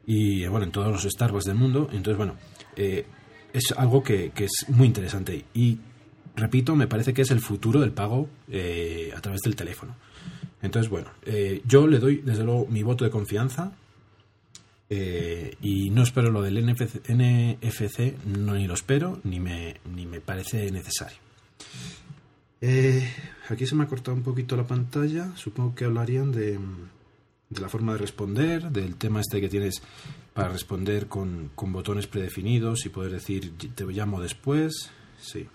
y, 0.08 0.48
bueno, 0.48 0.66
en 0.66 0.72
todos 0.72 0.92
los 0.92 1.04
Starbucks 1.04 1.46
del 1.46 1.56
mundo. 1.56 1.90
Entonces, 1.92 2.18
bueno, 2.18 2.36
eh, 2.76 3.06
es 3.54 3.72
algo 3.78 4.02
que, 4.02 4.32
que, 4.32 4.46
es 4.46 4.66
muy 4.70 4.88
interesante 4.88 5.46
y, 5.54 5.78
repito, 6.36 6.76
me 6.76 6.88
parece 6.88 7.14
que 7.14 7.22
es 7.22 7.30
el 7.30 7.42
futuro 7.42 7.80
del 7.80 7.92
pago 7.92 8.28
a 9.16 9.22
través 9.22 9.42
del 9.42 9.56
teléfono. 9.56 9.96
Entonces, 10.62 10.90
bueno, 10.90 11.12
eh, 11.26 11.62
yo 11.66 11.88
le 11.88 12.00
doy 12.00 12.18
desde 12.18 12.44
luego 12.44 12.68
mi 12.68 12.84
voto 12.84 13.06
de 13.06 13.12
confianza 13.12 13.74
eh, 14.90 15.56
y 15.62 15.90
no 15.92 16.04
espero 16.04 16.32
lo 16.32 16.42
del 16.42 16.66
NFC, 16.66 17.10
NFC, 17.10 18.26
no 18.26 18.56
ni 18.56 18.68
lo 18.68 18.74
espero, 18.74 19.20
ni 19.24 19.40
me, 19.40 19.80
ni 19.94 20.06
me 20.06 20.20
parece 20.20 20.72
necesario. 20.72 21.18
Eh, 22.60 23.08
aquí 23.50 23.68
se 23.68 23.76
me 23.76 23.84
ha 23.84 23.88
cortado 23.88 24.18
un 24.18 24.24
poquito 24.24 24.56
la 24.56 24.66
pantalla, 24.66 25.32
supongo 25.36 25.76
que 25.76 25.86
hablarían 25.86 26.32
de, 26.32 26.60
de 27.50 27.62
la 27.62 27.70
forma 27.70 27.94
de 27.94 28.00
responder, 28.00 28.72
del 28.72 28.96
tema 28.96 29.22
este 29.22 29.40
que 29.40 29.50
tienes 29.50 29.82
para 30.34 30.50
responder 30.50 31.08
con, 31.08 31.52
con 31.56 31.72
botones 31.72 32.08
predefinidos 32.08 32.86
y 32.86 32.90
poder 32.90 33.12
decir 33.12 33.54
te 33.58 33.86
llamo 33.86 34.22
después, 34.22 34.92
sí 35.20 35.48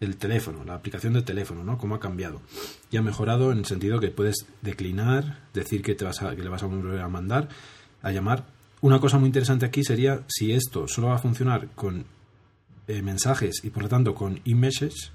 el 0.00 0.16
teléfono, 0.16 0.64
la 0.64 0.74
aplicación 0.74 1.12
de 1.12 1.22
teléfono, 1.22 1.64
¿no? 1.64 1.76
Cómo 1.78 1.96
ha 1.96 2.00
cambiado. 2.00 2.40
Y 2.90 2.96
ha 2.96 3.02
mejorado 3.02 3.50
en 3.50 3.58
el 3.58 3.64
sentido 3.64 3.98
que 3.98 4.10
puedes 4.10 4.46
declinar, 4.62 5.40
decir 5.52 5.82
que, 5.82 5.94
te 5.94 6.04
vas 6.04 6.22
a, 6.22 6.36
que 6.36 6.42
le 6.42 6.48
vas 6.48 6.62
a 6.62 6.66
volver 6.66 7.00
a 7.00 7.08
mandar, 7.08 7.48
a 8.02 8.12
llamar. 8.12 8.46
Una 8.80 9.00
cosa 9.00 9.18
muy 9.18 9.26
interesante 9.26 9.66
aquí 9.66 9.82
sería 9.82 10.22
si 10.28 10.52
esto 10.52 10.86
solo 10.86 11.08
va 11.08 11.16
a 11.16 11.18
funcionar 11.18 11.68
con 11.74 12.04
eh, 12.86 13.02
mensajes 13.02 13.64
y 13.64 13.70
por 13.70 13.82
lo 13.82 13.88
tanto 13.88 14.14
con 14.14 14.40
e-message 14.44 15.10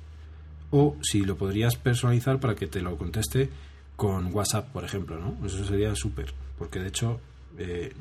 o 0.72 0.98
si 1.02 1.22
lo 1.22 1.38
podrías 1.38 1.76
personalizar 1.78 2.40
para 2.40 2.56
que 2.56 2.68
te 2.68 2.82
lo 2.82 2.98
conteste 2.98 3.50
con 3.96 4.34
WhatsApp, 4.34 4.70
por 4.72 4.84
ejemplo, 4.84 5.20
¿no? 5.20 5.46
Eso 5.46 5.64
sería 5.66 5.96
súper, 5.96 6.34
porque 6.58 6.80
de 6.80 6.88
hecho 6.88 7.20
eh, 7.58 7.94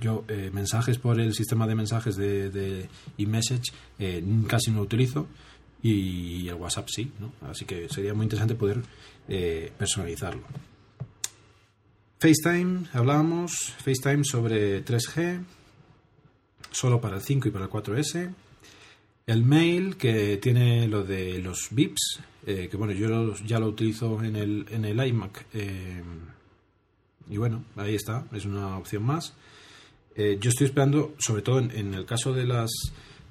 yo 0.00 0.24
eh, 0.28 0.50
mensajes 0.52 0.98
por 0.98 1.20
el 1.20 1.34
sistema 1.34 1.66
de 1.66 1.74
mensajes 1.74 2.16
de, 2.16 2.50
de 2.50 2.88
e-message 3.18 3.72
casi 4.46 4.70
no 4.70 4.78
lo 4.78 4.82
utilizo 4.82 5.26
y 5.82 6.48
el 6.48 6.54
WhatsApp 6.54 6.88
sí, 6.88 7.12
¿no? 7.20 7.32
Así 7.48 7.64
que 7.64 7.88
sería 7.88 8.14
muy 8.14 8.24
interesante 8.24 8.54
poder 8.54 8.82
eh, 9.28 9.72
personalizarlo. 9.78 10.42
FaceTime, 12.18 12.86
hablábamos, 12.92 13.74
FaceTime 13.84 14.24
sobre 14.24 14.84
3G, 14.84 15.44
solo 16.70 17.00
para 17.00 17.16
el 17.16 17.22
5 17.22 17.48
y 17.48 17.50
para 17.50 17.66
el 17.66 17.70
4S. 17.70 18.34
El 19.26 19.44
mail, 19.44 19.96
que 19.96 20.36
tiene 20.36 20.86
lo 20.86 21.02
de 21.02 21.38
los 21.40 21.68
VIPs, 21.70 22.20
eh, 22.46 22.68
que 22.70 22.76
bueno, 22.76 22.92
yo 22.92 23.34
ya 23.44 23.58
lo 23.58 23.66
utilizo 23.66 24.22
en 24.22 24.36
el, 24.36 24.66
en 24.70 24.84
el 24.84 25.04
iMac. 25.04 25.46
Eh, 25.52 26.02
y 27.28 27.36
bueno, 27.36 27.64
ahí 27.76 27.96
está, 27.96 28.24
es 28.32 28.44
una 28.44 28.78
opción 28.78 29.02
más. 29.02 29.34
yo 30.16 30.48
estoy 30.48 30.68
esperando, 30.68 31.14
sobre 31.18 31.42
todo 31.42 31.58
en, 31.58 31.92
el 31.92 32.06
caso 32.06 32.32
de 32.32 32.46
las 32.46 32.70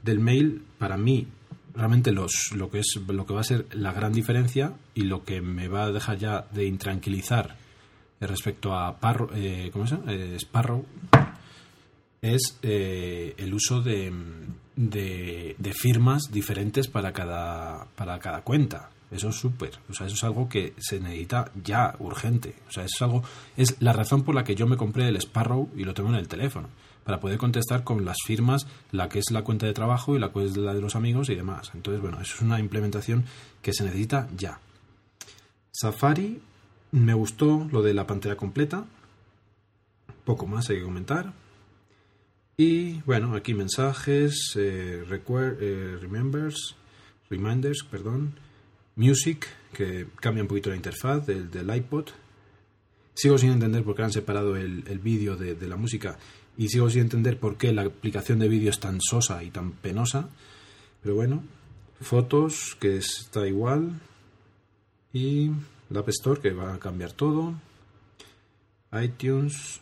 del 0.04 0.20
mail, 0.20 0.64
para 0.78 0.98
mí 0.98 1.28
realmente 1.74 2.12
los, 2.12 2.52
lo 2.54 2.70
que 2.70 2.80
es 2.80 3.00
lo 3.08 3.26
que 3.26 3.34
va 3.34 3.42
a 3.42 3.46
ser 3.46 3.66
la 3.72 3.94
gran 3.94 4.12
diferencia 4.12 4.74
y 4.94 5.02
lo 5.02 5.24
que 5.24 5.42
me 5.42 5.68
va 5.68 5.86
a 5.86 5.92
dejar 5.92 6.18
ya 6.18 6.48
de 6.52 6.66
intranquilizar 6.66 7.58
respecto 8.20 8.74
a 8.74 9.00
Parro, 9.00 9.30
eh, 9.34 9.70
¿cómo 9.72 9.88
se 9.88 9.96
llama? 9.96 10.14
Eh, 10.14 10.36
Sparrow 10.40 10.86
es 12.22 12.58
eh, 12.62 13.36
el 13.38 13.54
uso 13.54 13.82
de, 13.82 14.12
de, 14.76 15.56
firmas 15.74 16.32
diferentes 16.32 16.88
para 16.88 17.12
cada 17.14 17.86
para 17.96 18.20
cada 18.20 18.42
cuenta 18.42 18.90
eso 19.12 19.30
es 19.30 19.36
súper 19.36 19.72
o 19.90 19.94
sea 19.94 20.08
eso 20.08 20.16
es 20.16 20.24
algo 20.24 20.50
que 20.50 20.74
se 20.78 21.00
necesita 21.00 21.52
ya 21.64 21.96
urgente 22.00 22.56
o 22.68 22.72
sea 22.72 22.86
eso 22.86 22.96
es 22.96 23.02
algo 23.02 23.24
es 23.58 23.76
la 23.82 23.94
razón 23.94 24.24
por 24.24 24.36
la 24.36 24.44
que 24.44 24.56
yo 24.56 24.68
me 24.68 24.78
compré 24.78 25.08
el 25.08 25.18
Sparrow 25.18 25.70
y 25.76 25.84
lo 25.84 25.94
tengo 25.94 26.10
en 26.10 26.16
el 26.16 26.28
teléfono 26.28 26.70
para 27.06 27.20
poder 27.20 27.38
contestar 27.38 27.84
con 27.84 28.04
las 28.04 28.18
firmas, 28.26 28.66
la 28.92 29.08
que 29.08 29.20
es 29.20 29.30
la 29.30 29.44
cuenta 29.44 29.68
de 29.68 29.74
trabajo 29.74 30.16
y 30.16 30.20
la 30.20 30.34
que 30.34 30.44
es 30.44 30.58
la 30.58 30.74
de 30.74 30.82
los 30.82 30.96
amigos 30.96 31.30
y 31.30 31.36
demás. 31.36 31.70
Entonces, 31.76 32.02
bueno, 32.02 32.20
eso 32.20 32.34
es 32.34 32.42
una 32.42 32.60
implementación 32.60 33.26
que 33.62 33.74
se 33.74 33.84
necesita 33.84 34.28
ya. 34.36 34.60
Safari, 35.72 36.42
me 36.92 37.14
gustó 37.14 37.68
lo 37.72 37.84
de 37.84 37.94
la 37.94 38.08
pantalla 38.08 38.36
completa. 38.36 38.86
Poco 40.24 40.48
más 40.48 40.68
hay 40.72 40.78
que 40.78 40.84
comentar. 40.84 41.32
Y 42.58 43.02
bueno, 43.02 43.36
aquí 43.36 43.54
mensajes, 43.54 44.54
eh, 44.56 45.04
eh, 45.06 45.98
remembers, 46.00 46.76
reminders, 47.30 47.84
perdón, 47.84 48.36
music, 48.96 49.48
que 49.74 50.08
cambia 50.22 50.44
un 50.44 50.48
poquito 50.48 50.70
la 50.70 50.78
interfaz 50.78 51.26
del, 51.26 51.52
del 51.52 51.76
iPod. 51.76 52.08
Sigo 53.14 53.38
sin 53.38 53.52
entender 53.52 53.84
por 53.84 53.96
qué 53.96 54.04
han 54.04 54.12
separado 54.12 54.56
el, 54.56 55.00
vídeo 55.00 55.36
de, 55.36 55.56
de, 55.56 55.68
la 55.68 55.76
música 55.76 56.18
y 56.58 56.70
sigo 56.70 56.90
sin 56.90 57.02
entender 57.02 57.40
por 57.40 57.58
qué 57.58 57.74
la 57.74 57.84
aplicación 57.84 58.40
de 58.40 58.48
vídeo 58.48 58.70
es 58.70 58.80
tan 58.80 59.00
sosa 59.02 59.44
y 59.44 59.52
tan 59.52 59.72
penosa. 59.72 60.30
Pero 61.02 61.16
bueno, 61.16 61.44
fotos, 62.02 62.78
que 62.80 62.98
está 62.98 63.48
igual. 63.48 64.00
Y 65.14 65.52
la 65.90 66.00
App 66.02 66.10
Store, 66.10 66.42
que 66.42 66.52
va 66.52 66.74
a 66.74 66.80
cambiar 66.80 67.12
todo. 67.12 67.54
iTunes, 68.94 69.82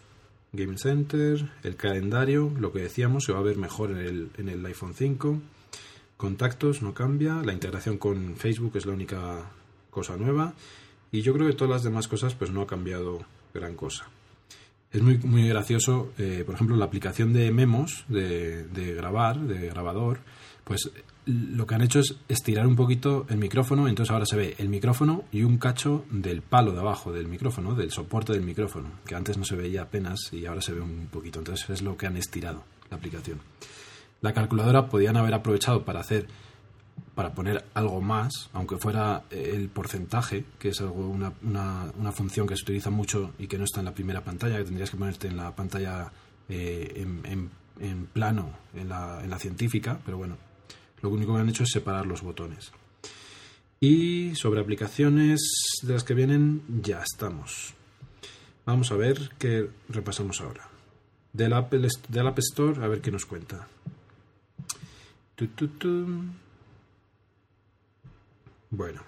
Game 0.53 0.77
Center, 0.77 1.49
el 1.63 1.75
calendario, 1.75 2.51
lo 2.59 2.71
que 2.71 2.79
decíamos, 2.79 3.25
se 3.25 3.33
va 3.33 3.39
a 3.39 3.43
ver 3.43 3.57
mejor 3.57 3.91
en 3.91 3.97
el, 3.97 4.29
en 4.37 4.49
el 4.49 4.65
iPhone 4.65 4.93
5. 4.93 5.41
Contactos 6.15 6.83
no 6.83 6.93
cambia, 6.93 7.41
la 7.43 7.53
integración 7.53 7.97
con 7.97 8.35
Facebook 8.35 8.77
es 8.77 8.85
la 8.85 8.93
única 8.93 9.51
cosa 9.89 10.15
nueva. 10.15 10.53
Y 11.11 11.21
yo 11.21 11.33
creo 11.33 11.47
que 11.47 11.53
todas 11.53 11.71
las 11.71 11.83
demás 11.83 12.07
cosas 12.07 12.35
pues 12.35 12.51
no 12.51 12.61
ha 12.61 12.67
cambiado 12.67 13.25
gran 13.53 13.75
cosa. 13.75 14.07
Es 14.91 15.01
muy, 15.01 15.17
muy 15.17 15.47
gracioso, 15.47 16.11
eh, 16.19 16.43
por 16.45 16.53
ejemplo, 16.53 16.75
la 16.75 16.85
aplicación 16.85 17.33
de 17.33 17.51
memos, 17.51 18.05
de, 18.07 18.65
de, 18.65 18.93
grabar, 18.93 19.39
de 19.39 19.69
grabador, 19.69 20.19
pues 20.63 20.91
lo 21.25 21.65
que 21.65 21.75
han 21.75 21.81
hecho 21.81 21.99
es 21.99 22.15
estirar 22.27 22.67
un 22.67 22.75
poquito 22.75 23.25
el 23.29 23.37
micrófono, 23.37 23.87
entonces 23.87 24.11
ahora 24.11 24.25
se 24.25 24.35
ve 24.35 24.55
el 24.57 24.69
micrófono 24.69 25.23
y 25.31 25.43
un 25.43 25.57
cacho 25.57 26.05
del 26.11 26.41
palo 26.41 26.73
de 26.73 26.79
abajo 26.79 27.11
del 27.11 27.27
micrófono, 27.27 27.75
del 27.75 27.91
soporte 27.91 28.33
del 28.33 28.41
micrófono, 28.41 28.89
que 29.05 29.15
antes 29.15 29.37
no 29.37 29.45
se 29.45 29.55
veía 29.55 29.83
apenas 29.83 30.31
y 30.33 30.45
ahora 30.45 30.61
se 30.61 30.73
ve 30.73 30.81
un 30.81 31.07
poquito, 31.11 31.39
entonces 31.39 31.69
es 31.69 31.81
lo 31.81 31.95
que 31.97 32.07
han 32.07 32.17
estirado 32.17 32.63
la 32.89 32.97
aplicación. 32.97 33.39
La 34.21 34.33
calculadora 34.33 34.87
podían 34.89 35.17
haber 35.17 35.33
aprovechado 35.33 35.83
para 35.83 36.01
hacer 36.01 36.27
para 37.15 37.33
poner 37.33 37.63
algo 37.73 38.01
más, 38.01 38.49
aunque 38.53 38.77
fuera 38.77 39.23
eh, 39.29 39.51
el 39.53 39.69
porcentaje, 39.69 40.45
que 40.59 40.69
es 40.69 40.81
algo 40.81 41.07
una, 41.07 41.31
una, 41.41 42.11
función 42.11 42.47
que 42.47 42.55
se 42.55 42.63
utiliza 42.63 42.89
mucho 42.89 43.33
y 43.37 43.47
que 43.47 43.57
no 43.57 43.65
está 43.65 43.79
en 43.79 43.85
la 43.85 43.93
primera 43.93 44.23
pantalla, 44.23 44.57
que 44.57 44.63
tendrías 44.63 44.89
que 44.89 44.97
ponerte 44.97 45.27
en 45.27 45.37
la 45.37 45.55
pantalla 45.55 46.11
eh, 46.49 46.91
en, 46.95 47.51
en, 47.79 48.05
plano, 48.07 48.49
en 48.75 48.89
la, 48.89 49.21
en 49.23 49.29
la 49.29 49.37
científica, 49.37 49.99
pero 50.03 50.17
bueno, 50.17 50.37
lo 51.03 51.09
único 51.09 51.35
que 51.35 51.41
han 51.41 51.49
hecho 51.49 51.63
es 51.63 51.69
separar 51.69 52.05
los 52.05 52.21
botones. 52.21 52.71
Y 53.79 54.33
sobre 54.35 54.61
aplicaciones 54.61 55.41
de 55.81 55.93
las 55.93 56.05
que 56.05 56.13
vienen, 56.13 56.63
ya 56.81 57.01
estamos. 57.01 57.73
Vamos 58.65 58.89
a 58.93 58.95
ver 58.95 59.31
qué 59.37 59.69
repasamos 59.89 60.39
ahora. 60.39 60.69
Del 61.33 61.51
Apple, 61.51 61.89
del 62.07 62.27
App 62.27 62.39
Store, 62.39 62.81
a 62.81 62.87
ver 62.87 63.01
qué 63.01 63.11
nos 63.11 63.25
cuenta. 63.25 63.67
Bueno. 68.69 69.01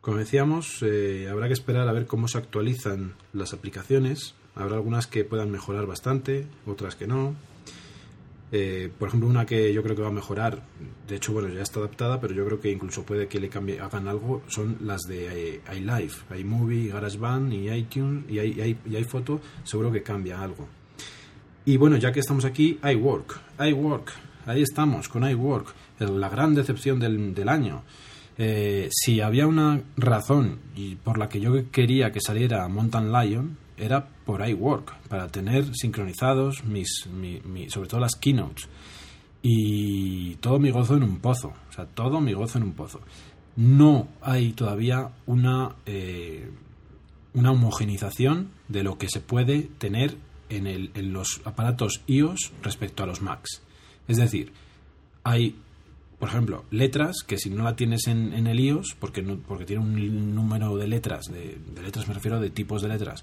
Como 0.00 0.18
decíamos, 0.18 0.80
eh, 0.82 1.28
habrá 1.28 1.48
que 1.48 1.54
esperar 1.54 1.88
a 1.88 1.92
ver 1.92 2.06
cómo 2.06 2.28
se 2.28 2.38
actualizan 2.38 3.14
las 3.32 3.52
aplicaciones. 3.52 4.36
Habrá 4.54 4.76
algunas 4.76 5.08
que 5.08 5.24
puedan 5.24 5.50
mejorar 5.50 5.86
bastante, 5.86 6.46
otras 6.66 6.94
que 6.94 7.08
no. 7.08 7.34
Eh, 8.52 8.90
por 8.96 9.08
ejemplo, 9.08 9.28
una 9.28 9.44
que 9.44 9.72
yo 9.72 9.82
creo 9.82 9.96
que 9.96 10.02
va 10.02 10.08
a 10.08 10.12
mejorar, 10.12 10.62
de 11.08 11.16
hecho, 11.16 11.32
bueno, 11.32 11.48
ya 11.48 11.62
está 11.62 11.80
adaptada, 11.80 12.20
pero 12.20 12.32
yo 12.32 12.44
creo 12.46 12.60
que 12.60 12.70
incluso 12.70 13.02
puede 13.02 13.26
que 13.26 13.40
le 13.40 13.48
cambie, 13.48 13.80
hagan 13.80 14.06
algo, 14.06 14.42
son 14.46 14.78
las 14.82 15.02
de 15.02 15.56
eh, 15.56 15.60
iLife, 15.76 16.38
iMovie, 16.38 16.88
GarageBand 16.88 17.52
y 17.52 17.70
iTunes 17.70 18.24
y, 18.28 18.38
i, 18.38 18.78
y 18.88 18.96
iPhoto, 18.96 19.40
seguro 19.64 19.90
que 19.90 20.02
cambia 20.02 20.40
algo. 20.40 20.68
Y 21.64 21.76
bueno, 21.76 21.96
ya 21.96 22.12
que 22.12 22.20
estamos 22.20 22.44
aquí, 22.44 22.78
iWork, 22.82 23.40
iWork, 23.58 24.12
ahí 24.46 24.62
estamos 24.62 25.08
con 25.08 25.28
iWork 25.28 25.74
la 25.98 26.28
gran 26.28 26.54
decepción 26.54 27.00
del, 27.00 27.34
del 27.34 27.48
año. 27.48 27.82
Eh, 28.38 28.88
si 28.92 29.20
había 29.20 29.46
una 29.46 29.82
razón 29.96 30.58
por 31.02 31.18
la 31.18 31.28
que 31.28 31.40
yo 31.40 31.70
quería 31.70 32.12
que 32.12 32.20
saliera 32.20 32.68
Mountain 32.68 33.10
Lion, 33.10 33.56
era 33.76 34.08
por 34.24 34.46
iWork, 34.46 35.08
para 35.08 35.28
tener 35.28 35.74
sincronizados 35.74 36.64
mis, 36.64 37.08
sobre 37.68 37.88
todo 37.88 38.00
las 38.00 38.16
keynotes. 38.16 38.68
Y 39.42 40.34
todo 40.36 40.58
mi 40.58 40.70
gozo 40.70 40.96
en 40.96 41.04
un 41.04 41.18
pozo, 41.18 41.52
o 41.68 41.72
sea, 41.72 41.86
todo 41.86 42.20
mi 42.20 42.32
gozo 42.32 42.58
en 42.58 42.64
un 42.64 42.72
pozo. 42.72 43.00
No 43.56 44.08
hay 44.20 44.52
todavía 44.52 45.12
una, 45.26 45.76
eh, 45.86 46.50
una 47.34 47.52
homogenización 47.52 48.50
de 48.68 48.82
lo 48.82 48.98
que 48.98 49.08
se 49.08 49.20
puede 49.20 49.62
tener 49.78 50.16
en, 50.48 50.66
el, 50.66 50.90
en 50.94 51.12
los 51.12 51.40
aparatos 51.44 52.02
iOS 52.06 52.52
respecto 52.62 53.02
a 53.02 53.06
los 53.06 53.22
Macs. 53.22 53.62
Es 54.08 54.16
decir, 54.16 54.52
hay 55.22 55.56
por 56.18 56.30
ejemplo, 56.30 56.64
letras, 56.70 57.16
que 57.26 57.36
si 57.36 57.50
no 57.50 57.62
la 57.62 57.76
tienes 57.76 58.06
en, 58.06 58.32
en 58.32 58.46
el 58.46 58.58
iOS, 58.58 58.96
porque, 58.98 59.22
no, 59.22 59.36
porque 59.36 59.66
tiene 59.66 59.82
un 59.82 60.34
número 60.34 60.76
de 60.76 60.88
letras, 60.88 61.26
de, 61.26 61.58
letras 61.82 62.08
me 62.08 62.14
refiero 62.14 62.40
de 62.40 62.48
tipos 62.48 62.80
de 62.80 62.88
letras, 62.88 63.22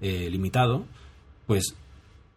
eh, 0.00 0.28
limitado, 0.30 0.84
pues 1.46 1.74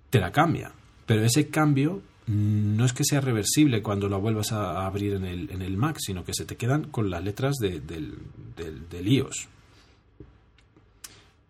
te 0.09 0.19
la 0.19 0.31
cambia. 0.31 0.71
Pero 1.05 1.23
ese 1.23 1.49
cambio 1.49 2.01
no 2.27 2.83
es 2.83 2.91
que 2.91 3.05
sea 3.05 3.21
reversible 3.21 3.81
cuando 3.81 4.09
lo 4.09 4.19
vuelvas 4.19 4.51
a 4.51 4.85
abrir 4.85 5.13
en 5.13 5.25
el, 5.25 5.49
en 5.49 5.61
el 5.61 5.77
Mac, 5.77 5.97
sino 5.99 6.25
que 6.25 6.33
se 6.33 6.45
te 6.45 6.57
quedan 6.57 6.85
con 6.89 7.09
las 7.09 7.23
letras 7.23 7.55
del, 7.55 7.87
del, 7.87 9.07
iOS. 9.07 9.47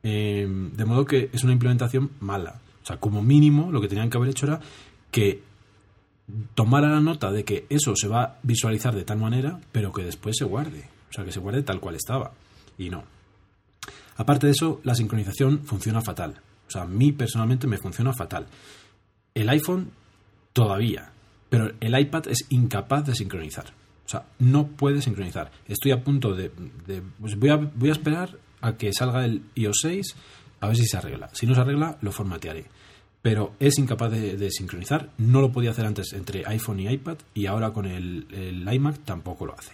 Em, 0.04 0.72
de 0.74 0.86
modo 0.86 1.06
que 1.06 1.30
es 1.34 1.44
una 1.44 1.54
implementación 1.54 2.12
mala. 2.20 2.62
O 2.84 2.86
sea, 2.86 2.98
como 2.98 3.24
mínimo 3.24 3.72
lo 3.72 3.82
que 3.82 3.88
tenían 3.88 4.10
que 4.10 4.18
haber 4.18 4.30
hecho 4.30 4.46
era 4.46 4.60
que 5.10 5.42
tomara 6.54 6.90
la 6.90 7.00
nota 7.00 7.32
de 7.32 7.44
que 7.44 7.66
eso 7.70 7.96
se 7.96 8.08
va 8.08 8.24
a 8.24 8.40
visualizar 8.44 8.94
de 8.94 9.04
tal 9.04 9.18
manera, 9.18 9.60
pero 9.72 9.92
que 9.92 10.04
después 10.04 10.36
se 10.38 10.46
guarde. 10.46 10.88
O 11.10 11.14
sea, 11.14 11.26
que 11.26 11.32
se 11.32 11.40
guarde 11.40 11.64
tal 11.64 11.80
cual 11.80 11.96
estaba. 11.96 12.34
Y 12.78 12.90
no. 12.90 13.04
Aparte 14.18 14.48
de 14.48 14.52
eso, 14.52 14.82
la 14.84 14.96
sincronización 14.96 15.64
funciona 15.64 16.02
fatal. 16.02 16.42
O 16.68 16.72
sea, 16.72 16.84
a 16.84 16.88
mí 16.88 17.12
personalmente 17.12 17.68
me 17.68 17.78
funciona 17.78 18.14
fatal. 18.14 18.48
El 19.34 19.50
iPhone 19.50 19.92
todavía, 20.54 21.12
pero 21.50 21.72
el 21.80 21.98
iPad 21.98 22.28
es 22.28 22.46
incapaz 22.50 23.06
de 23.06 23.16
sincronizar. 23.16 23.68
O 24.06 24.10
sea, 24.10 24.26
no 24.40 24.68
puede 24.68 25.02
sincronizar. 25.02 25.52
Estoy 25.68 25.92
a 25.92 26.04
punto 26.04 26.34
de... 26.34 26.52
pues 27.20 27.38
voy, 27.38 27.50
a, 27.50 27.56
voy 27.56 27.90
a 27.90 27.94
esperar 27.94 28.38
a 28.62 28.76
que 28.76 28.92
salga 28.92 29.26
el 29.26 29.44
iOS 29.56 29.80
6 29.82 30.16
a 30.60 30.68
ver 30.68 30.76
si 30.76 30.86
se 30.86 30.98
arregla. 30.98 31.30
Si 31.34 31.46
no 31.46 31.54
se 31.54 31.62
arregla, 31.62 31.98
lo 32.02 32.12
formatearé 32.12 32.66
pero 33.28 33.52
es 33.60 33.78
incapaz 33.78 34.12
de, 34.12 34.52
sincronizar. 34.52 35.10
No 35.18 35.42
lo 35.42 35.52
podía 35.52 35.72
hacer 35.72 35.86
antes 35.86 36.14
entre 36.14 36.46
iPhone 36.46 36.80
y 36.80 36.88
iPad 36.88 37.18
y 37.34 37.48
ahora 37.48 37.72
con 37.72 37.86
el, 37.86 38.66
iMac 38.72 39.00
tampoco 39.04 39.46
lo 39.46 39.54
hace. 39.54 39.74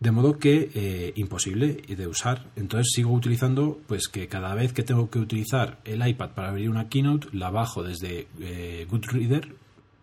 De 0.00 0.12
modo 0.12 0.38
que 0.38 0.70
eh, 0.74 1.12
imposible 1.16 1.82
de 1.88 2.06
usar. 2.06 2.46
Entonces 2.54 2.92
sigo 2.94 3.12
utilizando, 3.12 3.80
pues 3.88 4.08
que 4.08 4.28
cada 4.28 4.54
vez 4.54 4.72
que 4.72 4.84
tengo 4.84 5.10
que 5.10 5.18
utilizar 5.18 5.78
el 5.84 6.06
iPad 6.06 6.30
para 6.30 6.50
abrir 6.50 6.70
una 6.70 6.88
keynote, 6.88 7.28
la 7.32 7.50
bajo 7.50 7.82
desde 7.82 8.28
eh, 8.40 8.86
Goodreader 8.88 9.56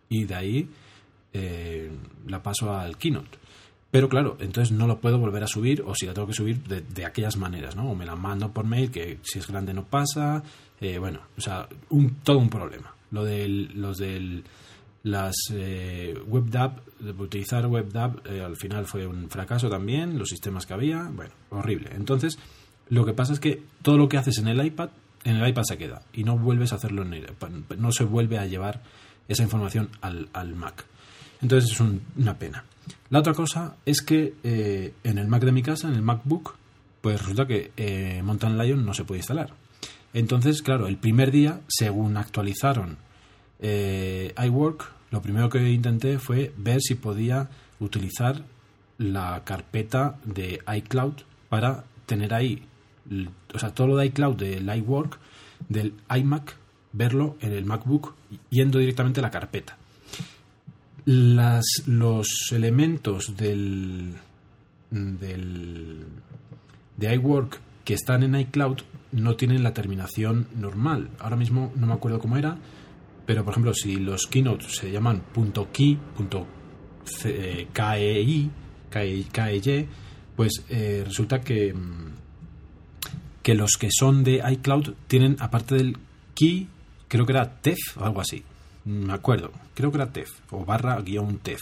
y 0.09 0.25
de 0.25 0.35
ahí 0.35 0.69
eh, 1.33 1.91
la 2.27 2.43
paso 2.43 2.73
al 2.73 2.97
keynote. 2.97 3.37
Pero 3.91 4.09
claro, 4.09 4.35
entonces 4.41 4.75
no 4.75 4.87
lo 4.87 4.99
puedo 4.99 5.17
volver 5.17 5.43
a 5.43 5.47
subir 5.47 5.81
o 5.85 5.95
si 5.95 6.05
la 6.05 6.13
tengo 6.13 6.27
que 6.27 6.33
subir 6.33 6.61
de, 6.63 7.05
aquellas 7.05 7.37
maneras, 7.37 7.77
¿no? 7.77 7.91
O 7.91 7.95
me 7.95 8.05
la 8.05 8.17
mando 8.17 8.51
por 8.51 8.65
mail 8.65 8.91
que 8.91 9.19
si 9.23 9.39
es 9.39 9.47
grande 9.47 9.73
no 9.73 9.85
pasa, 9.85 10.43
eh, 10.81 10.97
bueno, 10.97 11.21
o 11.37 11.39
sea, 11.41 11.69
un, 11.89 12.15
todo 12.15 12.39
un 12.39 12.49
problema. 12.49 12.93
Lo 13.11 13.23
del, 13.23 13.71
los 13.79 13.97
del 13.97 14.43
las 15.05 15.35
eh, 15.53 16.19
WebDAV, 16.25 16.81
utilizar 17.19 17.67
WebDAV 17.67 18.21
eh, 18.25 18.41
al 18.41 18.55
final 18.55 18.87
fue 18.87 19.05
un 19.05 19.29
fracaso 19.29 19.69
también, 19.69 20.17
los 20.17 20.29
sistemas 20.29 20.65
que 20.65 20.73
había, 20.73 21.03
bueno, 21.13 21.31
horrible. 21.51 21.91
Entonces, 21.93 22.39
lo 22.89 23.05
que 23.05 23.13
pasa 23.13 23.31
es 23.33 23.39
que 23.39 23.61
todo 23.83 23.99
lo 23.99 24.09
que 24.09 24.17
haces 24.17 24.39
en 24.39 24.47
el 24.47 24.65
iPad, 24.65 24.89
en 25.23 25.35
el 25.35 25.47
iPad 25.47 25.63
se 25.63 25.77
queda 25.77 26.01
y 26.11 26.23
no 26.23 26.39
vuelves 26.39 26.73
a 26.73 26.77
hacerlo 26.77 27.03
en 27.03 27.13
el, 27.13 27.27
no 27.77 27.91
se 27.91 28.03
vuelve 28.03 28.39
a 28.39 28.47
llevar 28.47 28.81
esa 29.27 29.43
información 29.43 29.89
al, 30.01 30.27
al 30.33 30.55
Mac. 30.55 30.85
Entonces 31.39 31.71
es 31.71 31.79
una 31.79 32.39
pena. 32.39 32.63
La 33.11 33.19
otra 33.19 33.35
cosa 33.35 33.75
es 33.85 34.01
que 34.01 34.33
eh, 34.43 34.93
en 35.03 35.19
el 35.19 35.27
Mac 35.27 35.43
de 35.43 35.51
mi 35.51 35.61
casa, 35.61 35.87
en 35.87 35.93
el 35.93 36.01
MacBook, 36.01 36.55
pues 37.01 37.21
resulta 37.21 37.45
que 37.45 37.71
eh, 37.77 38.23
Mountain 38.23 38.57
Lion 38.57 38.83
no 38.83 38.95
se 38.95 39.03
puede 39.03 39.19
instalar. 39.19 39.53
Entonces, 40.15 40.63
claro, 40.63 40.87
el 40.87 40.97
primer 40.97 41.29
día, 41.29 41.61
según 41.67 42.17
actualizaron 42.17 42.97
eh, 43.59 44.33
iWork, 44.43 44.94
lo 45.11 45.21
primero 45.21 45.49
que 45.49 45.69
intenté 45.69 46.19
fue 46.19 46.53
ver 46.57 46.81
si 46.81 46.95
podía 46.95 47.49
utilizar 47.79 48.43
la 48.97 49.43
carpeta 49.43 50.17
de 50.23 50.61
iCloud 50.77 51.13
para 51.49 51.83
tener 52.05 52.33
ahí, 52.33 52.63
o 53.53 53.59
sea, 53.59 53.73
todo 53.73 53.87
lo 53.87 53.97
de 53.97 54.07
iCloud 54.07 54.35
del 54.35 54.75
iWork, 54.77 55.19
del 55.69 55.93
iMac, 56.15 56.55
verlo 56.93 57.37
en 57.41 57.51
el 57.51 57.65
MacBook 57.65 58.13
yendo 58.49 58.79
directamente 58.79 59.19
a 59.19 59.23
la 59.23 59.31
carpeta. 59.31 59.77
Las, 61.05 61.65
los 61.85 62.51
elementos 62.51 63.35
del, 63.37 64.15
del, 64.89 66.05
de 66.97 67.15
iWork 67.15 67.59
que 67.83 67.93
están 67.93 68.23
en 68.23 68.35
iCloud 68.35 68.79
no 69.11 69.35
tienen 69.35 69.63
la 69.63 69.73
terminación 69.73 70.47
normal. 70.59 71.09
Ahora 71.19 71.35
mismo 71.35 71.71
no 71.75 71.87
me 71.87 71.93
acuerdo 71.93 72.19
cómo 72.19 72.37
era, 72.37 72.57
pero 73.25 73.43
por 73.43 73.53
ejemplo, 73.53 73.73
si 73.73 73.95
los 73.95 74.27
keynotes 74.27 74.75
se 74.75 74.91
llaman 74.91 75.23
.key, 75.71 75.97
.kei, 77.73 79.27
KEY, 79.31 79.87
pues 80.35 80.63
eh, 80.69 81.03
resulta 81.05 81.41
que, 81.41 81.73
que 83.41 83.55
los 83.55 83.77
que 83.77 83.89
son 83.91 84.23
de 84.23 84.43
iCloud 84.51 84.93
tienen, 85.07 85.37
aparte 85.39 85.75
del 85.75 85.97
key, 86.33 86.67
creo 87.07 87.25
que 87.25 87.33
era 87.33 87.61
TEF 87.61 87.97
o 87.97 88.05
algo 88.05 88.21
así. 88.21 88.43
Me 88.85 89.13
acuerdo, 89.13 89.51
creo 89.73 89.91
que 89.91 89.97
era 89.97 90.11
TEF 90.11 90.29
o 90.51 90.63
barra 90.63 91.01
guion 91.01 91.39
TEF. 91.39 91.61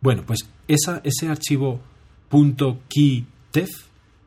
Bueno, 0.00 0.22
pues 0.26 0.48
ese 0.66 1.28
archivo 1.28 1.80
.key 2.88 3.26
TEF 3.50 3.70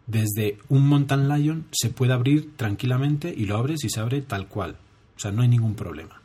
desde 0.05 0.57
un 0.69 0.87
Mountain 0.87 1.27
Lion 1.27 1.65
se 1.71 1.89
puede 1.89 2.13
abrir 2.13 2.55
tranquilamente 2.55 3.33
y 3.35 3.45
lo 3.45 3.57
abres 3.57 3.83
y 3.83 3.89
se 3.89 3.99
abre 3.99 4.21
tal 4.21 4.47
cual. 4.47 4.77
O 5.15 5.19
sea, 5.19 5.31
no 5.31 5.41
hay 5.41 5.47
ningún 5.47 5.75
problema. 5.75 6.21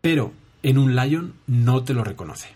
Pero 0.00 0.32
en 0.62 0.78
un 0.78 0.94
Lion 0.94 1.34
no 1.46 1.84
te 1.84 1.94
lo 1.94 2.04
reconoce. 2.04 2.48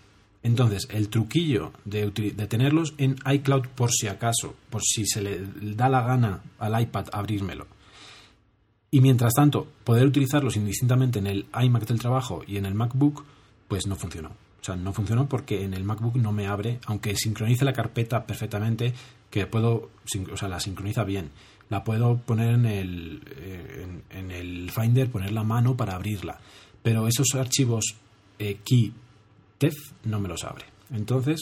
Entonces, 0.43 0.87
el 0.91 1.09
truquillo 1.09 1.71
de, 1.85 2.11
tenerlos 2.47 2.93
en 2.99 3.15
iCloud 3.25 3.67
por 3.73 3.91
si 3.91 4.07
acaso, 4.07 4.55
por 4.69 4.83
si 4.83 5.05
se 5.07 5.21
le 5.21 5.41
da 5.75 5.89
la 5.89 6.03
gana 6.03 6.41
al 6.59 6.79
iPad 6.79 7.07
abrírmelo. 7.11 7.65
Y 8.91 9.01
mientras 9.01 9.33
tanto, 9.33 9.67
poder 9.83 10.05
utilizarlos 10.05 10.55
indistintamente 10.55 11.19
en 11.19 11.27
el 11.27 11.47
iMac 11.59 11.87
del 11.87 11.99
trabajo 11.99 12.43
y 12.45 12.57
en 12.57 12.65
el 12.65 12.75
MacBook, 12.75 13.25
pues 13.67 13.87
no 13.87 13.95
funcionó. 13.95 14.29
O 14.29 14.63
sea, 14.63 14.75
no 14.75 14.93
funcionó 14.93 15.27
porque 15.27 15.63
en 15.63 15.73
el 15.73 15.83
MacBook 15.83 16.15
no 16.15 16.31
me 16.31 16.47
abre, 16.47 16.79
aunque 16.85 17.15
sincronice 17.15 17.65
la 17.65 17.73
carpeta 17.73 18.25
perfectamente, 18.25 18.93
que 19.29 19.47
puedo, 19.47 19.89
o 20.31 20.37
sea, 20.37 20.47
la 20.47 20.59
sincroniza 20.59 21.03
bien. 21.03 21.31
La 21.69 21.83
puedo 21.83 22.17
poner 22.17 22.53
en 22.53 22.65
el, 22.65 23.21
eh, 23.35 24.01
en, 24.11 24.31
el 24.31 24.71
Finder, 24.71 25.09
poner 25.09 25.31
la 25.31 25.43
mano 25.43 25.75
para 25.75 25.95
abrirla. 25.95 26.39
Pero 26.85 27.07
esos 27.07 27.33
archivos 27.33 27.95
eh, 28.37 28.59
key 28.63 28.93
TEF 29.57 29.73
no 30.03 30.19
me 30.19 30.29
los 30.29 30.43
abre. 30.43 30.65
Entonces, 30.93 31.41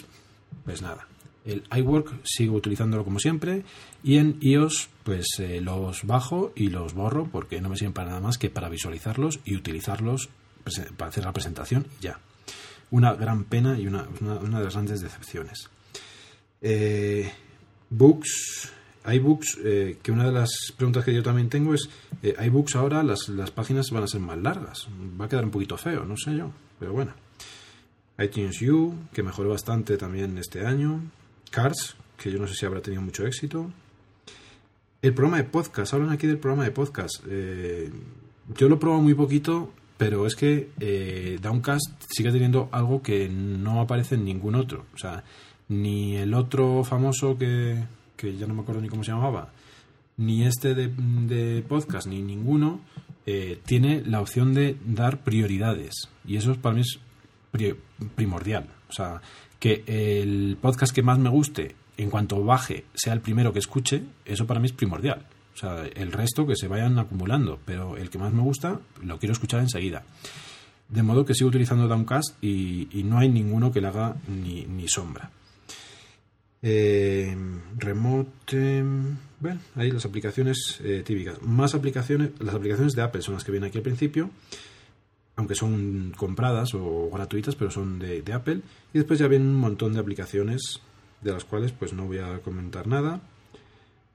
pues 0.64 0.82
nada. 0.82 1.06
El 1.44 1.64
iWork 1.76 2.22
sigo 2.24 2.56
utilizándolo 2.56 3.04
como 3.04 3.20
siempre 3.20 3.66
y 4.06 4.20
en 4.20 4.38
iOS 4.40 4.88
pues 5.04 5.28
eh, 5.40 5.60
los 5.60 6.06
bajo 6.06 6.54
y 6.56 6.70
los 6.70 6.94
borro 6.94 7.28
porque 7.30 7.60
no 7.60 7.68
me 7.68 7.76
sirven 7.76 7.92
para 7.92 8.08
nada 8.08 8.22
más 8.22 8.38
que 8.38 8.50
para 8.50 8.70
visualizarlos 8.70 9.42
y 9.44 9.58
utilizarlos 9.58 10.30
para 10.96 11.10
hacer 11.10 11.26
la 11.26 11.34
presentación 11.34 11.88
y 12.00 12.04
ya. 12.04 12.20
Una 12.92 13.14
gran 13.14 13.44
pena 13.44 13.78
y 13.78 13.86
una, 13.86 14.08
una, 14.22 14.60
de 14.60 14.64
las 14.64 14.76
grandes 14.76 15.02
decepciones. 15.02 15.68
Eh, 16.62 17.30
books, 17.90 18.72
iBooks, 19.06 19.60
eh, 19.64 19.98
que 20.02 20.12
una 20.12 20.26
de 20.26 20.32
las 20.32 20.74
preguntas 20.78 21.04
que 21.04 21.14
yo 21.14 21.24
también 21.24 21.50
tengo 21.50 21.74
es, 21.74 21.90
eh, 22.22 22.36
iBooks 22.46 22.76
ahora 22.76 23.04
las, 23.04 23.30
las 23.30 23.52
páginas 23.52 23.92
van 23.92 24.04
a 24.04 24.08
ser 24.08 24.22
más 24.22 24.38
largas, 24.38 24.88
va 25.20 25.26
a 25.26 25.30
quedar 25.30 25.46
un 25.46 25.52
poquito 25.52 25.78
feo, 25.78 26.06
no 26.06 26.16
sé 26.18 26.36
yo, 26.36 26.52
pero 26.80 26.94
bueno. 26.94 27.14
iTunes 28.18 28.62
U, 28.62 28.94
que 29.14 29.24
mejoró 29.24 29.50
bastante 29.50 29.98
también 29.98 30.38
este 30.38 30.66
año. 30.66 31.02
Cars, 31.50 31.96
que 32.18 32.32
yo 32.32 32.40
no 32.40 32.48
sé 32.48 32.56
si 32.56 32.66
habrá 32.66 32.82
tenido 32.82 33.02
mucho 33.02 33.26
éxito. 33.26 33.72
El 35.02 35.14
programa 35.14 35.38
de 35.38 35.44
podcast, 35.44 35.94
hablan 35.94 36.12
aquí 36.12 36.28
del 36.28 36.38
programa 36.38 36.64
de 36.64 36.72
podcast. 36.72 37.22
Eh, 37.28 37.92
yo 38.58 38.70
lo 38.70 38.80
probo 38.80 39.02
muy 39.02 39.14
poquito, 39.14 39.74
pero 39.98 40.26
es 40.26 40.36
que 40.36 40.70
eh, 40.80 41.38
Downcast 41.42 42.04
sigue 42.10 42.32
teniendo 42.32 42.70
algo 42.72 43.02
que 43.02 43.28
no 43.28 43.82
aparece 43.82 44.16
en 44.16 44.26
ningún 44.26 44.56
otro. 44.56 44.86
O 44.94 44.98
sea, 44.98 45.24
ni 45.68 46.16
el 46.16 46.34
otro 46.34 46.84
famoso 46.84 47.38
que, 47.38 47.84
que 48.24 48.38
ya 48.38 48.48
no 48.48 48.54
me 48.54 48.62
acuerdo 48.62 48.82
ni 48.82 48.88
cómo 48.88 49.04
se 49.04 49.12
llamaba, 49.12 49.52
ni 50.16 50.46
este 50.46 50.74
de, 50.76 51.64
podcast, 51.68 52.08
ni 52.08 52.22
ninguno, 52.22 52.80
eh, 53.26 53.60
tiene 53.66 54.02
la 54.06 54.22
opción 54.22 54.54
de 54.54 54.78
dar 54.86 55.24
prioridades. 55.24 56.10
Y 56.26 56.38
eso 56.38 56.56
para 56.56 56.76
mí 56.76 56.82
es 56.82 57.00
primordial. 58.16 58.70
O 58.90 58.94
sea, 58.94 59.22
que 59.60 59.84
el 59.88 60.58
podcast 60.62 60.94
que 60.96 61.04
más 61.04 61.20
me 61.20 61.30
guste 61.30 61.76
en 61.98 62.10
cuanto 62.10 62.44
baje 62.44 62.86
sea 62.94 63.14
el 63.14 63.22
primero 63.22 63.52
que 63.52 63.60
escuche, 63.60 64.04
eso 64.26 64.48
para 64.48 64.60
mí 64.60 64.68
es 64.68 64.74
primordial. 64.74 65.26
O 65.54 65.58
sea, 65.58 65.86
el 65.86 66.12
resto 66.12 66.48
que 66.48 66.56
se 66.56 66.68
vayan 66.68 66.98
acumulando, 66.98 67.60
pero 67.66 67.98
el 67.98 68.10
que 68.10 68.18
más 68.18 68.34
me 68.34 68.42
gusta 68.42 68.80
lo 69.02 69.20
quiero 69.20 69.34
escuchar 69.34 69.60
enseguida. 69.60 70.04
De 70.90 71.04
modo 71.04 71.26
que 71.26 71.34
sigo 71.34 71.50
utilizando 71.50 71.88
Downcast 71.88 72.44
y, 72.44 73.04
no 73.06 73.20
hay 73.20 73.30
ninguno 73.30 73.72
que 73.72 73.82
le 73.82 73.88
haga 73.88 74.16
ni, 74.28 74.88
sombra. 74.88 75.32
Eh, 76.66 77.36
remote. 77.78 78.84
Bueno, 79.42 79.60
ahí 79.76 79.92
las 79.92 80.06
aplicaciones 80.06 80.80
eh, 80.82 81.04
típicas. 81.06 81.42
Más 81.42 81.76
aplicaciones, 81.76 82.32
las 82.40 82.56
aplicaciones 82.56 82.94
de 82.94 83.02
Apple 83.02 83.22
son 83.22 83.34
las 83.34 83.44
que 83.44 83.52
vienen 83.52 83.68
aquí 83.68 83.80
al 83.80 83.84
principio, 83.84 84.30
aunque 85.36 85.56
son 85.56 86.14
compradas 86.16 86.74
o 86.74 87.10
gratuitas, 87.12 87.56
pero 87.56 87.70
son 87.70 88.00
de, 88.00 88.22
de 88.22 88.34
Apple. 88.34 88.62
Y 88.94 89.00
después 89.00 89.20
ya 89.20 89.28
vienen 89.28 89.50
un 89.50 89.56
montón 89.60 89.94
de 89.94 90.00
aplicaciones 90.00 90.82
de 91.22 91.34
las 91.34 91.44
cuales 91.44 91.74
pues 91.74 91.92
no 91.92 92.06
voy 92.06 92.20
a 92.20 92.40
comentar 92.40 92.88
nada. 92.88 93.22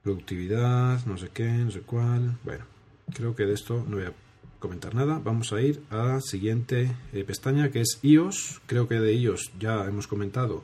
Productividad, 0.01 1.05
no 1.05 1.17
sé 1.17 1.29
qué, 1.31 1.47
no 1.51 1.69
sé 1.69 1.81
cuál. 1.81 2.37
Bueno, 2.43 2.65
creo 3.13 3.35
que 3.35 3.45
de 3.45 3.53
esto 3.53 3.85
no 3.87 3.97
voy 3.97 4.05
a 4.05 4.13
comentar 4.57 4.95
nada. 4.95 5.21
Vamos 5.23 5.53
a 5.53 5.61
ir 5.61 5.83
a 5.91 6.03
la 6.03 6.21
siguiente 6.21 6.95
eh, 7.13 7.23
pestaña 7.23 7.69
que 7.69 7.81
es 7.81 7.99
iOS. 8.01 8.61
Creo 8.65 8.87
que 8.87 8.99
de 8.99 9.13
iOS 9.13 9.51
ya 9.59 9.85
hemos 9.85 10.07
comentado 10.07 10.63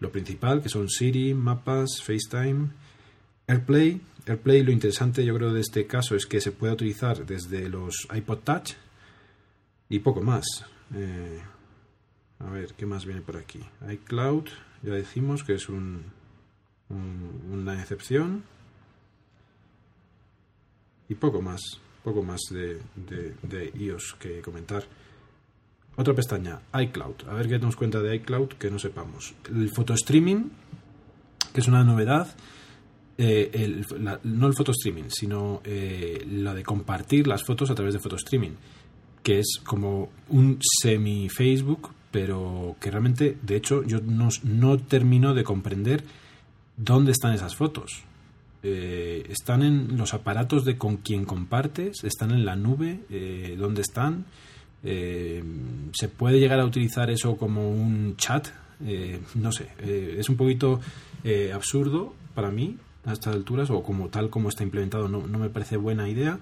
lo 0.00 0.10
principal, 0.10 0.62
que 0.62 0.68
son 0.68 0.88
Siri, 0.88 1.34
mapas, 1.34 2.02
FaceTime, 2.02 2.70
AirPlay. 3.46 4.00
AirPlay, 4.26 4.62
lo 4.62 4.72
interesante 4.72 5.24
yo 5.24 5.34
creo 5.34 5.52
de 5.52 5.60
este 5.60 5.86
caso 5.86 6.16
es 6.16 6.26
que 6.26 6.40
se 6.40 6.52
puede 6.52 6.72
utilizar 6.72 7.24
desde 7.24 7.68
los 7.68 8.08
iPod 8.14 8.38
Touch 8.38 8.72
y 9.88 9.98
poco 10.00 10.22
más. 10.22 10.44
Eh, 10.94 11.40
a 12.38 12.50
ver, 12.50 12.74
¿qué 12.74 12.86
más 12.86 13.04
viene 13.04 13.20
por 13.20 13.36
aquí? 13.36 13.60
iCloud, 13.88 14.48
ya 14.82 14.94
decimos 14.94 15.44
que 15.44 15.54
es 15.54 15.68
un, 15.68 16.04
una 16.88 17.80
excepción. 17.80 18.42
Y 21.08 21.14
poco 21.16 21.42
más, 21.42 21.60
poco 22.04 22.22
más 22.22 22.40
de, 22.50 23.72
iOS 23.74 24.14
que 24.18 24.40
comentar. 24.40 24.84
Otra 26.00 26.14
pestaña, 26.14 26.62
iCloud. 26.72 27.28
A 27.28 27.34
ver 27.34 27.46
qué 27.46 27.58
nos 27.58 27.76
cuenta 27.76 28.00
de 28.00 28.16
iCloud 28.16 28.54
que 28.54 28.70
no 28.70 28.78
sepamos. 28.78 29.34
El 29.54 29.68
photo 29.68 29.92
streaming, 29.92 30.44
que 31.52 31.60
es 31.60 31.68
una 31.68 31.84
novedad. 31.84 32.34
Eh, 33.18 33.82
no 34.22 34.46
el 34.46 34.54
photo 34.54 34.72
streaming, 34.72 35.10
sino 35.10 35.60
eh, 35.62 36.26
la 36.26 36.54
de 36.54 36.62
compartir 36.62 37.26
las 37.26 37.44
fotos 37.44 37.70
a 37.70 37.74
través 37.74 37.92
de 37.92 38.00
photo 38.00 38.16
streaming, 38.16 38.52
que 39.22 39.40
es 39.40 39.60
como 39.62 40.08
un 40.30 40.58
semi 40.80 41.28
Facebook, 41.28 41.90
pero 42.10 42.76
que 42.80 42.90
realmente, 42.90 43.36
de 43.42 43.56
hecho, 43.56 43.82
yo 43.82 43.98
no, 44.00 44.78
termino 44.78 45.34
de 45.34 45.44
comprender 45.44 46.02
dónde 46.78 47.12
están 47.12 47.34
esas 47.34 47.54
fotos. 47.56 48.04
Eh, 48.62 49.26
están 49.28 49.62
en 49.62 49.98
los 49.98 50.14
aparatos 50.14 50.64
de 50.64 50.78
con 50.78 50.96
quien 50.96 51.26
compartes, 51.26 52.04
están 52.04 52.30
en 52.30 52.46
la 52.46 52.56
nube, 52.56 53.00
eh, 53.10 53.54
dónde 53.58 53.82
están. 53.82 54.24
Eh, 54.82 55.42
se 55.92 56.08
puede 56.08 56.38
llegar 56.38 56.60
a 56.60 56.64
utilizar 56.64 57.10
eso 57.10 57.36
como 57.36 57.70
un 57.70 58.16
chat, 58.16 58.48
no 59.34 59.52
sé, 59.52 59.68
es 60.18 60.30
un 60.30 60.36
poquito 60.36 60.80
absurdo 61.52 62.14
para 62.34 62.50
mí 62.50 62.78
a 63.04 63.12
estas 63.12 63.34
alturas 63.34 63.68
o 63.68 63.82
como 63.82 64.08
tal 64.08 64.30
como 64.30 64.48
está 64.48 64.62
implementado 64.62 65.06
no, 65.06 65.26
no 65.26 65.38
me 65.38 65.50
parece 65.50 65.76
buena 65.76 66.08
idea 66.08 66.38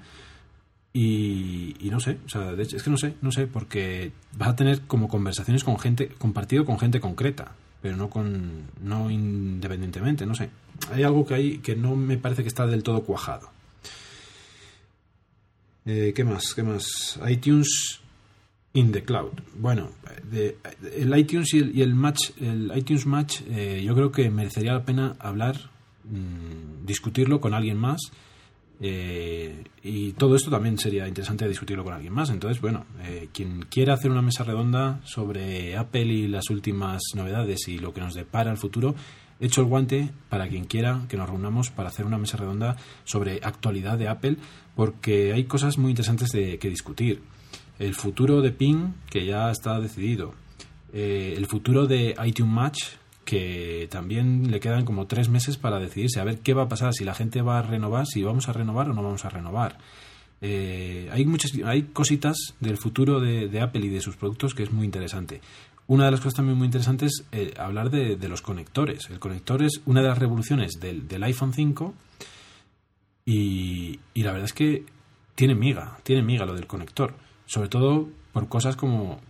y, 0.93 1.89
no 1.91 2.01
sé, 2.01 2.19
o 2.27 2.29
sea, 2.29 2.55
de 2.55 2.63
hecho, 2.63 2.77
es 2.77 2.83
que 2.83 2.91
no 2.91 2.97
sé, 2.97 3.15
no 3.21 3.31
sé, 3.31 3.47
porque 3.47 4.11
vas 4.33 4.49
a 4.49 4.57
tener 4.57 4.81
como 4.83 5.09
conversaciones 5.09 5.63
con 5.63 5.79
gente, 5.79 6.09
compartido 6.09 6.65
con 6.65 6.79
gente 6.79 6.99
concreta, 6.99 7.53
pero 7.81 7.97
no 7.97 8.11
con, 8.11 8.65
no 8.83 9.11
independientemente, 9.11 10.27
no 10.27 10.35
sé. 10.35 10.51
Hay 10.91 11.05
algo 11.05 11.25
que 11.25 11.35
hay 11.35 11.59
que 11.59 11.77
no 11.77 11.95
me 11.95 12.17
parece 12.17 12.43
que 12.43 12.49
está 12.49 12.67
del 12.67 12.83
todo 12.83 13.05
cuajado. 13.05 13.51
Eh, 15.87 16.13
¿Qué 16.17 16.25
más? 16.25 16.55
¿Qué 16.55 16.63
más? 16.63 17.21
iTunes 17.29 18.01
in 18.79 18.93
the 18.93 19.03
cloud. 19.03 19.33
Bueno, 19.57 19.91
el 20.95 21.19
iTunes 21.19 21.53
y 21.53 21.83
el, 21.83 21.95
Match, 21.95 22.31
el 22.41 22.71
iTunes 22.77 23.07
Match, 23.07 23.41
eh, 23.49 23.83
yo 23.85 23.95
creo 23.95 24.13
que 24.13 24.31
merecería 24.31 24.73
la 24.73 24.85
pena 24.85 25.17
hablar, 25.19 25.57
mm, 26.05 26.87
discutirlo 26.87 27.41
con 27.41 27.55
alguien 27.55 27.77
más 27.77 28.13
eh, 28.81 29.65
y 29.83 30.13
todo 30.13 30.37
esto 30.37 30.51
también 30.51 30.79
sería 30.79 31.09
interesante 31.09 31.49
discutirlo 31.49 31.83
con 31.83 31.95
alguien 31.95 32.13
más. 32.13 32.31
Entonces, 32.31 32.61
bueno, 32.61 32.87
eh, 33.03 33.29
quien 33.33 33.63
quiera 33.63 33.95
hacer 33.95 34.11
una 34.11 34.23
mesa 34.23 34.45
redonda 34.45 35.01
sobre 35.05 35.77
Apple 35.77 36.05
y 36.05 36.29
las 36.29 36.51
últimas 36.51 37.03
novedades 37.15 37.67
y 37.67 37.79
lo 37.79 37.93
que 37.93 38.01
nos 38.01 38.15
depara 38.15 38.51
el 38.51 38.57
futuro, 38.57 38.95
hecho 39.41 39.63
el 39.63 39.67
guante 39.67 40.11
para 40.29 40.49
quien 40.49 40.65
quiera 40.65 41.03
que 41.09 41.17
nos 41.17 41.29
reunamos 41.29 41.71
para 41.71 41.89
hacer 41.89 42.07
una 42.07 42.19
mesa 42.19 42.37
redonda 42.37 42.77
sobre 43.05 43.41
actualidad 43.43 43.99
de 43.99 44.09
Apple, 44.09 44.37
porque 44.77 45.33
hay 45.33 45.45
cosas 45.45 45.79
muy 45.79 45.91
interesantes 45.91 46.31
de 46.31 46.59
que 46.59 46.69
discutir. 46.69 47.21
El 47.79 47.95
futuro 47.95 48.43
de 48.43 48.51
Ping, 48.51 48.93
que 49.09 49.25
ya 49.25 49.51
está 49.51 49.79
decidido. 49.81 50.35
Eh, 50.93 51.35
el 51.37 51.47
futuro 51.47 51.87
de 51.87 52.17
iTunes 52.25 52.53
Match, 52.53 52.85
que 53.25 53.89
también 53.91 54.51
le 54.51 54.59
quedan 54.59 54.85
como 54.85 55.07
tres 55.07 55.29
meses 55.29 55.59
para 55.59 55.79
decidirse 55.79 56.19
a 56.19 56.25
ver 56.25 56.39
qué 56.39 56.55
va 56.55 56.65
a 56.65 56.69
pasar, 56.69 56.95
si 56.95 57.05
la 57.05 57.15
gente 57.15 57.43
va 57.43 57.59
a 57.59 57.63
renovar, 57.63 58.07
si 58.07 58.23
vamos 58.23 58.49
a 58.49 58.53
renovar 58.53 58.89
o 58.89 58.95
no 58.95 59.03
vamos 59.03 59.25
a 59.25 59.29
renovar. 59.29 59.79
Eh, 60.41 61.09
hay 61.13 61.27
muchas 61.27 61.51
hay 61.65 61.83
cositas 61.83 62.37
del 62.61 62.79
futuro 62.79 63.21
de, 63.21 63.61
Apple 63.61 63.85
y 63.85 63.89
de 63.89 64.01
sus 64.01 64.17
productos 64.17 64.55
que 64.55 64.63
es 64.63 64.73
muy 64.73 64.87
interesante. 64.87 65.41
Una 65.87 66.07
de 66.07 66.11
las 66.13 66.21
cosas 66.21 66.35
también 66.35 66.57
muy 66.57 66.67
interesantes 66.67 67.25
es 67.31 67.49
eh, 67.51 67.55
hablar 67.59 67.91
de, 67.91 68.17
los 68.29 68.43
conectores. 68.43 69.11
El 69.11 69.19
conector 69.19 69.63
es 69.63 69.83
una 69.87 70.01
de 70.01 70.09
las 70.09 70.19
revoluciones 70.19 70.81
del, 70.81 71.23
iPhone 71.23 71.53
5 71.53 71.95
y, 73.27 74.01
y 74.15 74.23
la 74.23 74.33
verdad 74.33 74.47
es 74.47 74.53
que 74.53 74.85
tiene 75.35 75.55
miga, 75.55 75.99
tiene 76.03 76.23
miga 76.23 76.47
lo 76.47 76.55
del 76.55 76.67
conector. 76.67 77.15
Sobre 77.49 77.69
todo 77.69 78.09
por 78.33 78.49
cosas 78.49 78.77
como 78.77 79.21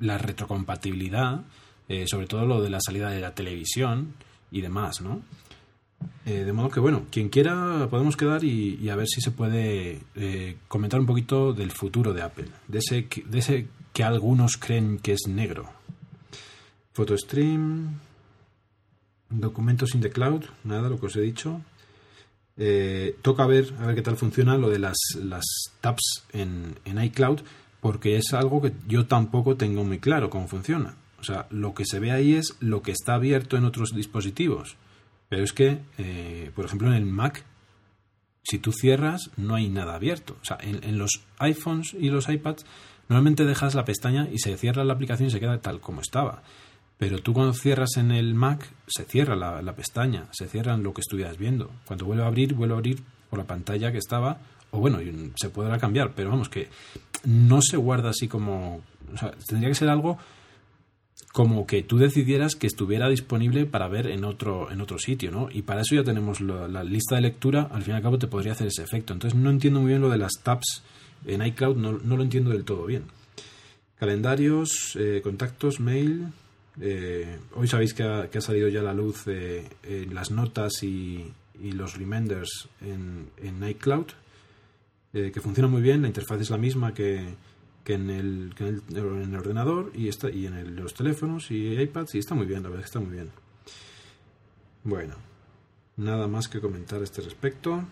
la 0.00 0.18
retrocompatibilidad 0.18 1.44
eh, 1.88 2.06
sobre 2.08 2.26
todo 2.26 2.44
lo 2.46 2.60
de 2.60 2.68
la 2.68 2.80
salida 2.80 3.10
de 3.10 3.20
la 3.20 3.32
televisión 3.32 4.14
y 4.50 4.60
demás, 4.60 5.00
¿no? 5.00 5.22
Eh, 6.24 6.44
de 6.44 6.52
modo 6.52 6.68
que, 6.68 6.80
bueno, 6.80 7.04
quien 7.12 7.28
quiera 7.28 7.86
podemos 7.88 8.16
quedar 8.16 8.42
y, 8.42 8.88
a 8.90 8.96
ver 8.96 9.06
si 9.06 9.20
se 9.20 9.30
puede 9.30 10.00
eh, 10.16 10.56
comentar 10.66 10.98
un 10.98 11.06
poquito 11.06 11.52
del 11.52 11.70
futuro 11.70 12.12
de 12.12 12.22
Apple, 12.22 12.48
de 12.66 12.78
ese, 12.78 13.08
de 13.24 13.38
ese 13.38 13.68
que 13.92 14.02
algunos 14.02 14.56
creen 14.56 14.98
que 14.98 15.12
es 15.12 15.28
negro. 15.28 15.70
PhotoStream, 16.92 18.00
documentos 19.30 19.94
in 19.94 20.00
the 20.00 20.10
cloud, 20.10 20.44
nada, 20.64 20.88
lo 20.88 20.98
que 20.98 21.06
os 21.06 21.16
he 21.16 21.20
dicho. 21.20 21.60
toca 23.22 23.46
ver, 23.46 23.72
a 23.78 23.86
ver 23.86 23.94
qué 23.94 24.02
tal 24.02 24.16
funciona 24.16 24.58
lo 24.58 24.70
de 24.70 24.80
las, 24.80 24.96
las 25.22 25.44
tabs 25.80 26.24
en, 26.32 26.74
en 26.84 27.00
iCloud, 27.00 27.40
porque 27.86 28.16
es 28.16 28.34
algo 28.34 28.60
que 28.60 28.72
yo 28.88 29.06
tampoco 29.06 29.56
tengo 29.56 29.84
muy 29.84 30.00
claro 30.00 30.28
cómo 30.28 30.48
funciona. 30.48 30.96
O 31.20 31.22
sea, 31.22 31.46
lo 31.50 31.72
que 31.72 31.84
se 31.84 32.00
ve 32.00 32.10
ahí 32.10 32.34
es 32.34 32.56
lo 32.58 32.82
que 32.82 32.90
está 32.90 33.14
abierto 33.14 33.56
en 33.56 33.64
otros 33.64 33.94
dispositivos. 33.94 34.76
Pero 35.28 35.44
es 35.44 35.52
que, 35.52 35.78
eh, 35.96 36.50
por 36.56 36.64
ejemplo, 36.64 36.88
en 36.88 36.94
el 36.94 37.06
Mac, 37.06 37.44
si 38.42 38.58
tú 38.58 38.72
cierras, 38.72 39.30
no 39.36 39.54
hay 39.54 39.68
nada 39.68 39.94
abierto. 39.94 40.36
O 40.42 40.44
sea, 40.44 40.58
en, 40.60 40.98
los 40.98 41.20
iPhones 41.38 41.94
y 41.94 42.10
los 42.10 42.28
iPads, 42.28 42.66
normalmente 43.08 43.44
dejas 43.44 43.76
la 43.76 43.84
pestaña 43.84 44.26
y 44.32 44.40
se 44.40 44.56
cierra 44.56 44.82
la 44.82 44.94
aplicación 44.94 45.28
y 45.28 45.30
se 45.30 45.38
queda 45.38 45.60
tal 45.60 45.78
como 45.78 46.00
estaba. 46.00 46.42
Pero 46.98 47.20
tú 47.20 47.34
cuando 47.34 47.52
cierras 47.52 47.98
en 47.98 48.10
el 48.10 48.34
Mac, 48.34 48.68
se 48.88 49.04
cierra 49.04 49.36
la, 49.36 49.76
pestaña, 49.76 50.26
se 50.32 50.48
cierra 50.48 50.76
lo 50.76 50.92
que 50.92 51.02
estuvieras 51.02 51.38
viendo. 51.38 51.70
Cuando 51.86 52.04
vuelve 52.04 52.24
a 52.24 52.26
abrir, 52.26 52.54
vuelve 52.54 52.74
a 52.74 52.78
abrir 52.78 53.04
por 53.30 53.38
la 53.38 53.46
pantalla 53.46 53.92
que 53.92 53.98
estaba, 53.98 54.40
o 54.70 54.78
bueno, 54.78 54.98
se 55.36 55.50
podrá 55.50 55.78
cambiar, 55.78 56.12
pero 56.14 56.30
vamos, 56.30 56.48
que 56.48 56.68
no 57.24 57.60
se 57.62 57.76
guarda 57.76 58.10
así 58.10 58.28
como... 58.28 58.82
O 59.12 59.16
sea, 59.16 59.32
tendría 59.46 59.68
que 59.68 59.74
ser 59.74 59.88
algo 59.88 60.18
como 61.36 61.66
que 61.66 61.82
tú 61.82 61.98
decidieras 61.98 62.56
que 62.56 62.66
estuviera 62.66 63.10
disponible 63.10 63.66
para 63.66 63.88
ver 63.88 64.06
en 64.06 64.24
otro, 64.24 64.70
en 64.70 64.80
otro 64.80 64.98
sitio, 64.98 65.30
¿no? 65.30 65.50
Y 65.52 65.60
para 65.60 65.82
eso 65.82 65.94
ya 65.94 66.02
tenemos 66.02 66.40
la, 66.40 66.82
lista 66.82 67.16
de 67.16 67.20
lectura, 67.20 67.68
al 67.70 67.82
fin 67.82 67.92
y 67.92 67.96
al 67.98 68.02
cabo 68.02 68.18
te 68.18 68.26
podría 68.26 68.52
hacer 68.52 68.68
ese 68.68 68.82
efecto. 68.82 69.12
Entonces 69.12 69.38
no 69.38 69.50
entiendo 69.50 69.80
muy 69.80 69.90
bien 69.90 70.00
lo 70.00 70.08
de 70.08 70.16
las 70.16 70.32
tabs 70.42 70.82
en 71.26 71.44
iCloud, 71.44 71.76
no, 71.76 71.92
lo 71.92 72.22
entiendo 72.22 72.52
del 72.52 72.64
todo 72.64 72.86
bien. 72.86 73.04
Calendarios, 73.98 74.96
eh, 74.98 75.20
contactos, 75.22 75.78
mail. 75.78 76.28
Eh, 76.80 77.38
hoy 77.54 77.68
sabéis 77.68 77.92
que 77.92 78.02
ha, 78.02 78.40
salido 78.40 78.68
ya 78.68 78.80
la 78.80 78.94
luz 78.94 79.24
eh, 79.26 79.68
las 80.10 80.30
notas 80.30 80.82
y, 80.82 81.32
los 81.62 81.98
reminders 81.98 82.68
en, 82.80 83.28
en 83.42 83.68
iCloud, 83.68 84.06
que 85.32 85.40
funciona 85.40 85.68
muy 85.68 85.82
bien, 85.82 86.02
la 86.02 86.08
interfaz 86.08 86.40
es 86.40 86.50
la 86.50 86.58
misma 86.58 86.92
que, 86.92 87.34
que 87.86 87.94
en 87.94 88.10
el, 88.10 88.52
en 88.58 88.82
el, 88.96 89.36
ordenador 89.36 89.92
y, 89.94 90.08
está, 90.08 90.28
y 90.28 90.46
en 90.46 90.74
los 90.74 90.92
teléfonos 90.92 91.52
y 91.52 91.80
iPads 91.80 92.16
y 92.16 92.18
está 92.18 92.34
muy 92.34 92.44
bien, 92.44 92.64
la 92.64 92.68
verdad 92.68 92.84
está 92.84 92.98
muy 92.98 93.12
bien. 93.12 93.30
Bueno, 94.82 95.14
nada 95.96 96.26
más 96.26 96.48
que 96.48 96.60
comentar 96.60 97.00
a 97.00 97.04
este 97.04 97.22
respecto. 97.22 97.84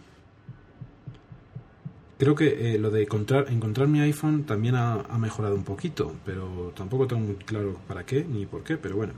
Creo 2.19 2.35
que 2.35 2.75
eh, 2.75 2.79
lo 2.79 2.91
de 2.91 3.03
encontrar, 3.03 3.47
encontrar 3.51 3.87
mi 3.87 4.01
iPhone 4.01 4.43
también 4.43 4.75
ha, 4.75 4.95
ha, 4.95 5.19
mejorado 5.19 5.55
un 5.55 5.65
poquito, 5.65 6.13
pero 6.25 6.73
tampoco 6.77 7.07
tengo 7.07 7.23
muy 7.23 7.37
claro 7.37 7.79
para 7.87 8.05
qué 8.05 8.25
ni 8.25 8.47
por 8.47 8.65
qué, 8.65 8.77
pero 8.77 8.97
bueno. 8.97 9.13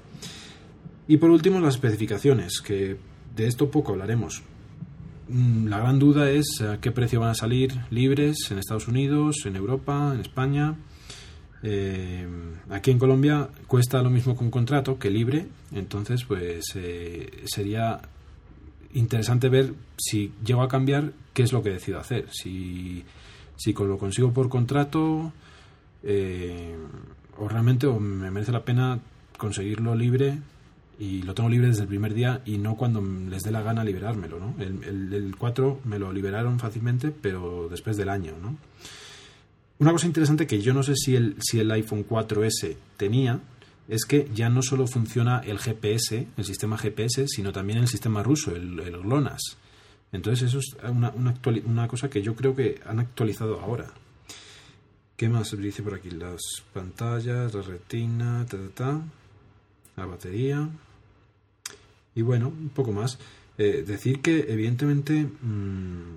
Y 1.08 1.16
por 1.16 1.30
último, 1.30 1.58
las 1.58 1.76
especificaciones, 1.76 2.60
que 2.60 2.96
de 3.34 3.46
esto 3.46 3.70
poco 3.70 3.92
hablaremos. 3.92 4.42
Mm, 5.28 5.66
la 5.66 5.78
gran 5.78 5.98
duda 5.98 6.30
es 6.30 6.60
a 6.60 6.80
qué 6.80 6.92
precio 6.92 7.20
van 7.20 7.30
a 7.30 7.34
salir 7.34 7.72
libres 7.90 8.50
en 8.50 8.58
Estados 8.58 8.86
Unidos, 8.86 9.44
en 9.44 9.56
Europa, 9.56 10.12
en 10.14 10.20
España. 10.20 10.76
Eh, 11.62 12.26
aquí 12.70 12.92
en 12.92 12.98
Colombia 12.98 13.48
cuesta 13.66 14.02
lo 14.02 14.10
mismo 14.10 14.36
con 14.36 14.50
contrato 14.50 14.98
que 14.98 15.10
libre, 15.10 15.46
entonces 15.72 16.24
pues 16.24 16.64
eh, 16.76 17.42
sería 17.46 18.00
interesante 18.94 19.48
ver 19.48 19.74
si 19.96 20.32
llego 20.44 20.62
a 20.62 20.68
cambiar 20.68 21.12
qué 21.32 21.42
es 21.42 21.52
lo 21.52 21.62
que 21.62 21.70
decido 21.70 21.98
hacer. 21.98 22.26
Si, 22.30 23.04
si 23.56 23.72
lo 23.72 23.98
consigo 23.98 24.32
por 24.32 24.48
contrato 24.48 25.32
eh, 26.04 26.76
o 27.36 27.48
realmente 27.48 27.88
me 27.88 28.30
merece 28.30 28.52
la 28.52 28.64
pena 28.64 29.00
conseguirlo 29.38 29.94
libre 29.96 30.38
y 30.98 31.22
lo 31.22 31.34
tengo 31.34 31.48
libre 31.48 31.68
desde 31.68 31.82
el 31.82 31.88
primer 31.88 32.14
día 32.14 32.42
y 32.44 32.58
no 32.58 32.76
cuando 32.76 33.02
les 33.02 33.42
dé 33.42 33.50
la 33.50 33.62
gana 33.62 33.84
liberármelo, 33.84 34.38
¿no? 34.38 34.54
El, 34.58 35.12
el, 35.12 35.36
4 35.36 35.80
me 35.84 35.98
lo 35.98 36.12
liberaron 36.12 36.58
fácilmente, 36.58 37.10
pero 37.10 37.68
después 37.70 37.96
del 37.96 38.08
año, 38.08 38.32
¿no? 38.40 38.56
Una 39.78 39.92
cosa 39.92 40.06
interesante 40.06 40.46
que 40.46 40.60
yo 40.62 40.72
no 40.72 40.82
sé 40.82 40.94
si 40.96 41.16
el, 41.16 41.36
si 41.40 41.60
el 41.60 41.70
iPhone 41.70 42.06
4S 42.08 42.76
tenía 42.96 43.40
es 43.88 44.04
que 44.06 44.28
ya 44.34 44.48
no 44.48 44.62
solo 44.62 44.86
funciona 44.86 45.40
el 45.40 45.58
GPS, 45.58 46.26
el 46.36 46.44
sistema 46.44 46.78
GPS, 46.78 47.26
sino 47.28 47.52
también 47.52 47.78
el 47.80 47.88
sistema 47.88 48.22
ruso, 48.22 48.56
el, 48.56 48.76
GLONASS. 49.02 49.58
Entonces 50.12 50.48
eso 50.48 50.58
es 50.60 50.76
una, 50.90 51.10
una, 51.10 51.34
una 51.66 51.88
cosa 51.88 52.08
que 52.08 52.22
yo 52.22 52.34
creo 52.34 52.56
que 52.56 52.80
han 52.86 53.00
actualizado 53.00 53.60
ahora. 53.60 53.92
¿Qué 55.16 55.28
más 55.28 55.56
dice 55.56 55.82
por 55.82 55.94
aquí? 55.94 56.10
Las 56.10 56.40
pantallas, 56.72 57.54
la 57.54 57.62
retina, 57.62 58.46
ta, 58.48 58.56
ta, 58.56 58.68
ta, 58.74 59.02
la 59.96 60.06
batería. 60.06 60.68
Y 62.16 62.22
bueno, 62.22 62.48
un 62.48 62.70
poco 62.70 62.90
más. 62.90 63.20
Eh, 63.58 63.84
decir 63.86 64.20
que 64.20 64.46
evidentemente... 64.48 65.24
Mmm, 65.24 66.16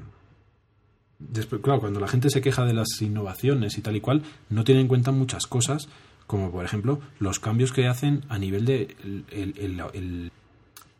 después, 1.19 1.61
claro, 1.61 1.81
cuando 1.81 1.99
la 1.99 2.07
gente 2.07 2.29
se 2.29 2.41
queja 2.41 2.65
de 2.65 2.73
las 2.73 3.01
innovaciones 3.01 3.77
y 3.77 3.81
tal 3.81 3.95
y 3.95 4.01
cual, 4.01 4.23
no 4.49 4.63
tiene 4.63 4.81
en 4.81 4.87
cuenta 4.87 5.11
muchas 5.11 5.45
cosas, 5.45 5.89
como 6.25 6.51
por 6.51 6.65
ejemplo 6.65 6.99
los 7.19 7.39
cambios 7.39 7.73
que 7.73 7.87
hacen 7.87 8.23
a 8.29 8.37
nivel 8.37 8.65
de 8.65 8.95
el, 9.31 10.31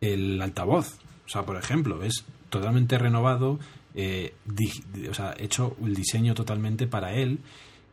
el, 0.02 0.42
altavoz. 0.42 1.00
O 1.26 1.30
sea, 1.30 1.44
por 1.44 1.56
ejemplo, 1.56 2.04
es 2.04 2.26
totalmente 2.50 2.98
renovado, 2.98 3.60
eh, 3.96 4.34
o 5.10 5.14
sea, 5.14 5.34
hecho 5.38 5.76
el 5.84 5.96
diseño 5.96 6.34
totalmente 6.34 6.88
para 6.88 7.14
él. 7.14 7.40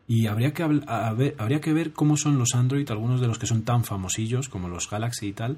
Y 0.09 0.29
habría 0.29 0.55
que, 0.55 0.63
habría 0.63 1.61
que 1.61 1.73
ver 1.73 1.93
cómo 1.93 2.17
son 2.17 2.39
los 2.39 2.55
Android, 2.55 2.89
algunos 2.91 3.21
de 3.21 3.27
los 3.27 3.41
que 3.41 3.49
son 3.49 3.63
tan 3.63 3.83
famosillos 3.83 4.49
como 4.49 4.69
los 4.69 4.89
Galaxy 4.89 5.27
y 5.27 5.33
tal, 5.33 5.57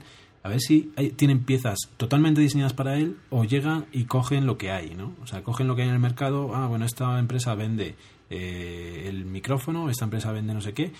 a 0.48 0.50
ver 0.52 0.60
si 0.60 0.92
tienen 1.16 1.44
piezas 1.44 1.78
totalmente 1.98 2.40
diseñadas 2.40 2.72
para 2.72 2.96
él 2.96 3.18
o 3.28 3.44
llegan 3.44 3.84
y 3.92 4.04
cogen 4.04 4.46
lo 4.46 4.56
que 4.56 4.70
hay, 4.70 4.94
¿no? 4.94 5.14
O 5.22 5.26
sea, 5.26 5.42
cogen 5.42 5.68
lo 5.68 5.76
que 5.76 5.82
hay 5.82 5.88
en 5.88 5.94
el 5.94 6.00
mercado, 6.00 6.54
ah, 6.54 6.66
bueno, 6.66 6.86
esta 6.86 7.18
empresa 7.18 7.54
vende 7.54 7.96
eh, 8.30 9.04
el 9.06 9.26
micrófono, 9.26 9.90
esta 9.90 10.04
empresa 10.04 10.32
vende 10.32 10.54
no 10.54 10.62
sé 10.62 10.72
qué, 10.72 10.92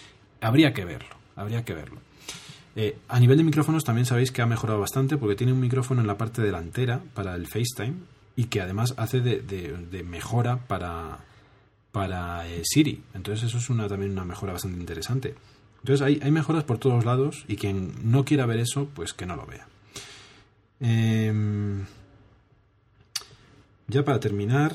habría 0.43 0.75
que 0.75 0.85
verlo, 0.85 1.17
habría 1.35 1.65
que 1.65 1.75
verlo. 1.75 2.01
Eh, 2.77 2.99
a 3.09 3.19
nivel 3.19 3.39
de 3.39 3.45
micrófonos 3.45 3.85
también 3.85 4.05
sabéis 4.05 4.31
que 4.31 4.43
ha 4.43 4.47
mejorado 4.47 4.81
bastante 4.81 5.17
porque 5.17 5.35
tiene 5.35 5.53
un 5.55 5.61
micrófono 5.61 6.03
en 6.03 6.07
la 6.07 6.19
parte 6.19 6.43
delantera 6.43 7.01
para 7.15 7.35
el 7.35 7.47
FaceTime 7.47 7.95
y 8.37 8.45
que 8.45 8.61
además 8.61 8.95
hace 8.99 9.21
de, 9.21 10.05
mejora 10.07 10.59
para, 10.69 11.21
para 11.91 12.47
eh, 12.47 12.61
Siri. 12.65 13.03
Entonces 13.15 13.49
eso 13.49 13.59
es 13.59 13.71
una, 13.71 13.89
también 13.89 14.13
una 14.13 14.25
mejora 14.25 14.53
bastante 14.53 14.79
interesante. 14.79 15.35
Entonces 15.81 16.05
hay, 16.05 16.21
hay 16.23 16.31
mejoras 16.31 16.65
por 16.65 16.79
todos 16.79 17.05
lados 17.05 17.45
y 17.49 17.57
quien 17.57 17.93
no 18.03 18.25
quiera 18.25 18.47
ver 18.47 18.59
eso, 18.59 18.89
pues 18.95 19.15
que 19.15 19.27
no 19.27 19.37
lo 19.37 19.47
vea. 19.47 19.67
Em, 20.81 21.85
ya 23.87 24.05
para 24.05 24.21
terminar, 24.21 24.73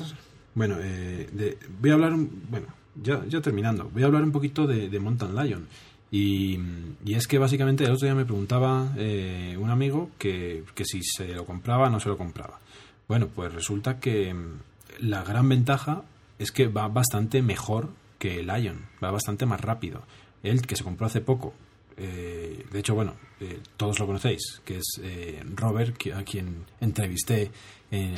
bueno, 0.54 0.76
eh, 0.80 1.56
voy 1.80 1.90
a 1.90 1.94
hablar, 1.94 2.14
bueno, 2.50 2.66
ya, 3.02 3.24
ya 3.26 3.40
terminando, 3.40 3.90
voy 3.92 4.02
a 4.02 4.06
hablar 4.06 4.22
un 4.22 4.32
poquito 4.32 4.66
de, 4.66 4.88
de 4.88 5.00
Mountain 5.00 5.34
Lion. 5.34 5.66
Y, 6.10 6.60
y, 7.04 7.14
es 7.14 7.26
que 7.26 7.38
básicamente 7.38 7.84
el 7.84 7.90
otro 7.90 8.06
día 8.06 8.14
me 8.14 8.24
preguntaba 8.24 8.92
eh, 8.96 9.56
un 9.58 9.70
amigo 9.70 10.10
que, 10.16 10.62
que, 10.74 10.84
si 10.84 11.02
se 11.02 11.34
lo 11.34 11.44
compraba 11.44 11.88
o 11.88 11.90
no 11.90 11.98
se 11.98 12.08
lo 12.08 12.16
compraba. 12.16 12.60
Bueno, 13.08 13.28
pues 13.34 13.52
resulta 13.52 13.98
que 13.98 14.32
mm, 14.32 14.60
la 15.00 15.24
gran 15.24 15.48
ventaja 15.48 16.02
es 16.38 16.52
que 16.52 16.68
va 16.68 16.86
bastante 16.86 17.42
mejor 17.42 17.88
que 18.20 18.44
Lion, 18.44 18.86
va 19.02 19.10
bastante 19.10 19.44
más 19.44 19.60
rápido 19.60 20.02
él 20.44 20.62
que 20.62 20.76
se 20.76 20.84
compró 20.84 21.06
hace 21.06 21.20
poco. 21.20 21.52
Eh, 21.96 22.66
de 22.70 22.78
hecho, 22.78 22.94
bueno, 22.94 23.14
eh, 23.40 23.60
todos 23.76 23.98
lo 23.98 24.06
conocéis, 24.06 24.60
que 24.64 24.78
es 24.78 25.00
eh, 25.02 25.42
Robert, 25.54 25.96
a 26.14 26.22
quien 26.22 26.64
entrevisté 26.80 27.50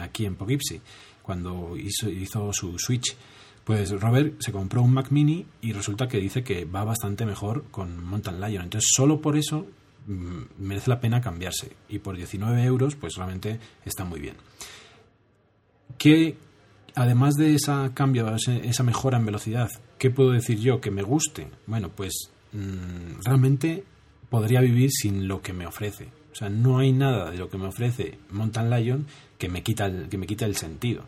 aquí 0.00 0.24
en 0.24 0.36
Poughkeepsie, 0.36 0.80
cuando 1.22 1.76
hizo, 1.76 2.08
hizo 2.08 2.52
su 2.52 2.78
Switch. 2.78 3.14
Pues 3.62 3.90
Robert 4.00 4.40
se 4.40 4.52
compró 4.52 4.80
un 4.80 4.94
Mac 4.94 5.10
Mini 5.10 5.44
y 5.60 5.72
resulta 5.72 6.06
que 6.06 6.18
dice 6.18 6.42
que 6.44 6.64
va 6.64 6.84
bastante 6.84 7.26
mejor 7.26 7.64
con 7.70 8.02
Mountain 8.02 8.40
Lion. 8.40 8.64
Entonces, 8.64 8.90
solo 8.94 9.20
por 9.20 9.36
eso 9.36 9.66
mm, 10.06 10.42
merece 10.58 10.88
la 10.88 11.00
pena 11.00 11.20
cambiarse. 11.20 11.72
Y 11.88 11.98
por 11.98 12.16
19 12.16 12.62
euros, 12.64 12.94
pues 12.94 13.16
realmente 13.16 13.58
está 13.84 14.04
muy 14.04 14.20
bien. 14.20 14.36
¿Qué, 15.98 16.36
además 16.96 17.34
de 17.34 17.54
esa 17.54 17.92
cambio, 17.94 18.34
esa 18.34 18.82
mejora 18.82 19.18
en 19.18 19.26
velocidad, 19.26 19.70
¿qué 19.98 20.10
puedo 20.10 20.32
decir 20.32 20.58
yo 20.58 20.80
que 20.80 20.90
me 20.90 21.02
guste? 21.02 21.48
Bueno, 21.66 21.90
pues 21.94 22.30
mm, 22.52 23.22
realmente 23.24 23.84
podría 24.30 24.60
vivir 24.60 24.90
sin 24.90 25.28
lo 25.28 25.42
que 25.42 25.52
me 25.52 25.66
ofrece. 25.66 26.08
O 26.32 26.34
sea, 26.34 26.48
no 26.48 26.78
hay 26.78 26.92
nada 26.92 27.30
de 27.30 27.38
lo 27.38 27.48
que 27.48 27.58
me 27.58 27.66
ofrece 27.66 28.18
Mountain 28.30 28.70
Lion 28.70 29.06
que 29.38 29.48
me 29.48 29.62
quita 29.62 29.86
el, 29.86 30.08
que 30.08 30.18
me 30.18 30.26
quita 30.26 30.46
el 30.46 30.56
sentido. 30.56 31.04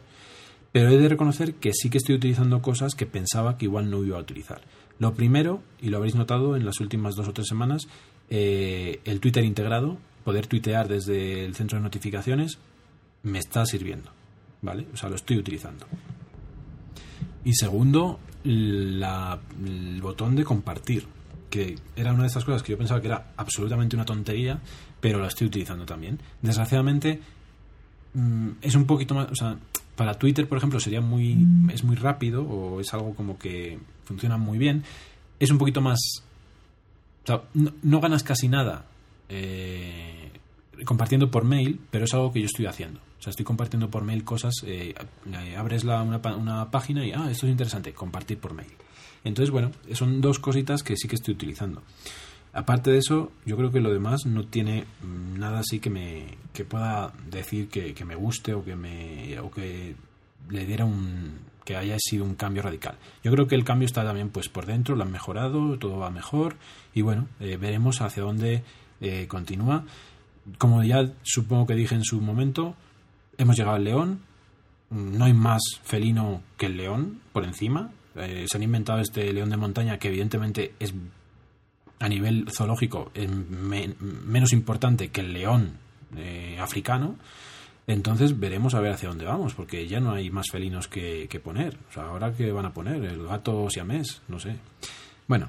Pero 0.72 0.90
he 0.90 0.98
de 0.98 1.08
reconocer 1.08 1.54
que 1.54 1.72
sí 1.72 1.88
que 1.88 1.98
estoy 1.98 2.16
utilizando 2.16 2.60
cosas 2.60 2.94
que 2.94 3.06
pensaba 3.06 3.56
que 3.56 3.64
igual 3.64 3.90
no 3.90 4.04
iba 4.04 4.18
a 4.18 4.20
utilizar. 4.20 4.60
Lo 4.98 5.14
primero, 5.14 5.62
y 5.80 5.88
lo 5.88 5.96
habréis 5.96 6.14
notado 6.14 6.54
en 6.54 6.66
las 6.66 6.80
últimas 6.80 7.14
dos 7.14 7.28
o 7.28 7.32
tres 7.32 7.48
semanas, 7.48 7.88
eh, 8.28 9.00
el 9.04 9.20
Twitter 9.20 9.44
integrado, 9.44 9.96
poder 10.24 10.46
tuitear 10.46 10.86
desde 10.86 11.46
el 11.46 11.54
centro 11.54 11.78
de 11.78 11.84
notificaciones, 11.84 12.58
me 13.22 13.38
está 13.38 13.64
sirviendo. 13.64 14.17
¿Vale? 14.62 14.86
O 14.92 14.96
sea, 14.96 15.08
lo 15.08 15.16
estoy 15.16 15.38
utilizando. 15.38 15.86
Y 17.44 17.54
segundo, 17.54 18.20
el 18.44 19.98
botón 20.02 20.36
de 20.36 20.44
compartir, 20.44 21.06
que 21.50 21.76
era 21.96 22.12
una 22.12 22.22
de 22.22 22.28
esas 22.28 22.44
cosas 22.44 22.62
que 22.62 22.72
yo 22.72 22.78
pensaba 22.78 23.00
que 23.00 23.06
era 23.08 23.32
absolutamente 23.36 23.96
una 23.96 24.04
tontería, 24.04 24.60
pero 25.00 25.20
la 25.20 25.28
estoy 25.28 25.46
utilizando 25.46 25.86
también. 25.86 26.18
Desgraciadamente, 26.42 27.20
mm, 28.14 28.50
es 28.60 28.74
un 28.74 28.86
poquito 28.86 29.14
más, 29.14 29.30
o 29.30 29.34
sea, 29.34 29.56
para 29.96 30.14
Twitter, 30.14 30.48
por 30.48 30.58
ejemplo, 30.58 30.78
sería 30.78 31.00
muy, 31.00 31.44
es 31.72 31.82
muy 31.82 31.96
rápido 31.96 32.42
o 32.42 32.80
es 32.80 32.92
algo 32.94 33.14
como 33.14 33.38
que 33.38 33.78
funciona 34.04 34.36
muy 34.36 34.56
bien. 34.56 34.84
Es 35.40 35.50
un 35.50 35.58
poquito 35.58 35.80
más, 35.80 35.98
o 37.24 37.26
sea, 37.26 37.42
no, 37.82 38.00
ganas 38.00 38.22
casi 38.22 38.48
nada 38.48 38.86
eh, 39.28 40.30
compartiendo 40.84 41.30
por 41.30 41.44
mail, 41.44 41.80
pero 41.90 42.04
es 42.04 42.14
algo 42.14 42.32
que 42.32 42.40
yo 42.40 42.46
estoy 42.46 42.66
haciendo. 42.66 43.00
O 43.18 43.22
sea, 43.22 43.30
estoy 43.30 43.44
compartiendo 43.44 43.90
por 43.90 44.04
mail 44.04 44.24
cosas, 44.24 44.54
eh, 44.64 44.94
eh, 45.32 45.56
abres 45.56 45.84
la, 45.84 46.02
una, 46.02 46.18
una, 46.36 46.70
página 46.70 47.04
y, 47.04 47.10
ah, 47.12 47.28
esto 47.30 47.46
es 47.46 47.50
interesante, 47.52 47.92
compartir 47.92 48.38
por 48.38 48.54
mail. 48.54 48.70
Entonces, 49.24 49.50
bueno, 49.50 49.72
son 49.92 50.20
dos 50.20 50.38
cositas 50.38 50.84
que 50.84 50.96
sí 50.96 51.08
que 51.08 51.16
estoy 51.16 51.34
utilizando. 51.34 51.82
Aparte 52.52 52.92
de 52.92 52.98
eso, 52.98 53.32
yo 53.44 53.56
creo 53.56 53.72
que 53.72 53.80
lo 53.80 53.92
demás 53.92 54.24
no 54.24 54.46
tiene 54.46 54.84
mm, 55.02 55.38
nada 55.38 55.60
así 55.60 55.80
que 55.80 55.90
me 55.90 56.38
que 56.52 56.64
pueda 56.64 57.12
decir 57.30 57.68
que, 57.68 57.94
me 58.04 58.14
guste 58.14 58.54
o 58.54 58.64
que 58.64 58.74
me 58.74 59.38
o 59.40 59.50
que 59.50 59.94
le 60.48 60.64
diera 60.64 60.84
un 60.84 61.38
que 61.64 61.76
haya 61.76 61.96
sido 61.98 62.24
un 62.24 62.36
cambio 62.36 62.62
radical. 62.62 62.96
Yo 63.22 63.30
creo 63.32 63.46
que 63.46 63.54
el 63.54 63.64
cambio 63.64 63.84
está 63.84 64.02
también 64.02 64.30
pues 64.30 64.48
por 64.48 64.64
dentro, 64.64 64.96
lo 64.96 65.02
han 65.02 65.10
mejorado, 65.10 65.78
todo 65.78 65.98
va 65.98 66.10
mejor 66.10 66.56
y 66.94 67.02
bueno, 67.02 67.28
eh, 67.40 67.58
veremos 67.60 68.00
hacia 68.00 68.22
dónde 68.22 68.62
continúa. 69.28 69.84
Como 70.56 70.82
ya 70.82 71.12
supongo 71.22 71.66
que 71.66 71.74
dije 71.74 71.94
en 71.94 72.04
su 72.04 72.20
momento, 72.20 72.74
hemos 73.38 73.56
llegado 73.56 73.76
al 73.76 73.84
león. 73.84 74.20
No 74.90 75.24
hay 75.24 75.32
más 75.32 75.62
felino 75.82 76.42
que 76.56 76.66
el 76.66 76.76
león 76.76 77.20
por 77.32 77.44
encima. 77.44 77.90
Eh, 78.16 78.46
se 78.48 78.56
han 78.56 78.62
inventado 78.62 79.00
este 79.00 79.32
león 79.32 79.50
de 79.50 79.56
montaña 79.56 79.98
que 79.98 80.08
evidentemente 80.08 80.74
es 80.78 80.92
a 82.00 82.08
nivel 82.08 82.46
zoológico 82.50 83.10
es 83.14 83.28
menos 83.28 84.52
importante 84.52 85.08
que 85.08 85.20
el 85.20 85.32
león 85.32 85.78
eh, 86.16 86.58
africano. 86.60 87.16
Entonces 87.86 88.38
veremos 88.38 88.74
a 88.74 88.80
ver 88.80 88.92
hacia 88.92 89.08
dónde 89.08 89.24
vamos, 89.24 89.54
porque 89.54 89.88
ya 89.88 89.98
no 89.98 90.12
hay 90.12 90.30
más 90.30 90.46
felinos 90.50 90.88
que, 90.88 91.26
que 91.28 91.40
poner. 91.40 91.76
O 91.88 91.92
sea, 91.92 92.04
ahora 92.04 92.32
que 92.32 92.52
van 92.52 92.66
a 92.66 92.74
poner 92.74 93.02
el 93.04 93.26
gato 93.26 93.68
siamés, 93.70 94.20
no 94.28 94.38
sé. 94.38 94.56
Bueno, 95.26 95.48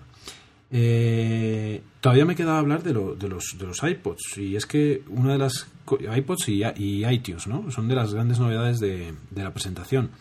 eh, 0.72 1.82
todavía 2.00 2.26
me 2.26 2.36
queda 2.36 2.60
hablar 2.60 2.84
de, 2.84 2.94
lo, 2.94 3.16
de, 3.16 3.28
los, 3.28 3.56
de 3.58 3.66
los 3.66 3.82
iPods. 3.82 4.38
Y 4.38 4.56
es 4.56 4.66
que 4.66 5.04
una 5.10 5.34
de 5.34 5.40
las 5.40 5.68
iPods 5.90 6.50
y, 6.50 7.06
iTunes, 7.06 7.48
¿no? 7.48 7.72
Son 7.72 7.88
de 7.88 7.96
las 7.96 8.14
grandes 8.14 8.40
novedades 8.40 8.80
de, 8.80 9.14
de 9.32 9.44
la 9.44 9.52
presentación. 9.52 10.12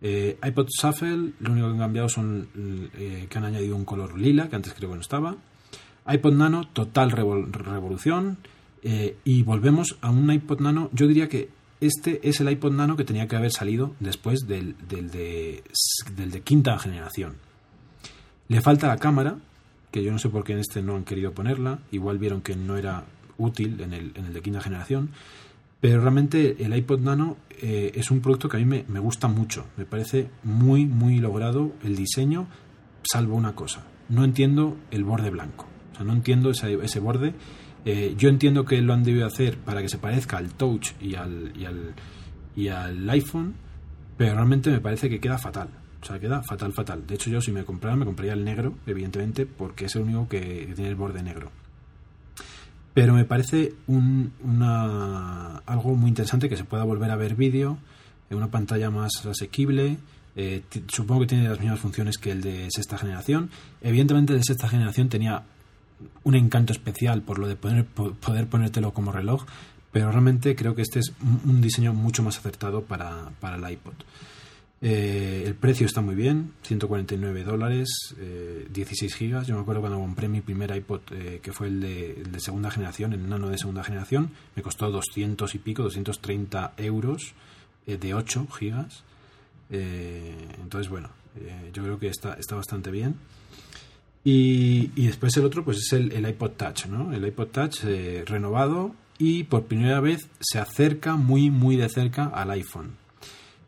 Eh, 0.00 0.38
iPod 0.44 0.68
Shuffle, 0.68 1.32
lo 1.40 1.52
único 1.52 1.66
que 1.66 1.72
han 1.72 1.78
cambiado 1.78 2.08
son 2.08 2.48
eh, 2.96 3.26
que 3.28 3.38
han 3.38 3.44
añadido 3.44 3.74
un 3.74 3.84
color 3.84 4.18
lila, 4.18 4.48
que 4.48 4.56
antes 4.56 4.74
creo 4.74 4.90
que 4.90 4.96
no 4.96 5.00
estaba. 5.00 5.36
iPod 6.06 6.34
Nano, 6.34 6.68
total 6.68 7.10
revolución. 7.10 8.38
Y 9.24 9.42
volvemos 9.42 9.98
a 10.00 10.10
un 10.10 10.30
iPod 10.30 10.60
Nano. 10.60 10.88
Yo 10.92 11.08
diría 11.08 11.28
que 11.28 11.50
este 11.80 12.20
es 12.28 12.40
el 12.40 12.50
iPod 12.50 12.72
Nano 12.72 12.96
que 12.96 13.04
tenía 13.04 13.26
que 13.26 13.36
haber 13.36 13.52
salido 13.52 13.94
después 14.00 14.46
del, 14.46 14.76
del, 14.88 15.10
de, 15.10 15.62
del 16.16 16.30
de 16.30 16.40
quinta 16.42 16.78
generación. 16.78 17.36
Le 18.48 18.60
falta 18.60 18.88
la 18.88 18.96
cámara, 18.96 19.36
que 19.90 20.02
yo 20.02 20.12
no 20.12 20.18
sé 20.18 20.28
por 20.28 20.44
qué 20.44 20.52
en 20.52 20.58
este 20.60 20.82
no 20.82 20.96
han 20.96 21.04
querido 21.04 21.32
ponerla. 21.32 21.80
Igual 21.90 22.18
vieron 22.18 22.40
que 22.40 22.56
no 22.56 22.76
era 22.76 23.04
útil 23.38 23.80
en 23.80 23.92
el, 23.92 24.12
en 24.14 24.26
el 24.26 24.32
de 24.32 24.42
quinta 24.42 24.60
generación. 24.60 25.10
Pero 25.80 26.00
realmente 26.00 26.62
el 26.64 26.76
iPod 26.76 27.00
Nano 27.00 27.36
eh, 27.60 27.92
es 27.94 28.10
un 28.10 28.20
producto 28.20 28.48
que 28.48 28.56
a 28.56 28.60
mí 28.60 28.66
me, 28.66 28.84
me, 28.88 28.98
gusta 28.98 29.28
mucho. 29.28 29.66
Me 29.76 29.84
parece 29.84 30.28
muy, 30.42 30.86
muy 30.86 31.18
logrado 31.18 31.72
el 31.84 31.94
diseño, 31.94 32.48
salvo 33.02 33.36
una 33.36 33.54
cosa. 33.54 33.84
No 34.08 34.24
entiendo 34.24 34.76
el 34.90 35.04
borde 35.04 35.30
blanco. 35.30 35.66
O 35.92 35.96
sea, 35.96 36.04
no 36.04 36.12
entiendo 36.12 36.50
ese, 36.50 36.74
ese 36.82 37.00
borde. 37.00 37.34
Eh, 37.84 38.14
yo 38.18 38.28
entiendo 38.28 38.64
que 38.64 38.80
lo 38.82 38.92
han 38.92 39.04
debido 39.04 39.26
hacer 39.26 39.56
para 39.56 39.80
que 39.80 39.88
se 39.88 39.98
parezca 39.98 40.36
al 40.36 40.52
Touch 40.52 40.92
y 41.00 41.14
al, 41.14 41.52
y 41.56 41.64
al, 41.64 41.94
y 42.56 42.68
al 42.68 43.08
iPhone, 43.08 43.54
pero 44.16 44.34
realmente 44.34 44.70
me 44.70 44.80
parece 44.80 45.08
que 45.08 45.20
queda 45.20 45.38
fatal. 45.38 45.68
O 46.00 46.06
sea, 46.06 46.18
queda 46.18 46.42
fatal, 46.42 46.72
fatal. 46.72 47.06
De 47.06 47.14
hecho, 47.14 47.30
yo 47.30 47.40
si 47.40 47.52
me 47.52 47.64
comprara, 47.64 47.96
me 47.96 48.04
compraría 48.04 48.32
el 48.32 48.44
negro, 48.44 48.74
evidentemente, 48.86 49.46
porque 49.46 49.86
es 49.86 49.96
el 49.96 50.02
único 50.02 50.28
que 50.28 50.72
tiene 50.74 50.88
el 50.88 50.94
borde 50.94 51.22
negro. 51.22 51.50
Pero 52.94 53.14
me 53.14 53.24
parece 53.24 53.74
un, 53.86 54.32
algo 55.66 55.94
muy 55.94 56.08
interesante 56.08 56.48
que 56.48 56.56
se 56.56 56.64
pueda 56.64 56.84
volver 56.84 57.10
a 57.10 57.16
ver 57.16 57.34
vídeo 57.34 57.78
en 58.30 58.36
una 58.36 58.50
pantalla 58.50 58.90
más 58.90 59.24
asequible. 59.26 59.98
Eh, 60.36 60.62
supongo 60.88 61.22
que 61.22 61.26
tiene 61.28 61.48
las 61.48 61.60
mismas 61.60 61.80
funciones 61.80 62.18
que 62.18 62.32
el 62.32 62.40
de 62.40 62.68
sexta 62.70 62.98
generación. 62.98 63.50
Evidentemente, 63.82 64.32
el 64.32 64.40
de 64.40 64.44
sexta 64.44 64.68
generación 64.68 65.08
tenía 65.08 65.44
un 66.24 66.34
encanto 66.34 66.72
especial 66.72 67.22
por 67.22 67.38
lo 67.38 67.48
de 67.48 67.56
poder, 67.56 67.84
poder 67.84 68.46
ponértelo 68.46 68.92
como 68.92 69.12
reloj, 69.12 69.44
pero 69.92 70.10
realmente 70.10 70.54
creo 70.54 70.74
que 70.74 70.82
este 70.82 71.00
es 71.00 71.12
un 71.44 71.60
diseño 71.60 71.92
mucho 71.92 72.22
más 72.22 72.38
acertado 72.38 72.82
para, 72.82 73.30
para 73.40 73.56
el 73.56 73.72
iPod. 73.72 73.94
Eh, 74.80 75.42
el 75.44 75.56
precio 75.56 75.86
está 75.86 76.00
muy 76.00 76.14
bien, 76.14 76.52
149 76.62 77.42
dólares, 77.42 78.14
eh, 78.18 78.68
16 78.72 79.14
gigas. 79.14 79.46
Yo 79.46 79.56
me 79.56 79.62
acuerdo 79.62 79.80
cuando 79.80 79.98
compré 79.98 80.28
mi 80.28 80.40
primer 80.40 80.74
iPod, 80.74 81.00
eh, 81.10 81.40
que 81.42 81.52
fue 81.52 81.66
el 81.66 81.80
de, 81.80 82.40
segunda 82.40 82.70
generación, 82.70 83.12
el 83.12 83.28
nano 83.28 83.48
de 83.48 83.58
segunda 83.58 83.82
generación, 83.82 84.30
me 84.54 84.62
costó 84.62 84.90
200 84.90 85.52
y 85.54 85.58
pico, 85.58 85.82
230 85.82 86.74
euros 86.76 87.34
eh, 87.86 87.96
de 87.96 88.14
8 88.14 88.46
gigas. 88.48 89.04
Entonces, 89.70 90.88
bueno, 90.88 91.10
yo 91.74 91.82
creo 91.82 91.98
que 91.98 92.08
está, 92.08 92.34
está 92.34 92.56
bastante 92.56 92.90
bien. 92.90 93.16
Y, 94.24 94.90
y, 94.96 95.06
después 95.06 95.36
el 95.36 95.44
otro, 95.44 95.62
pues 95.62 95.76
es 95.78 95.92
el, 95.92 96.12
el 96.12 96.26
iPod 96.26 96.52
Touch, 96.52 96.86
¿no? 96.86 97.12
El 97.12 97.26
iPod 97.26 97.48
Touch 97.48 97.82
renovado 98.24 98.94
y 99.18 99.44
por 99.44 99.66
primera 99.66 100.00
vez 100.00 100.26
se 100.40 100.58
acerca 100.58 101.16
muy, 101.16 101.50
muy 101.50 101.76
de 101.76 101.90
cerca 101.90 102.24
al 102.24 102.50
iPhone. 102.52 102.92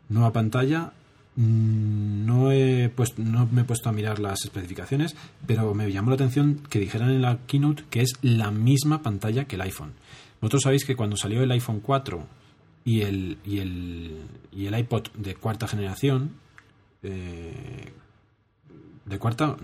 Nueva 0.09 0.33
pantalla, 0.33 0.91
no, 1.35 2.51
he 2.51 2.91
no 3.17 3.47
me 3.51 3.61
he 3.61 3.63
puesto 3.63 3.89
a 3.89 3.91
mirar 3.91 4.19
las 4.19 4.43
especificaciones, 4.43 5.15
pero 5.47 5.73
me 5.73 5.91
llamó 5.91 6.09
la 6.09 6.15
atención 6.15 6.61
que 6.69 6.79
dijeran 6.79 7.09
en 7.09 7.21
la 7.21 7.39
keynote 7.47 7.83
que 7.89 8.01
es 8.01 8.13
la 8.21 8.51
misma 8.51 9.01
pantalla 9.01 9.45
que 9.45 9.55
el 9.55 9.61
iPhone. 9.61 9.93
Vosotros 10.41 10.63
sabéis 10.63 10.85
que 10.85 10.95
cuando 10.95 11.15
salió 11.15 11.41
el 11.43 11.51
iPhone 11.51 11.79
4 11.79 12.25
y 12.83 13.01
el, 13.01 13.37
y 13.45 13.59
el, 13.59 14.17
y 14.51 14.65
el 14.65 14.77
iPod 14.77 15.07
de 15.13 15.35
cuarta 15.35 15.67
generación, 15.67 16.31
eh, 17.03 17.93
de 19.05 19.19
cuarta, 19.19 19.55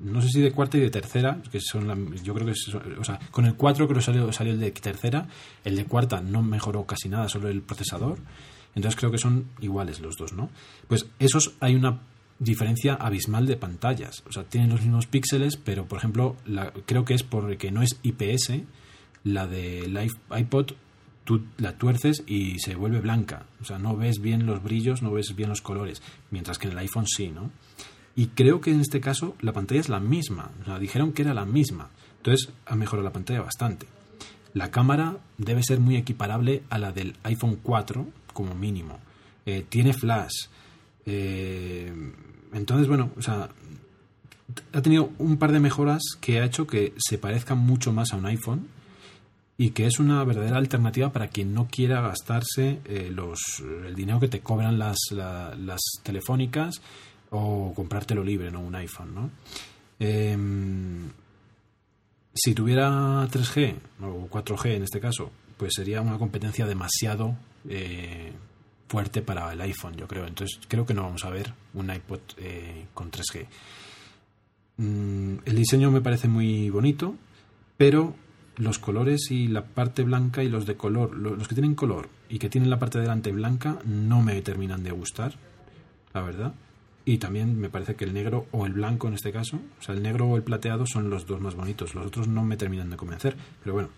no, 0.00 0.22
sé 0.22 0.28
si 0.28 0.40
de 0.40 0.52
cuarta 0.52 0.76
y 0.78 0.80
de 0.80 0.90
tercera, 0.90 1.40
que 1.52 1.60
son 1.60 1.86
la, 1.86 1.96
yo 2.22 2.34
creo 2.34 2.46
que 2.46 2.54
o 2.98 3.04
sea, 3.04 3.20
con 3.30 3.44
el 3.46 3.54
4 3.54 3.86
creo 3.86 3.98
que 3.98 4.04
salió, 4.04 4.32
salió 4.32 4.54
el 4.54 4.60
de 4.60 4.70
tercera, 4.72 5.28
el 5.64 5.76
de 5.76 5.84
cuarta 5.84 6.20
no 6.20 6.42
mejoró 6.42 6.84
casi 6.84 7.08
nada, 7.08 7.28
solo 7.28 7.48
el 7.48 7.62
procesador. 7.62 8.18
Entonces 8.74 8.98
creo 8.98 9.10
que 9.10 9.18
son 9.18 9.46
iguales 9.60 10.00
los 10.00 10.16
dos, 10.16 10.32
¿no? 10.32 10.50
Pues 10.88 11.06
esos 11.18 11.54
hay 11.60 11.74
una 11.74 12.00
diferencia 12.38 12.94
abismal 12.94 13.46
de 13.46 13.56
pantallas. 13.56 14.22
O 14.28 14.32
sea, 14.32 14.44
tienen 14.44 14.70
los 14.70 14.80
mismos 14.80 15.06
píxeles, 15.06 15.56
pero 15.56 15.86
por 15.86 15.98
ejemplo, 15.98 16.36
la, 16.46 16.72
creo 16.86 17.04
que 17.04 17.14
es 17.14 17.22
porque 17.22 17.70
no 17.70 17.82
es 17.82 17.98
IPS, 18.02 18.62
la 19.24 19.46
del 19.46 19.98
iPod 20.36 20.72
tú 21.24 21.42
la 21.58 21.76
tuerces 21.76 22.24
y 22.26 22.58
se 22.58 22.74
vuelve 22.74 23.00
blanca. 23.00 23.46
O 23.60 23.64
sea, 23.64 23.78
no 23.78 23.96
ves 23.96 24.20
bien 24.20 24.46
los 24.46 24.62
brillos, 24.62 25.02
no 25.02 25.12
ves 25.12 25.36
bien 25.36 25.50
los 25.50 25.62
colores, 25.62 26.02
mientras 26.30 26.58
que 26.58 26.66
en 26.66 26.72
el 26.72 26.78
iPhone 26.78 27.06
sí, 27.06 27.28
¿no? 27.28 27.50
Y 28.16 28.28
creo 28.28 28.60
que 28.60 28.72
en 28.72 28.80
este 28.80 29.00
caso 29.00 29.36
la 29.40 29.52
pantalla 29.52 29.80
es 29.80 29.88
la 29.88 30.00
misma. 30.00 30.50
O 30.62 30.64
sea, 30.64 30.78
dijeron 30.78 31.12
que 31.12 31.22
era 31.22 31.34
la 31.34 31.44
misma. 31.44 31.90
Entonces 32.16 32.52
ha 32.66 32.74
mejorado 32.74 33.04
la 33.04 33.12
pantalla 33.12 33.42
bastante. 33.42 33.86
La 34.52 34.70
cámara 34.70 35.18
debe 35.38 35.62
ser 35.62 35.78
muy 35.78 35.96
equiparable 35.96 36.64
a 36.70 36.78
la 36.78 36.90
del 36.90 37.16
iPhone 37.22 37.60
4, 37.62 38.06
como 38.40 38.54
mínimo. 38.54 38.98
Eh, 39.46 39.64
tiene 39.68 39.92
flash. 39.92 40.48
Eh, 41.06 41.92
entonces, 42.52 42.88
bueno, 42.88 43.10
o 43.16 43.22
sea, 43.22 43.48
ha 44.72 44.82
tenido 44.82 45.12
un 45.18 45.36
par 45.36 45.52
de 45.52 45.60
mejoras 45.60 46.02
que 46.20 46.40
ha 46.40 46.44
hecho 46.44 46.66
que 46.66 46.94
se 46.98 47.18
parezca 47.18 47.54
mucho 47.54 47.92
más 47.92 48.12
a 48.12 48.16
un 48.16 48.26
iPhone 48.26 48.68
y 49.56 49.70
que 49.70 49.86
es 49.86 49.98
una 49.98 50.24
verdadera 50.24 50.56
alternativa 50.56 51.12
para 51.12 51.28
quien 51.28 51.52
no 51.52 51.68
quiera 51.68 52.00
gastarse 52.00 52.80
eh, 52.86 53.14
el 53.86 53.94
dinero 53.94 54.18
que 54.18 54.28
te 54.28 54.40
cobran 54.40 54.78
las, 54.78 54.96
la, 55.10 55.54
las 55.54 55.80
telefónicas 56.02 56.80
o 57.30 57.72
comprártelo 57.74 58.24
libre, 58.24 58.50
¿no? 58.50 58.60
Un 58.60 58.74
iPhone, 58.74 59.14
¿no? 59.14 59.30
Eh, 59.98 60.36
si 62.34 62.54
tuviera 62.54 63.26
3G 63.28 63.74
o 64.02 64.28
4G 64.30 64.76
en 64.76 64.82
este 64.84 65.00
caso, 65.00 65.30
pues 65.56 65.74
sería 65.74 66.00
una 66.00 66.18
competencia 66.18 66.66
demasiado 66.66 67.36
eh, 67.68 68.32
fuerte 68.88 69.22
para 69.22 69.52
el 69.52 69.60
iPhone, 69.60 69.96
yo 69.96 70.08
creo. 70.08 70.26
Entonces 70.26 70.60
creo 70.68 70.84
que 70.84 70.94
no 70.94 71.02
vamos 71.02 71.24
a 71.24 71.30
ver 71.30 71.52
un 71.74 71.90
iPod 71.90 72.20
eh, 72.38 72.86
con 72.94 73.10
3G. 73.10 73.46
Mm, 74.78 75.34
el 75.44 75.56
diseño 75.56 75.90
me 75.90 76.00
parece 76.00 76.26
muy 76.26 76.70
bonito, 76.70 77.14
pero 77.76 78.14
los 78.56 78.78
colores 78.78 79.30
y 79.30 79.48
la 79.48 79.64
parte 79.64 80.02
blanca 80.02 80.42
y 80.42 80.48
los 80.48 80.66
de 80.66 80.76
color, 80.76 81.16
los 81.16 81.48
que 81.48 81.54
tienen 81.54 81.74
color 81.74 82.08
y 82.28 82.38
que 82.38 82.48
tienen 82.48 82.70
la 82.70 82.78
parte 82.78 82.98
de 82.98 83.02
delante 83.02 83.32
blanca, 83.32 83.78
no 83.84 84.22
me 84.22 84.40
terminan 84.42 84.82
de 84.82 84.90
gustar, 84.90 85.34
la 86.12 86.22
verdad. 86.22 86.54
Y 87.04 87.18
también 87.18 87.58
me 87.58 87.70
parece 87.70 87.94
que 87.94 88.04
el 88.04 88.12
negro 88.12 88.46
o 88.52 88.66
el 88.66 88.72
blanco 88.72 89.08
en 89.08 89.14
este 89.14 89.32
caso, 89.32 89.58
o 89.78 89.82
sea, 89.82 89.94
el 89.94 90.02
negro 90.02 90.26
o 90.26 90.36
el 90.36 90.42
plateado 90.42 90.84
son 90.86 91.10
los 91.10 91.26
dos 91.26 91.40
más 91.40 91.54
bonitos. 91.54 91.94
Los 91.94 92.06
otros 92.06 92.28
no 92.28 92.44
me 92.44 92.56
terminan 92.56 92.90
de 92.90 92.96
convencer, 92.96 93.36
pero 93.62 93.74
bueno. 93.74 93.88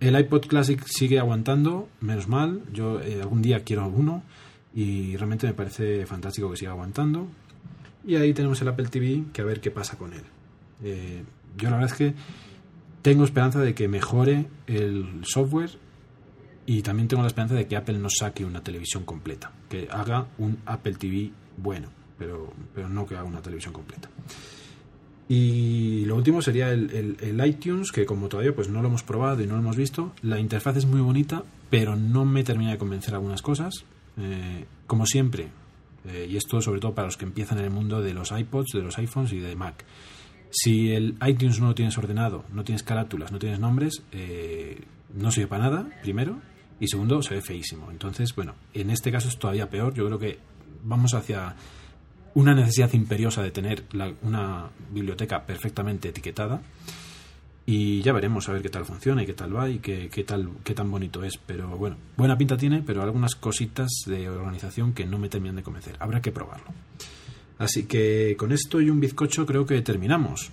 El 0.00 0.18
iPod 0.18 0.46
Classic 0.46 0.80
sigue 0.86 1.18
aguantando, 1.18 1.88
menos 2.00 2.28
mal. 2.28 2.62
Yo 2.72 3.00
eh, 3.00 3.20
algún 3.20 3.42
día 3.42 3.64
quiero 3.64 3.86
uno 3.88 4.22
y 4.74 5.16
realmente 5.16 5.46
me 5.46 5.54
parece 5.54 6.06
fantástico 6.06 6.50
que 6.50 6.56
siga 6.56 6.70
aguantando. 6.70 7.28
Y 8.06 8.14
ahí 8.14 8.32
tenemos 8.32 8.60
el 8.62 8.68
Apple 8.68 8.86
TV, 8.86 9.24
que 9.32 9.42
a 9.42 9.44
ver 9.44 9.60
qué 9.60 9.70
pasa 9.70 9.98
con 9.98 10.12
él. 10.12 10.22
Eh, 10.84 11.24
yo 11.56 11.70
la 11.70 11.76
verdad 11.76 11.92
es 11.92 11.98
que 11.98 12.14
tengo 13.02 13.24
esperanza 13.24 13.60
de 13.60 13.74
que 13.74 13.88
mejore 13.88 14.46
el 14.66 15.24
software 15.24 15.70
y 16.64 16.82
también 16.82 17.08
tengo 17.08 17.22
la 17.22 17.28
esperanza 17.28 17.54
de 17.54 17.66
que 17.66 17.76
Apple 17.76 17.98
nos 17.98 18.14
saque 18.18 18.44
una 18.44 18.62
televisión 18.62 19.04
completa, 19.04 19.50
que 19.68 19.88
haga 19.90 20.28
un 20.38 20.58
Apple 20.66 20.94
TV 20.94 21.32
bueno, 21.56 21.88
pero, 22.18 22.52
pero 22.74 22.88
no 22.88 23.06
que 23.06 23.16
haga 23.16 23.24
una 23.24 23.42
televisión 23.42 23.72
completa. 23.72 24.08
Y 25.28 26.06
lo 26.06 26.16
último 26.16 26.40
sería 26.40 26.70
el, 26.72 27.16
el, 27.20 27.46
iTunes, 27.46 27.92
que 27.92 28.06
como 28.06 28.28
todavía 28.28 28.54
pues 28.54 28.68
no 28.70 28.80
lo 28.80 28.88
hemos 28.88 29.02
probado 29.02 29.42
y 29.42 29.46
no 29.46 29.54
lo 29.54 29.60
hemos 29.60 29.76
visto, 29.76 30.12
la 30.22 30.40
interfaz 30.40 30.78
es 30.78 30.86
muy 30.86 31.02
bonita, 31.02 31.42
pero 31.68 31.96
no 31.96 32.24
me 32.24 32.44
termina 32.44 32.70
de 32.70 32.78
convencer 32.78 33.14
algunas 33.14 33.42
cosas. 33.42 33.84
Eh, 34.16 34.64
como 34.86 35.04
siempre, 35.04 35.48
eh, 36.06 36.26
y 36.30 36.36
esto 36.36 36.62
sobre 36.62 36.80
todo 36.80 36.94
para 36.94 37.06
los 37.06 37.18
que 37.18 37.26
empiezan 37.26 37.58
en 37.58 37.64
el 37.64 37.70
mundo 37.70 38.00
de 38.00 38.14
los 38.14 38.32
iPods, 38.32 38.72
de 38.72 38.82
los 38.82 38.96
iPhones 38.98 39.32
y 39.32 39.38
de 39.38 39.54
Mac. 39.54 39.84
Si 40.50 40.92
el 40.92 41.16
iTunes 41.26 41.60
no 41.60 41.68
lo 41.68 41.74
tienes 41.74 41.98
ordenado, 41.98 42.44
no 42.52 42.64
tienes 42.64 42.82
carátulas, 42.82 43.30
no 43.30 43.38
tienes 43.38 43.60
nombres, 43.60 44.02
eh, 44.12 44.82
no 45.14 45.30
sirve 45.30 45.48
para 45.48 45.64
nada, 45.64 45.88
primero, 46.02 46.40
y 46.80 46.88
segundo, 46.88 47.20
se 47.22 47.34
ve 47.34 47.42
feísimo. 47.42 47.90
Entonces, 47.90 48.34
bueno, 48.34 48.54
en 48.72 48.90
este 48.90 49.12
caso 49.12 49.28
es 49.28 49.38
todavía 49.38 49.68
peor. 49.68 49.92
Yo 49.92 50.06
creo 50.06 50.18
que 50.18 50.38
vamos 50.84 51.12
hacia 51.12 51.54
una 52.38 52.54
necesidad 52.54 52.92
imperiosa 52.92 53.42
de 53.42 53.50
tener 53.50 53.82
la, 53.90 54.12
una 54.22 54.70
biblioteca 54.92 55.44
perfectamente 55.44 56.10
etiquetada 56.10 56.62
y 57.66 58.00
ya 58.00 58.12
veremos 58.12 58.48
a 58.48 58.52
ver 58.52 58.62
qué 58.62 58.68
tal 58.68 58.84
funciona 58.84 59.24
y 59.24 59.26
qué 59.26 59.32
tal 59.32 59.56
va 59.56 59.68
y 59.68 59.80
qué, 59.80 60.08
qué, 60.08 60.22
tal 60.22 60.48
qué 60.62 60.72
tan 60.72 60.88
bonito 60.88 61.24
es. 61.24 61.36
Pero 61.36 61.76
bueno 61.76 61.96
buena 62.16 62.38
pinta 62.38 62.56
tiene 62.56 62.84
pero 62.86 63.02
algunas 63.02 63.34
cositas 63.34 63.88
de 64.06 64.28
organización 64.28 64.92
que 64.92 65.04
no 65.04 65.18
me 65.18 65.28
terminan 65.28 65.56
de 65.56 65.64
convencer. 65.64 65.96
Habrá 65.98 66.22
que 66.22 66.30
probarlo. 66.30 66.68
Así 67.58 67.86
que 67.86 68.36
con 68.38 68.52
esto 68.52 68.80
y 68.80 68.88
un 68.88 69.00
bizcocho 69.00 69.44
creo 69.44 69.66
que 69.66 69.82
terminamos. 69.82 70.52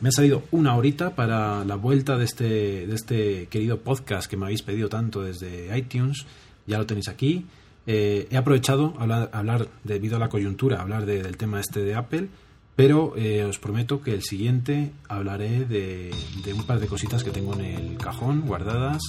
Me 0.00 0.10
ha 0.10 0.12
salido 0.12 0.44
una 0.52 0.76
horita 0.76 1.16
para 1.16 1.64
la 1.64 1.74
vuelta 1.74 2.16
de 2.16 2.24
este, 2.24 2.86
de 2.86 2.94
este 2.94 3.48
querido 3.48 3.80
podcast 3.80 4.30
que 4.30 4.36
me 4.36 4.44
habéis 4.44 4.62
pedido 4.62 4.88
tanto 4.88 5.22
desde 5.22 5.76
iTunes. 5.76 6.24
Ya 6.68 6.78
lo 6.78 6.86
tenéis 6.86 7.08
aquí 7.08 7.46
eh, 7.90 8.28
he 8.30 8.36
aprovechado 8.36 8.92
hablar, 8.98 9.66
debido 9.82 10.16
a 10.16 10.18
la 10.18 10.28
coyuntura, 10.28 10.82
hablar 10.82 11.06
de, 11.06 11.22
del 11.22 11.38
tema 11.38 11.58
este 11.58 11.80
de 11.80 11.94
Apple, 11.94 12.28
Pero 12.76 13.14
eh, 13.16 13.42
os 13.42 13.58
prometo 13.58 14.02
que 14.02 14.12
el 14.12 14.22
siguiente 14.22 14.92
hablaré 15.08 15.64
de, 15.64 16.12
un 16.54 16.62
par 16.64 16.78
de 16.78 16.86
cositas 16.86 17.24
que 17.24 17.30
tengo 17.30 17.54
en 17.54 17.64
el 17.64 17.96
cajón 17.96 18.42
guardadas 18.42 19.00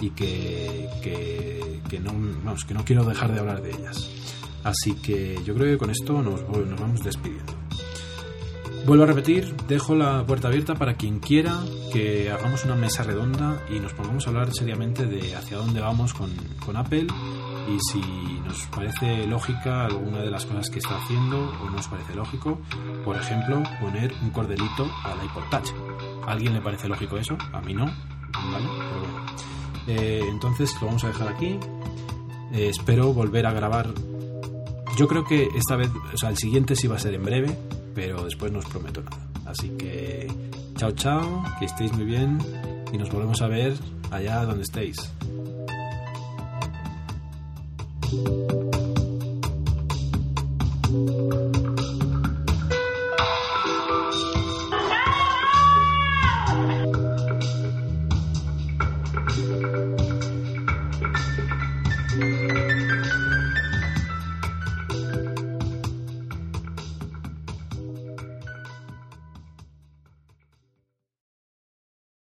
y 0.00 0.10
que, 0.10 0.88
que, 1.02 2.00
no, 2.00 2.14
que 2.66 2.72
no 2.72 2.84
quiero 2.84 3.04
dejar 3.04 3.34
de 3.34 3.40
hablar 3.40 3.60
de 3.60 3.70
ellas. 3.70 4.08
Así 4.62 4.94
que 4.94 5.36
yo 5.44 5.52
creo 5.54 5.72
que 5.72 5.78
con 5.78 5.90
esto 5.90 6.22
nos, 6.22 6.48
nos 6.48 6.80
vamos 6.80 7.02
despidiendo. 7.02 7.52
Vuelvo 8.86 9.04
a 9.04 9.08
repetir, 9.08 9.54
dejo 9.68 9.94
la 9.94 10.24
puerta 10.24 10.46
abierta 10.48 10.74
para 10.76 10.94
quien 10.94 11.18
quiera 11.18 11.60
que 11.92 12.30
hagamos 12.30 12.64
una 12.64 12.76
mesa 12.76 13.02
redonda 13.02 13.60
y 13.68 13.78
nos 13.80 13.92
pongamos 13.92 14.26
a 14.26 14.30
hablar 14.30 14.52
seriamente 14.52 15.06
de 15.06 15.34
hacia 15.34 15.58
dónde 15.58 15.80
vamos 15.80 16.14
con, 16.14 16.30
con 16.64 16.76
Apple 16.76 17.08
y 17.68 17.78
si 17.80 18.00
nos 18.44 18.66
parece 18.66 19.26
lógica 19.26 19.86
alguna 19.86 20.20
de 20.20 20.30
las 20.30 20.44
cosas 20.44 20.68
que 20.70 20.78
está 20.78 20.96
haciendo 20.96 21.38
o 21.60 21.64
no 21.66 21.76
nos 21.76 21.88
parece 21.88 22.14
lógico. 22.14 22.58
Por 23.04 23.16
ejemplo, 23.16 23.62
poner 23.80 24.12
un 24.22 24.30
cordelito 24.30 24.90
al 25.04 25.24
iPod 25.24 25.44
Touch. 25.50 25.70
¿A 26.26 26.32
alguien 26.32 26.54
le 26.54 26.60
parece 26.60 26.88
lógico 26.88 27.16
eso? 27.16 27.36
A 27.52 27.60
mí 27.60 27.74
no. 27.74 27.84
¿Vale? 27.86 28.66
Pero 28.78 29.00
bueno. 29.00 29.26
Eh, 29.86 30.24
entonces 30.28 30.74
lo 30.80 30.88
vamos 30.88 31.04
a 31.04 31.08
dejar 31.08 31.28
aquí. 31.28 31.58
Eh, 32.52 32.68
espero 32.68 33.12
volver 33.12 33.46
a 33.46 33.52
grabar. 33.52 33.88
Yo 34.96 35.08
creo 35.08 35.24
que 35.24 35.48
esta 35.54 35.76
vez, 35.76 35.90
o 36.12 36.16
sea, 36.16 36.28
el 36.28 36.36
siguiente 36.36 36.76
sí 36.76 36.86
va 36.86 36.96
a 36.96 36.98
ser 36.98 37.14
en 37.14 37.24
breve, 37.24 37.56
pero 37.94 38.24
después 38.24 38.52
no 38.52 38.58
os 38.58 38.66
prometo 38.66 39.02
nada. 39.02 39.18
Así 39.46 39.70
que 39.70 40.30
chao, 40.76 40.92
chao, 40.92 41.44
que 41.58 41.64
estéis 41.66 41.92
muy 41.92 42.04
bien 42.04 42.38
y 42.92 42.98
nos 42.98 43.10
volvemos 43.10 43.40
a 43.40 43.48
ver 43.48 43.74
allá 44.10 44.44
donde 44.44 44.62
estéis. 44.62 45.12
Thank 48.12 48.28
you 51.56 51.71